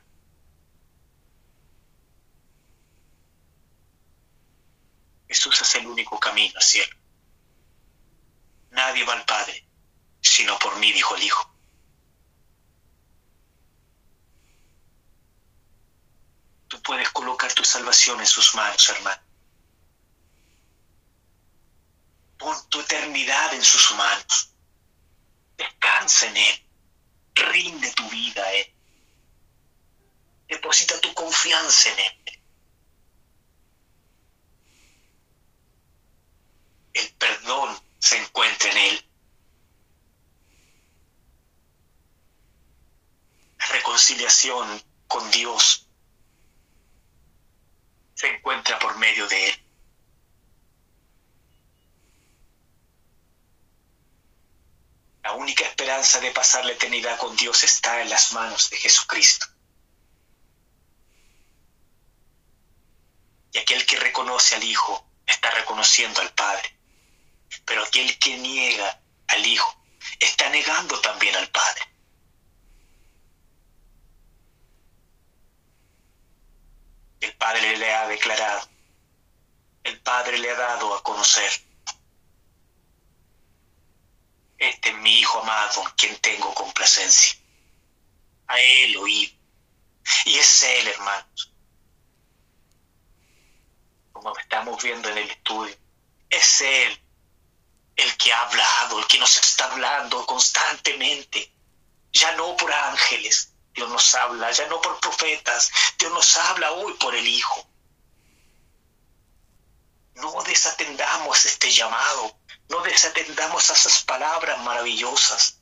Jesús 5.29 5.61
es 5.63 5.75
el 5.77 5.87
único 5.87 6.19
camino 6.21 6.53
al 6.57 6.63
cielo. 6.63 6.95
Nadie 8.71 9.05
va 9.05 9.15
al 9.15 9.25
Padre, 9.25 9.67
sino 10.21 10.59
por 10.59 10.77
mí, 10.79 10.93
dijo 10.93 11.15
el 11.17 11.23
Hijo. 11.23 11.51
Tú 16.69 16.83
puedes 16.83 17.09
colocar 17.11 17.53
tu 17.53 17.65
salvación 17.65 18.21
en 18.21 18.27
sus 18.27 18.55
manos, 18.55 18.89
hermano. 18.89 19.23
Pon 22.39 22.57
tu 22.71 22.81
eternidad 22.81 23.55
en 23.55 23.63
sus 23.63 23.95
manos. 23.95 24.55
Descansa 25.57 26.27
en 26.27 26.37
Él. 26.37 26.72
Rinde 27.43 27.90
tu 27.93 28.09
vida 28.09 28.43
a 28.45 28.53
Él. 28.55 28.66
Deposita 30.49 31.01
tu 31.01 31.12
confianza 31.14 31.90
en 31.90 31.99
Él. 31.99 32.43
El 36.95 37.14
perdón 37.14 37.82
se 37.99 38.18
encuentra 38.18 38.70
en 38.70 38.76
Él. 38.78 39.05
La 43.59 43.66
reconciliación 43.66 44.82
con 45.07 45.30
Dios 45.30 45.88
se 48.14 48.28
encuentra 48.28 48.78
por 48.78 48.97
medio 48.99 49.26
de 49.28 49.49
Él. 49.49 49.62
La 55.23 55.33
única 55.33 55.64
esperanza 55.64 56.20
de 56.20 56.33
pasar 56.33 56.64
la 56.64 56.73
eternidad 56.73 57.16
con 57.18 57.37
Dios 57.37 57.62
está 57.62 58.01
en 58.03 58.11
las 58.11 58.33
manos 58.33 58.70
de 58.70 58.77
Jesucristo. 58.77 59.47
Y 63.53 63.59
aquel 63.59 63.87
que 63.87 63.97
reconoce 63.97 64.57
al 64.57 64.64
Hijo 64.64 65.07
está 65.27 65.51
reconociendo 65.51 66.20
al 66.20 66.35
Padre. 66.35 66.77
Pero 67.64 67.85
aquel 67.85 68.18
que 68.18 68.37
niega 68.37 69.01
al 69.29 69.47
Hijo 69.47 69.77
está 70.18 70.49
negando 70.49 71.01
también 71.01 71.37
al 71.37 71.49
Padre. 71.49 71.83
El 77.20 77.37
Padre 77.37 77.77
le 77.77 77.95
ha 77.95 78.09
declarado, 78.09 78.68
el 79.85 80.01
Padre 80.01 80.39
le 80.39 80.51
ha 80.51 80.57
dado 80.57 80.95
a 80.95 81.03
conocer. 81.05 81.72
Este 84.63 84.91
es 84.91 84.97
mi 84.99 85.19
Hijo 85.19 85.41
amado, 85.41 85.83
quien 85.97 86.17
tengo 86.19 86.55
complacencia. 86.55 87.37
A 88.47 88.61
Él 88.61 88.97
oíd. 88.97 89.33
Y 90.25 90.39
es 90.39 90.63
Él, 90.63 90.87
hermanos. 90.87 91.53
Como 94.13 94.39
estamos 94.39 94.81
viendo 94.81 95.09
en 95.09 95.19
el 95.19 95.31
estudio, 95.31 95.77
es 96.31 96.61
Él 96.61 97.03
el 97.97 98.17
que 98.17 98.33
ha 98.33 98.43
hablado, 98.43 99.01
el 99.01 99.07
que 99.09 99.19
nos 99.19 99.37
está 99.37 99.65
hablando 99.65 100.25
constantemente, 100.27 101.53
ya 102.13 102.31
no 102.37 102.57
por 102.57 102.73
ángeles, 102.73 103.55
Dios 103.75 103.91
nos 103.91 104.15
habla, 104.15 104.53
ya 104.53 104.69
no 104.69 104.81
por 104.81 105.01
profetas, 105.01 105.73
Dios 105.99 106.13
nos 106.13 106.37
habla 106.37 106.71
hoy 106.71 106.95
por 106.95 107.17
el 107.17 107.27
Hijo. 107.27 107.69
No 110.15 110.41
desatendamos 110.45 111.47
este 111.47 111.73
llamado, 111.73 112.39
no 112.69 112.83
desatendamos 112.83 113.71
esas 113.71 114.03
palabras 114.05 114.59
maravillosas, 114.61 115.61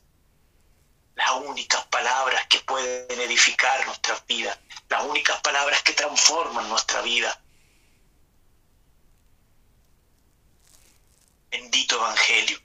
las 1.15 1.31
únicas 1.31 1.85
palabras 1.87 2.47
que 2.47 2.59
pueden 2.59 3.19
edificar 3.19 3.85
nuestra 3.85 4.17
vida, 4.27 4.57
las 4.89 5.03
únicas 5.03 5.39
palabras 5.41 5.81
que 5.83 5.93
transforman 5.93 6.67
nuestra 6.69 7.01
vida. 7.01 7.39
Bendito 11.49 11.97
Evangelio. 11.97 12.61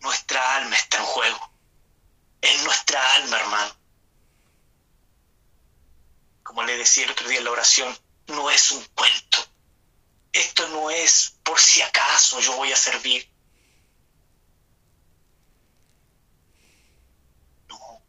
Nuestra 0.00 0.56
alma 0.56 0.76
está 0.76 0.98
en 0.98 1.04
juego. 1.04 1.50
En 2.42 2.64
nuestra 2.64 3.14
alma, 3.14 3.40
hermano. 3.40 3.76
Como 6.42 6.62
le 6.62 6.76
decía 6.76 7.04
el 7.04 7.12
otro 7.12 7.26
día 7.26 7.38
en 7.38 7.44
la 7.44 7.52
oración, 7.52 7.98
no 8.26 8.50
es 8.50 8.70
un 8.70 8.84
cuento. 8.94 9.53
Esto 10.34 10.68
no 10.68 10.90
es 10.90 11.38
por 11.44 11.60
si 11.60 11.80
acaso 11.80 12.40
yo 12.40 12.56
voy 12.56 12.72
a 12.72 12.76
servir. 12.76 13.30
No. 17.68 18.02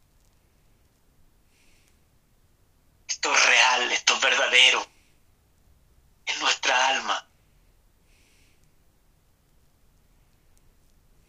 Esto 3.08 3.32
es 3.32 3.46
real, 3.46 3.92
esto 3.92 4.14
es 4.16 4.20
verdadero 4.20 4.84
en 6.26 6.40
nuestra 6.40 6.88
alma. 6.88 7.30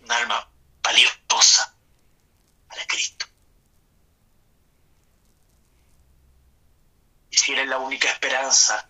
Un 0.02 0.12
alma 0.12 0.52
valiosa 0.82 1.78
para 2.68 2.88
Cristo. 2.88 3.28
Y 7.30 7.38
si 7.38 7.54
Él 7.54 7.60
es 7.60 7.68
la 7.68 7.78
única 7.78 8.10
esperanza 8.10 8.87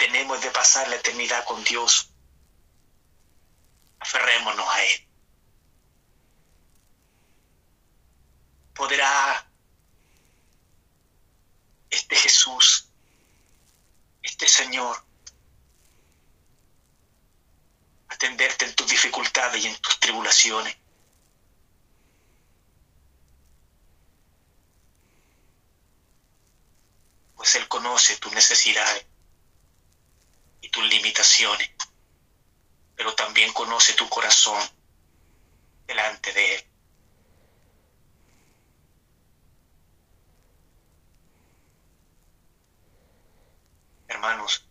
tenemos 0.00 0.40
de 0.40 0.50
pasar 0.50 0.88
la 0.88 0.96
eternidad 0.96 1.44
con 1.44 1.62
Dios, 1.62 2.10
aferrémonos 3.98 4.66
a 4.66 4.82
Él. 4.82 5.08
Podrá 8.74 9.46
este 11.90 12.16
Jesús 12.16 12.88
este 14.22 14.48
Señor 14.48 15.04
atenderte 18.08 18.64
en 18.64 18.74
tus 18.74 18.88
dificultades 18.88 19.62
y 19.62 19.66
en 19.68 19.76
tus 19.82 20.00
tribulaciones. 20.00 20.76
Pues 27.34 27.54
Él 27.54 27.68
conoce 27.68 28.16
tus 28.16 28.32
necesidades 28.32 29.10
y 30.60 30.68
tus 30.68 30.84
limitaciones, 30.84 31.70
pero 32.96 33.14
también 33.14 33.52
conoce 33.52 33.94
tu 33.94 34.08
corazón 34.08 34.62
delante 35.86 36.32
de 36.32 36.54
Él. 36.54 36.70
hermanos, 44.20 44.62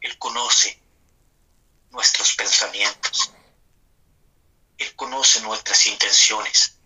Él 0.00 0.16
conoce 0.16 0.80
nuestros 1.90 2.36
pensamientos. 2.36 3.32
Él 4.78 4.94
conoce 4.94 5.40
nuestras 5.40 5.86
intenciones. 5.86 6.78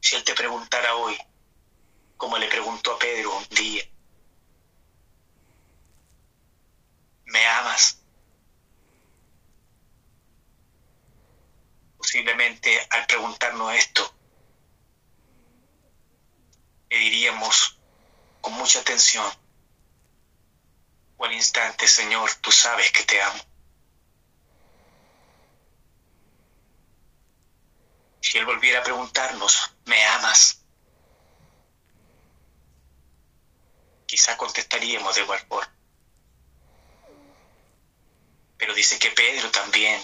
Si 0.00 0.14
Él 0.14 0.24
te 0.24 0.34
preguntara 0.34 0.94
hoy, 0.96 1.16
como 2.18 2.36
le 2.36 2.48
preguntó 2.48 2.92
a 2.92 2.98
Pedro 2.98 3.34
un 3.38 3.48
día, 3.48 3.82
¿me 7.26 7.46
amas? 7.46 8.02
Posiblemente 11.96 12.86
al 12.90 13.06
preguntarnos 13.06 13.72
esto, 13.72 14.14
le 16.90 16.98
diríamos 16.98 17.78
con 18.40 18.52
mucha 18.54 18.80
atención, 18.80 19.30
o 21.16 21.24
al 21.24 21.32
instante, 21.32 21.86
Señor, 21.86 22.34
tú 22.40 22.50
sabes 22.50 22.90
que 22.90 23.04
te 23.04 23.22
amo. 23.22 23.42
Si 28.20 28.38
Él 28.38 28.44
volviera 28.44 28.80
a 28.80 28.82
preguntarnos, 28.82 29.76
¿me 29.84 30.04
amas? 30.04 30.64
Quizá 34.08 34.38
contestaríamos 34.38 35.14
de 35.16 35.20
igual. 35.20 35.46
Pero 38.56 38.72
dice 38.72 38.98
que 38.98 39.10
Pedro 39.10 39.50
también, 39.50 40.02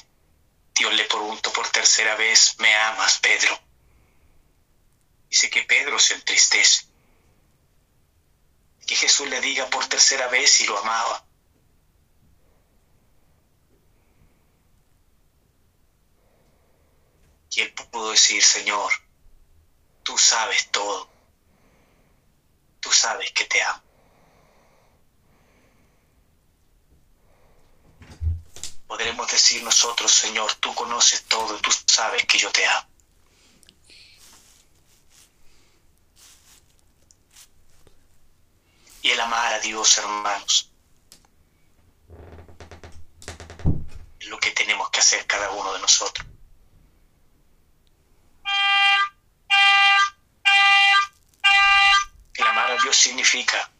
Dios 0.75 0.93
le 0.93 1.05
preguntó 1.05 1.51
por 1.55 1.67
tercera 1.71 2.15
vez, 2.15 2.55
¿me 2.59 2.75
amas, 2.75 3.19
Pedro? 3.21 3.59
Dice 5.31 5.49
que 5.49 5.63
Pedro 5.63 5.99
se 5.99 6.13
entristece. 6.13 6.85
Que 8.87 8.95
Jesús 8.95 9.27
le 9.27 9.41
diga 9.41 9.71
por 9.71 9.87
tercera 9.87 10.29
vez 10.29 10.51
si 10.51 10.67
lo 10.67 10.79
amaba. 10.79 11.27
Y 17.53 17.61
él 17.63 17.73
pudo 17.73 18.11
decir, 18.11 18.45
Señor, 18.45 18.93
tú 20.03 20.19
sabes 20.19 20.71
todo. 20.71 21.09
Tú 22.81 22.93
sabes 22.93 23.33
que 23.33 23.45
te 23.45 23.63
amo. 23.63 23.84
Podremos 29.15 29.31
decir 29.31 29.63
nosotros, 29.63 30.11
Señor, 30.11 30.53
tú 30.57 30.75
conoces 30.75 31.23
todo 31.27 31.57
tú 31.61 31.71
sabes 31.87 32.27
que 32.27 32.37
yo 32.37 32.51
te 32.51 32.67
amo. 32.67 32.89
Y 39.03 39.11
el 39.11 39.21
amar 39.21 39.55
a 39.55 39.61
Dios, 39.61 39.99
hermanos, 39.99 40.73
es 44.19 44.27
lo 44.27 44.41
que 44.41 44.51
tenemos 44.51 44.91
que 44.91 44.99
hacer 44.99 45.25
cada 45.29 45.49
uno 45.51 45.73
de 45.75 45.79
nosotros. 45.79 46.27
El 52.35 52.47
amar 52.49 52.73
a 52.73 52.83
Dios 52.83 52.97
significa 52.97 53.71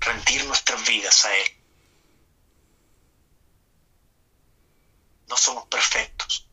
rendir 0.00 0.44
nuestras 0.46 0.84
vidas 0.84 1.24
a 1.24 1.36
Él. 1.36 1.61
No 5.32 5.38
somos 5.38 5.64
perfectos. 5.64 6.46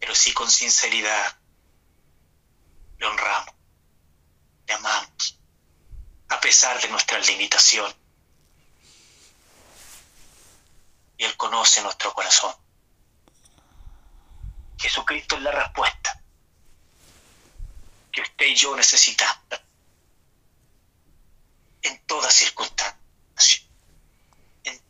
Pero 0.00 0.16
sí 0.16 0.32
con 0.32 0.50
sinceridad 0.50 1.38
le 2.98 3.06
honramos, 3.06 3.54
le 4.66 4.74
amamos, 4.74 5.38
a 6.28 6.40
pesar 6.40 6.82
de 6.82 6.88
nuestras 6.88 7.24
limitaciones. 7.28 7.94
Y 11.16 11.22
Él 11.22 11.36
conoce 11.36 11.80
nuestro 11.80 12.12
corazón. 12.12 12.52
Jesucristo 14.76 15.36
es 15.36 15.42
la 15.42 15.52
respuesta 15.52 16.20
que 18.10 18.22
usted 18.22 18.46
y 18.46 18.56
yo 18.56 18.74
necesitamos 18.74 19.60
en 21.82 22.04
toda 22.06 22.28
circunstancia. 22.28 23.69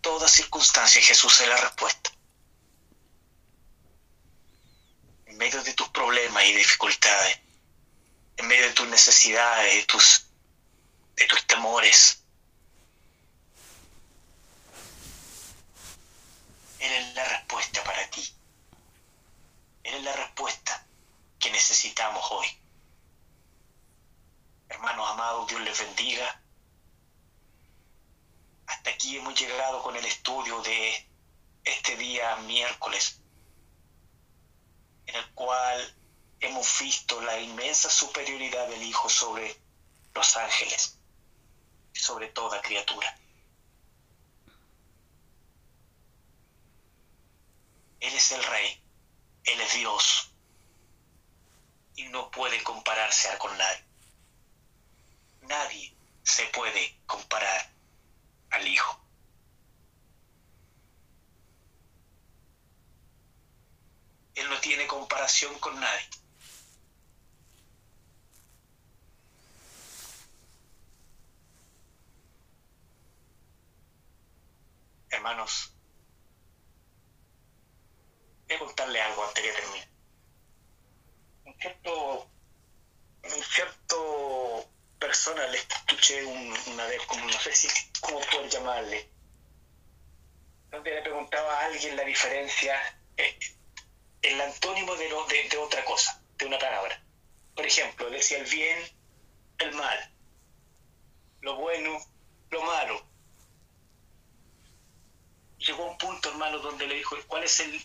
Toda 0.01 0.29
circunstancia 0.29 1.03
Jesús 1.03 1.41
es 1.41 1.49
la 1.49 1.57
respuesta. 1.57 2.11
En 5.27 5.37
medio 5.37 5.63
de 5.63 5.75
tus 5.75 5.89
problemas 5.91 6.45
y 6.47 6.53
dificultades, 6.55 7.39
en 8.37 8.49
medio 8.49 8.67
de 8.67 8.73
tus 8.73 8.89
necesidades, 8.89 9.75
de 9.75 9.83
tus, 9.85 10.27
de 11.17 11.27
tus 11.27 11.47
temores, 11.47 12.23
Él 16.81 16.93
es 16.93 17.15
la 17.15 17.25
respuesta 17.25 17.85
para 17.85 18.09
ti. 18.11 18.35
Él 19.83 19.95
es 19.97 20.03
la 20.03 20.13
respuesta 20.15 20.87
que 21.39 21.51
necesitamos 21.51 22.25
hoy. 22.31 22.47
Hermanos 24.71 25.11
amados, 25.11 25.49
Dios 25.49 25.61
les 25.61 25.79
bendiga. 25.79 26.40
Hasta 28.71 28.91
aquí 28.91 29.17
hemos 29.17 29.35
llegado 29.39 29.83
con 29.83 29.97
el 29.97 30.05
estudio 30.05 30.63
de 30.63 31.09
este 31.65 31.97
día 31.97 32.37
miércoles, 32.37 33.21
en 35.07 35.17
el 35.17 35.35
cual 35.35 35.97
hemos 36.39 36.79
visto 36.79 37.21
la 37.21 37.41
inmensa 37.41 37.91
superioridad 37.91 38.69
del 38.69 38.81
Hijo 38.85 39.09
sobre 39.09 39.61
los 40.15 40.37
ángeles, 40.37 41.01
sobre 41.93 42.29
toda 42.29 42.63
criatura. 42.63 43.19
Él 47.99 48.15
es 48.15 48.31
el 48.31 48.45
Rey, 48.45 48.85
Él 49.47 49.61
es 49.61 49.75
Dios, 49.75 50.31
y 51.97 52.05
no 52.05 52.31
puede 52.31 52.63
compararse 52.63 53.37
con 53.39 53.59
nadie. 53.59 53.85
Nadie 55.43 55.93
se 56.23 56.45
puede 56.47 57.01
comparar 57.07 57.80
al 58.51 58.67
Hijo. 58.67 59.01
Él 64.35 64.49
no 64.49 64.61
tiene 64.61 64.87
comparación 64.87 65.59
con 65.59 65.79
nadie. 65.79 66.09
Hermanos, 75.11 75.75
voy 78.47 78.57
a 78.57 78.59
contarle 78.61 79.03
algo 79.03 79.25
antes 79.27 79.43
que 79.45 79.53
termine. 79.53 79.89
Un 81.45 81.55
cierto, 81.59 82.31
un 83.25 83.43
cierto 83.45 84.30
persona 85.01 85.47
le 85.49 85.59
escuché 85.59 86.25
una 86.25 86.87
vez, 86.87 87.03
como 87.07 87.25
no 87.25 87.41
sé 87.41 87.53
si 87.53 87.69
cómo 88.01 88.21
poder 88.21 88.51
llamarle, 88.51 89.11
donde 90.71 90.95
le 90.95 91.03
preguntaba 91.03 91.53
a 91.61 91.65
alguien 91.65 91.97
la 91.97 92.05
diferencia, 92.05 92.79
eh, 93.17 93.39
el 94.23 94.41
antónimo 94.41 94.95
de, 94.97 95.09
lo, 95.09 95.27
de 95.27 95.57
otra 95.59 95.85
cosa, 95.85 96.23
de 96.37 96.47
una 96.47 96.59
palabra. 96.59 97.03
Por 97.57 97.67
ejemplo, 97.67 98.11
decía 98.11 98.39
el 98.39 98.45
bien, 98.45 98.79
el 99.59 99.73
mal, 99.73 100.15
lo 101.41 101.57
bueno, 101.57 101.99
lo 102.51 102.63
malo. 102.63 103.03
Llegó 105.59 105.85
a 105.85 105.91
un 105.91 105.99
punto, 105.99 106.31
hermano, 106.31 106.59
donde 106.59 106.87
le 106.87 106.95
dijo, 106.95 107.17
¿cuál 107.27 107.45
es 107.45 107.61
el, 107.61 107.83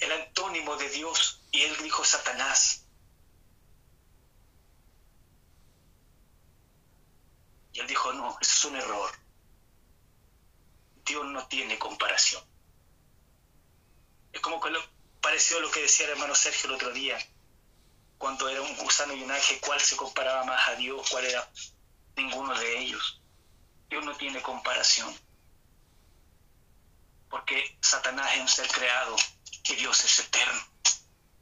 el 0.00 0.12
antónimo 0.12 0.76
de 0.76 0.88
Dios? 0.90 1.42
Y 1.50 1.62
él 1.62 1.76
dijo 1.82 2.04
Satanás. 2.04 2.85
Y 7.76 7.80
él 7.80 7.86
dijo, 7.86 8.10
no, 8.14 8.38
eso 8.40 8.52
es 8.52 8.64
un 8.64 8.76
error. 8.76 9.10
Dios 11.04 11.26
no 11.26 11.46
tiene 11.46 11.78
comparación. 11.78 12.42
Es 14.32 14.40
como 14.40 14.58
que 14.62 14.70
lo, 14.70 14.80
pareció 15.20 15.60
lo 15.60 15.70
que 15.70 15.82
decía 15.82 16.06
el 16.06 16.12
hermano 16.12 16.34
Sergio 16.34 16.70
el 16.70 16.76
otro 16.76 16.90
día, 16.90 17.18
cuando 18.16 18.48
era 18.48 18.62
un 18.62 18.74
gusano 18.78 19.12
y 19.12 19.22
un 19.22 19.30
ángel, 19.30 19.60
cuál 19.60 19.78
se 19.78 19.94
comparaba 19.94 20.44
más 20.44 20.68
a 20.68 20.76
Dios, 20.76 21.06
cuál 21.10 21.26
era 21.26 21.46
ninguno 22.16 22.58
de 22.58 22.78
ellos. 22.78 23.20
Dios 23.90 24.02
no 24.06 24.16
tiene 24.16 24.40
comparación. 24.40 25.14
Porque 27.28 27.76
Satanás 27.82 28.36
es 28.36 28.40
un 28.40 28.48
ser 28.48 28.68
creado 28.68 29.16
y 29.68 29.74
Dios 29.74 30.02
es 30.02 30.18
eterno. 30.20 30.66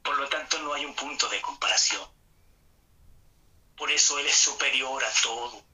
Por 0.03 0.17
lo 0.17 0.27
tanto, 0.27 0.59
no 0.59 0.73
hay 0.73 0.83
un 0.83 0.95
punto 0.95 1.29
de 1.29 1.41
comparación. 1.41 2.05
Por 3.77 3.89
eso 3.89 4.19
Él 4.19 4.27
es 4.27 4.35
superior 4.35 5.01
a 5.01 5.13
todo. 5.23 5.64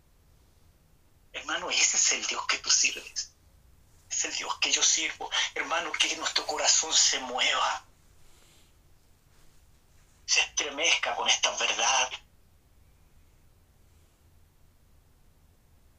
Hermano, 1.33 1.69
ese 1.69 1.97
es 1.97 2.11
el 2.13 2.25
Dios 2.25 2.45
que 2.47 2.57
tú 2.57 2.69
sirves. 2.69 3.31
Es 4.09 4.25
el 4.25 4.33
Dios 4.35 4.57
que 4.59 4.71
yo 4.71 4.83
sirvo. 4.83 5.29
Hermano, 5.55 5.91
que 5.93 6.15
nuestro 6.17 6.45
corazón 6.45 6.93
se 6.93 7.19
mueva. 7.19 7.85
Se 10.25 10.41
estremezca 10.41 11.15
con 11.15 11.27
esta 11.29 11.51
verdad. 11.57 12.11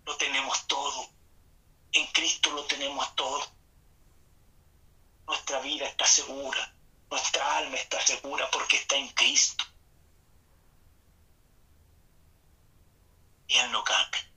Lo 0.05 0.17
tenemos 0.17 0.67
todo. 0.67 1.09
En 1.93 2.07
Cristo 2.09 2.51
lo 2.51 2.65
tenemos 2.67 3.15
todo. 3.15 3.47
Nuestra 5.27 5.61
vida 5.61 5.87
está 5.87 6.07
segura. 6.07 6.75
Nuestra 7.11 7.59
alma 7.59 7.77
está 7.77 8.01
segura 8.05 8.51
porque 8.51 8.77
está 8.77 8.97
en 8.97 9.09
Cristo. 9.09 9.65
Y 13.49 13.57
Él 13.57 13.71
no 13.71 13.85
cambia. 13.85 14.32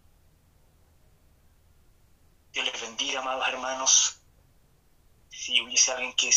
Dios 2.55 2.71
les 2.71 2.81
bendiga, 2.81 3.19
amados 3.19 3.49
hermanos. 3.49 4.21
Si 5.29 5.59
hubiese 5.59 5.91
alguien 5.91 6.15
que 6.15 6.29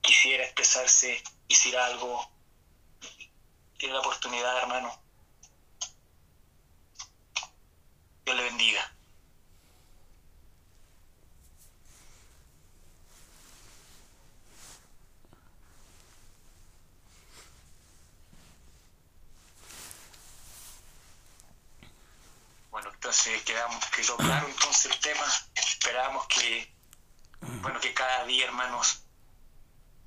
quisiera 0.00 0.44
expresarse, 0.44 1.20
hiciera 1.48 1.86
algo, 1.86 2.30
tiene 3.78 3.94
la 3.94 4.00
oportunidad, 4.00 4.58
hermano. 4.58 4.96
Dios 8.24 8.36
le 8.36 8.44
bendiga. 8.44 8.97
Bueno, 22.78 22.92
entonces 22.94 23.42
quedamos, 23.42 23.84
quedó 23.86 24.16
claro 24.18 24.46
entonces 24.48 24.92
el 24.92 25.00
tema. 25.00 25.24
Esperamos 25.56 26.28
que, 26.28 26.72
bueno, 27.60 27.80
que 27.80 27.92
cada 27.92 28.24
día, 28.24 28.44
hermanos, 28.44 29.02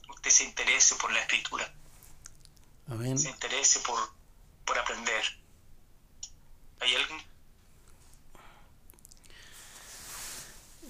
usted 0.07 0.31
se 0.31 0.45
interese 0.45 0.95
por 0.95 1.11
la 1.11 1.19
escritura. 1.19 1.69
Amén. 2.87 3.19
Se 3.19 3.29
interese 3.29 3.81
por, 3.81 3.99
por 4.63 4.79
aprender. 4.79 5.21
¿Hay 6.79 6.95
alguien? 6.95 7.21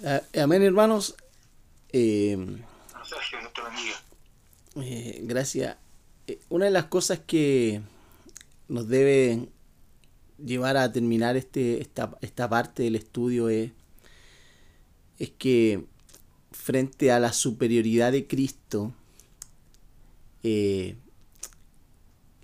Ah, 0.05 0.21
amén, 0.43 0.61
hermanos. 0.61 1.15
Eh, 1.89 2.37
Sergio, 3.03 3.49
te 3.55 3.61
bendiga. 3.63 3.99
eh, 4.75 5.19
gracias. 5.23 5.77
Eh, 6.27 6.39
una 6.49 6.65
de 6.65 6.71
las 6.71 6.85
cosas 6.85 7.21
que 7.25 7.81
nos 8.67 8.87
debe 8.87 9.49
llevar 10.45 10.77
a 10.77 10.91
terminar 10.91 11.38
este, 11.38 11.81
esta, 11.81 12.18
esta 12.22 12.49
parte 12.49 12.84
del 12.84 12.95
estudio 12.95 13.49
es, 13.49 13.72
es 15.19 15.30
que 15.31 15.85
frente 16.51 17.11
a 17.11 17.19
la 17.19 17.34
superioridad 17.34 18.11
de 18.11 18.27
Cristo, 18.27 18.93
eh, 20.43 20.95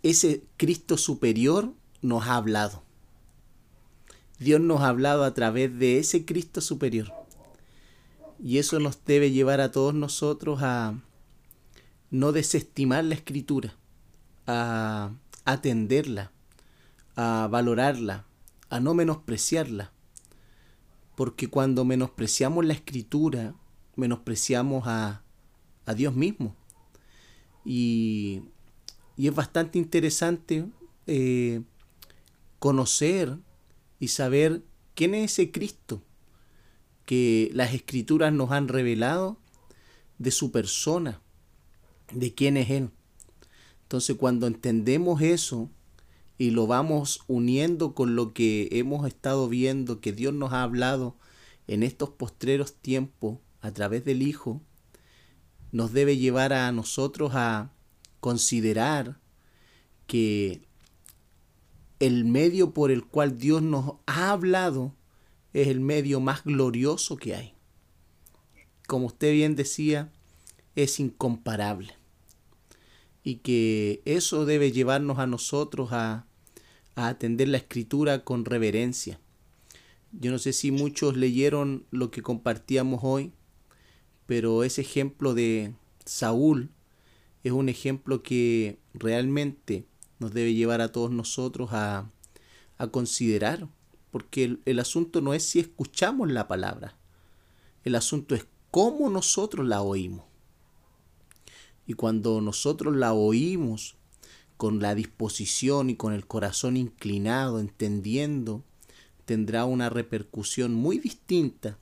ese 0.04 0.44
Cristo 0.58 0.98
superior 0.98 1.74
nos 2.02 2.28
ha 2.28 2.36
hablado. 2.36 2.84
Dios 4.40 4.62
nos 4.62 4.82
ha 4.82 4.90
hablado 4.90 5.24
a 5.24 5.34
través 5.34 5.78
de 5.78 6.00
ese 6.00 6.26
Cristo 6.26 6.62
superior. 6.62 7.12
Y 8.42 8.60
eso 8.60 8.80
nos 8.80 9.04
debe 9.04 9.32
llevar 9.32 9.62
a 9.62 9.72
todos 9.72 9.94
nosotros 9.94 10.60
a 10.62 11.02
no 12.12 12.32
desestimar 12.32 13.04
la 13.04 13.16
escritura, 13.16 13.76
a 14.46 15.12
atenderla, 15.44 16.32
a 17.18 17.48
valorarla, 17.52 18.26
a 18.70 18.80
no 18.80 18.94
menospreciarla. 18.94 19.92
Porque 21.16 21.50
cuando 21.50 21.84
menospreciamos 21.84 22.64
la 22.64 22.74
escritura, 22.74 23.56
menospreciamos 23.96 24.84
a, 24.86 25.24
a 25.86 25.94
Dios 25.96 26.16
mismo. 26.16 26.56
Y, 27.66 28.44
y, 29.18 29.28
es 29.28 29.36
bastante 29.36 29.80
interesante 29.80 30.68
eh, 31.08 31.64
conocer 32.60 33.38
y 34.00 34.10
saber 34.10 34.64
quién 34.94 35.16
es 35.16 35.34
ese 35.34 35.52
Cristo 35.52 36.02
que 37.06 37.50
las 37.54 37.74
escrituras 37.74 38.32
nos 38.32 38.52
han 38.52 38.68
revelado 38.68 39.40
de 40.20 40.30
su 40.32 40.52
persona, 40.52 41.22
de 42.14 42.34
quién 42.34 42.58
es 42.58 42.70
Él. 42.70 42.92
Entonces 43.84 44.18
cuando 44.18 44.46
entendemos 44.46 45.22
eso 45.22 45.72
y 46.38 46.52
lo 46.52 46.68
vamos 46.68 47.22
uniendo 47.28 47.94
con 47.96 48.16
lo 48.16 48.34
que 48.34 48.70
hemos 48.72 49.08
estado 49.08 49.50
viendo, 49.50 50.02
que 50.02 50.14
Dios 50.14 50.34
nos 50.34 50.54
ha 50.54 50.64
hablado 50.64 51.16
en 51.68 51.84
estos 51.84 52.10
postreros 52.10 52.76
tiempos 52.76 53.40
a 53.62 53.72
través 53.72 54.06
del 54.06 54.22
Hijo, 54.22 54.62
nos 55.72 55.92
debe 55.94 56.18
llevar 56.18 56.54
a 56.54 56.72
nosotros 56.72 57.32
a 57.34 57.72
considerar 58.20 59.20
que 60.06 60.62
el 62.00 62.26
medio 62.26 62.74
por 62.74 62.92
el 62.92 63.06
cual 63.06 63.38
Dios 63.38 63.62
nos 63.62 63.96
ha 64.06 64.32
hablado 64.32 64.96
es 65.54 65.68
el 65.68 65.80
medio 65.80 66.20
más 66.20 66.44
glorioso 66.44 67.18
que 67.18 67.36
hay. 67.36 67.54
Como 68.88 69.08
usted 69.08 69.34
bien 69.34 69.56
decía, 69.56 70.12
es 70.76 71.00
incomparable. 71.00 71.97
Y 73.28 73.40
que 73.40 74.02
eso 74.06 74.46
debe 74.46 74.72
llevarnos 74.72 75.20
a 75.20 75.28
nosotros 75.28 75.90
a, 75.92 76.26
atender 76.96 77.50
la 77.50 77.58
escritura 77.58 78.24
con 78.24 78.46
reverencia. 78.46 79.20
Yo 80.14 80.32
no 80.32 80.40
sé 80.40 80.54
si 80.54 80.72
muchos 80.72 81.18
leyeron 81.18 81.86
lo 81.92 82.10
que 82.10 82.22
compartíamos 82.22 83.02
hoy, 83.04 83.34
pero 84.28 84.64
ese 84.64 84.80
ejemplo 84.80 85.34
de 85.34 85.74
Saúl 86.06 86.70
es 87.44 87.52
un 87.52 87.68
ejemplo 87.68 88.24
que 88.24 88.80
realmente 88.94 89.86
nos 90.20 90.34
debe 90.34 90.54
llevar 90.54 90.80
a 90.80 90.94
todos 90.94 91.12
nosotros 91.12 91.74
a, 91.74 92.10
a 92.78 92.88
considerar, 92.88 93.68
porque 94.10 94.58
el, 94.64 94.80
asunto 94.80 95.20
no 95.20 95.34
es 95.34 95.44
si 95.44 95.60
escuchamos 95.60 96.32
la 96.32 96.48
palabra, 96.48 96.96
el 97.84 97.96
asunto 97.96 98.36
es 98.36 98.48
cómo 98.72 99.10
nosotros 99.10 99.68
la 99.68 99.82
oímos. 99.82 100.24
Y 101.88 101.94
cuando 101.94 102.42
nosotros 102.42 102.96
la 102.96 103.14
oímos 103.14 103.96
con 104.58 104.80
la 104.80 104.94
disposición 104.94 105.90
y 105.90 105.96
con 105.96 106.14
el 106.14 106.28
corazón 106.28 106.76
inclinado, 106.78 107.60
entendiendo, 107.60 108.64
tendrá 109.26 109.66
una 109.66 109.90
repercusión 109.90 110.74
muy 110.74 111.00
distinta 111.00 111.78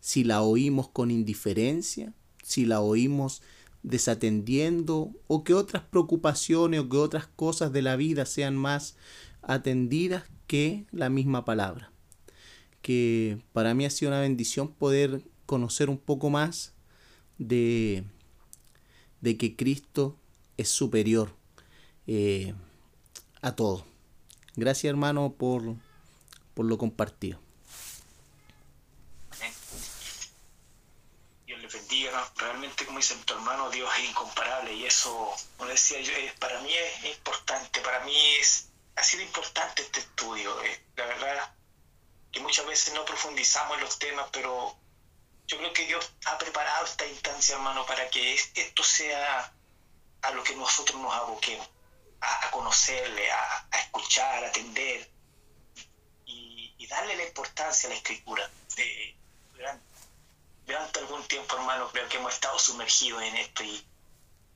si 0.00 0.24
la 0.24 0.42
oímos 0.42 0.88
con 0.88 1.10
indiferencia, 1.10 2.12
si 2.42 2.64
la 2.64 2.80
oímos 2.80 3.42
desatendiendo 3.82 5.12
o 5.26 5.44
que 5.44 5.54
otras 5.54 5.82
preocupaciones 5.82 6.80
o 6.80 6.88
que 6.88 6.96
otras 6.96 7.26
cosas 7.26 7.72
de 7.72 7.82
la 7.82 7.96
vida 7.96 8.26
sean 8.26 8.56
más 8.56 8.96
atendidas 9.42 10.24
que 10.46 10.86
la 10.92 11.08
misma 11.08 11.44
palabra. 11.44 11.92
Que 12.80 13.38
para 13.52 13.74
mí 13.74 13.84
ha 13.84 13.90
sido 13.90 14.10
una 14.10 14.20
bendición 14.20 14.72
poder 14.72 15.22
conocer 15.46 15.90
un 15.90 15.98
poco 15.98 16.30
más 16.30 16.74
de, 17.38 18.04
de 19.22 19.38
que 19.38 19.56
Cristo 19.56 20.18
es 20.58 20.68
superior 20.68 21.34
eh, 22.06 22.54
a 23.40 23.56
todo. 23.56 23.86
Gracias 24.54 24.90
hermano 24.90 25.32
por, 25.32 25.62
por 26.54 26.66
lo 26.66 26.76
compartido. 26.76 27.40
Realmente, 32.36 32.84
como 32.86 32.98
dice 32.98 33.14
tu 33.24 33.34
hermano, 33.34 33.70
Dios 33.70 33.88
es 33.98 34.10
incomparable 34.10 34.74
y 34.74 34.84
eso, 34.84 35.30
como 35.56 35.70
decía 35.70 36.00
yo, 36.00 36.12
para 36.40 36.60
mí 36.60 36.70
es, 36.72 37.16
importante, 37.16 37.80
para 37.80 38.04
mí 38.04 38.16
es, 38.40 38.70
ha 38.96 39.02
sido 39.02 39.22
importante 39.22 39.82
este 39.82 40.00
estudio. 40.00 40.54
la 40.96 41.06
verdad 41.06 41.54
que 42.32 42.40
muchas 42.40 42.66
veces 42.66 42.94
no 42.94 43.04
profundizamos 43.04 43.76
en 43.76 43.84
los 43.84 43.98
temas, 43.98 44.26
pero 44.32 44.76
yo 45.52 45.58
creo 45.58 45.72
que 45.74 45.84
Dios 45.84 46.10
ha 46.24 46.38
preparado 46.38 46.86
esta 46.86 47.06
instancia, 47.06 47.56
hermano, 47.56 47.84
para 47.84 48.08
que 48.08 48.34
esto 48.54 48.82
sea 48.82 49.52
a 50.22 50.30
lo 50.30 50.42
que 50.42 50.56
nosotros 50.56 50.98
nos 50.98 51.12
aboquemos, 51.12 51.68
a, 52.22 52.50
conocerle, 52.50 53.30
a, 53.30 53.68
escuchar, 53.78 54.44
a 54.44 54.48
atender 54.48 55.10
y, 56.24 56.86
darle 56.88 57.16
la 57.16 57.24
importancia 57.24 57.86
a 57.86 57.90
la 57.90 57.96
escritura. 57.96 58.50
De, 58.76 59.16
durante 60.66 60.98
algún 61.00 61.22
tiempo, 61.24 61.56
hermano, 61.56 61.90
creo 61.90 62.08
que 62.08 62.16
hemos 62.16 62.34
estado 62.34 62.58
sumergidos 62.58 63.22
en 63.22 63.36
esto 63.36 63.62
y, 63.62 63.86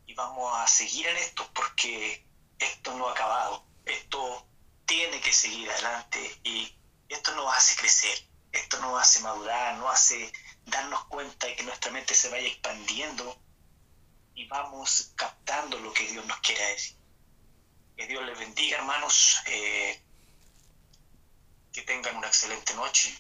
y, 0.07 0.15
vamos 0.15 0.55
a 0.59 0.67
seguir 0.67 1.07
en 1.07 1.17
esto 1.17 1.49
porque 1.55 2.25
esto 2.59 2.95
no 2.95 3.09
ha 3.09 3.13
acabado. 3.13 3.65
Esto 3.85 4.47
tiene 4.87 5.21
que 5.21 5.33
seguir 5.33 5.71
adelante 5.71 6.41
y 6.43 6.75
esto 7.09 7.35
nos 7.35 7.55
hace 7.55 7.77
crecer, 7.77 8.19
esto 8.53 8.79
nos 8.81 9.01
hace 9.01 9.21
madurar, 9.21 9.77
nos 9.77 9.93
hace 9.93 10.33
darnos 10.67 11.05
cuenta 11.07 11.47
de 11.47 11.57
que 11.57 11.63
nuestra 11.63 11.91
mente 11.91 12.15
se 12.15 12.29
vaya 12.29 12.47
expandiendo 12.47 13.41
y 14.35 14.47
vamos 14.47 15.13
captando 15.17 15.79
lo 15.79 15.93
que 15.93 16.07
Dios 16.07 16.27
nos 16.27 16.39
quiere 16.41 16.65
decir. 16.71 16.97
Que 17.97 18.07
Dios 18.07 18.23
les 18.27 18.39
bendiga, 18.39 18.79
hermanos. 18.79 19.39
Eh, 19.47 20.03
que 21.73 21.83
tengan 21.83 22.17
una 22.17 22.29
excelente 22.29 22.75
noche. 22.75 23.19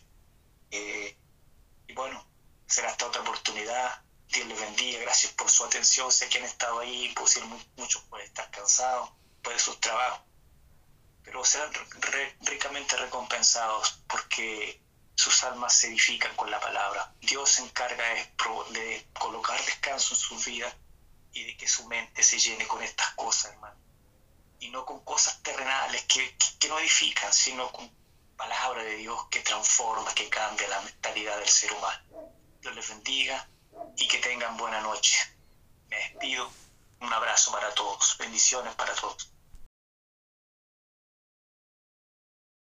Eh, 0.70 1.16
y 1.86 1.93
bueno, 1.93 2.27
será 2.66 2.90
hasta 2.90 3.06
otra 3.06 3.23
oportunidad. 3.23 4.02
Dios 4.28 4.47
les 4.48 4.60
bendiga, 4.60 5.01
gracias 5.01 5.32
por 5.32 5.51
su 5.51 5.64
atención. 5.64 6.10
Sé 6.10 6.28
que 6.28 6.39
han 6.39 6.44
estado 6.44 6.81
ahí, 6.81 7.12
pusieron 7.14 7.51
muchos 7.77 8.02
pueden 8.05 8.27
estar 8.27 8.51
cansados, 8.51 9.10
pueden 9.43 9.60
sus 9.60 9.78
trabajos, 9.81 10.20
pero 11.23 11.44
serán 11.44 11.70
ricamente 12.43 12.97
recompensados 12.97 14.02
porque 14.09 14.82
sus 15.16 15.43
almas 15.44 15.74
se 15.74 15.88
edifican 15.88 16.36
con 16.36 16.51
la 16.51 16.60
palabra. 16.60 17.12
Dios 17.20 17.51
se 17.51 17.62
encarga 17.62 18.05
de, 18.70 19.06
colocar 19.18 19.59
descanso 19.64 20.14
en 20.14 20.20
sus 20.20 20.44
vidas 20.44 20.72
y 21.32 21.43
de 21.44 21.56
que 21.56 21.66
su 21.66 21.86
mente 21.88 22.22
se 22.22 22.38
llene 22.38 22.66
con 22.66 22.82
estas 22.82 23.14
cosas, 23.14 23.52
hermano. 23.52 23.76
Y 24.60 24.68
no 24.68 24.84
con 24.84 25.02
cosas 25.05 25.43
terrenales 25.43 26.02
que, 26.05 26.36
que, 26.36 26.59
que 26.59 26.68
no 26.68 26.78
edifican, 26.78 27.32
sino 27.32 27.72
con 27.72 27.90
palabra 28.36 28.82
de 28.84 28.97
Dios 28.97 29.26
que 29.30 29.40
transforma, 29.40 30.14
que 30.14 30.28
cambia 30.28 30.68
la 30.68 30.82
mentalidad 30.82 31.38
del 31.38 31.48
ser 31.48 31.72
humano. 31.72 32.02
Dios 32.60 32.74
les 32.74 32.88
bendiga 32.88 33.48
y 33.97 34.06
que 34.09 34.18
tengan 34.18 34.56
buena 34.56 34.80
noche. 34.80 35.16
Me 35.88 35.97
despido. 35.97 36.51
Un 37.01 37.12
abrazo 37.12 37.52
para 37.52 37.74
todos. 37.74 38.16
Bendiciones 38.18 38.74
para 38.74 38.94
todos. 38.94 39.30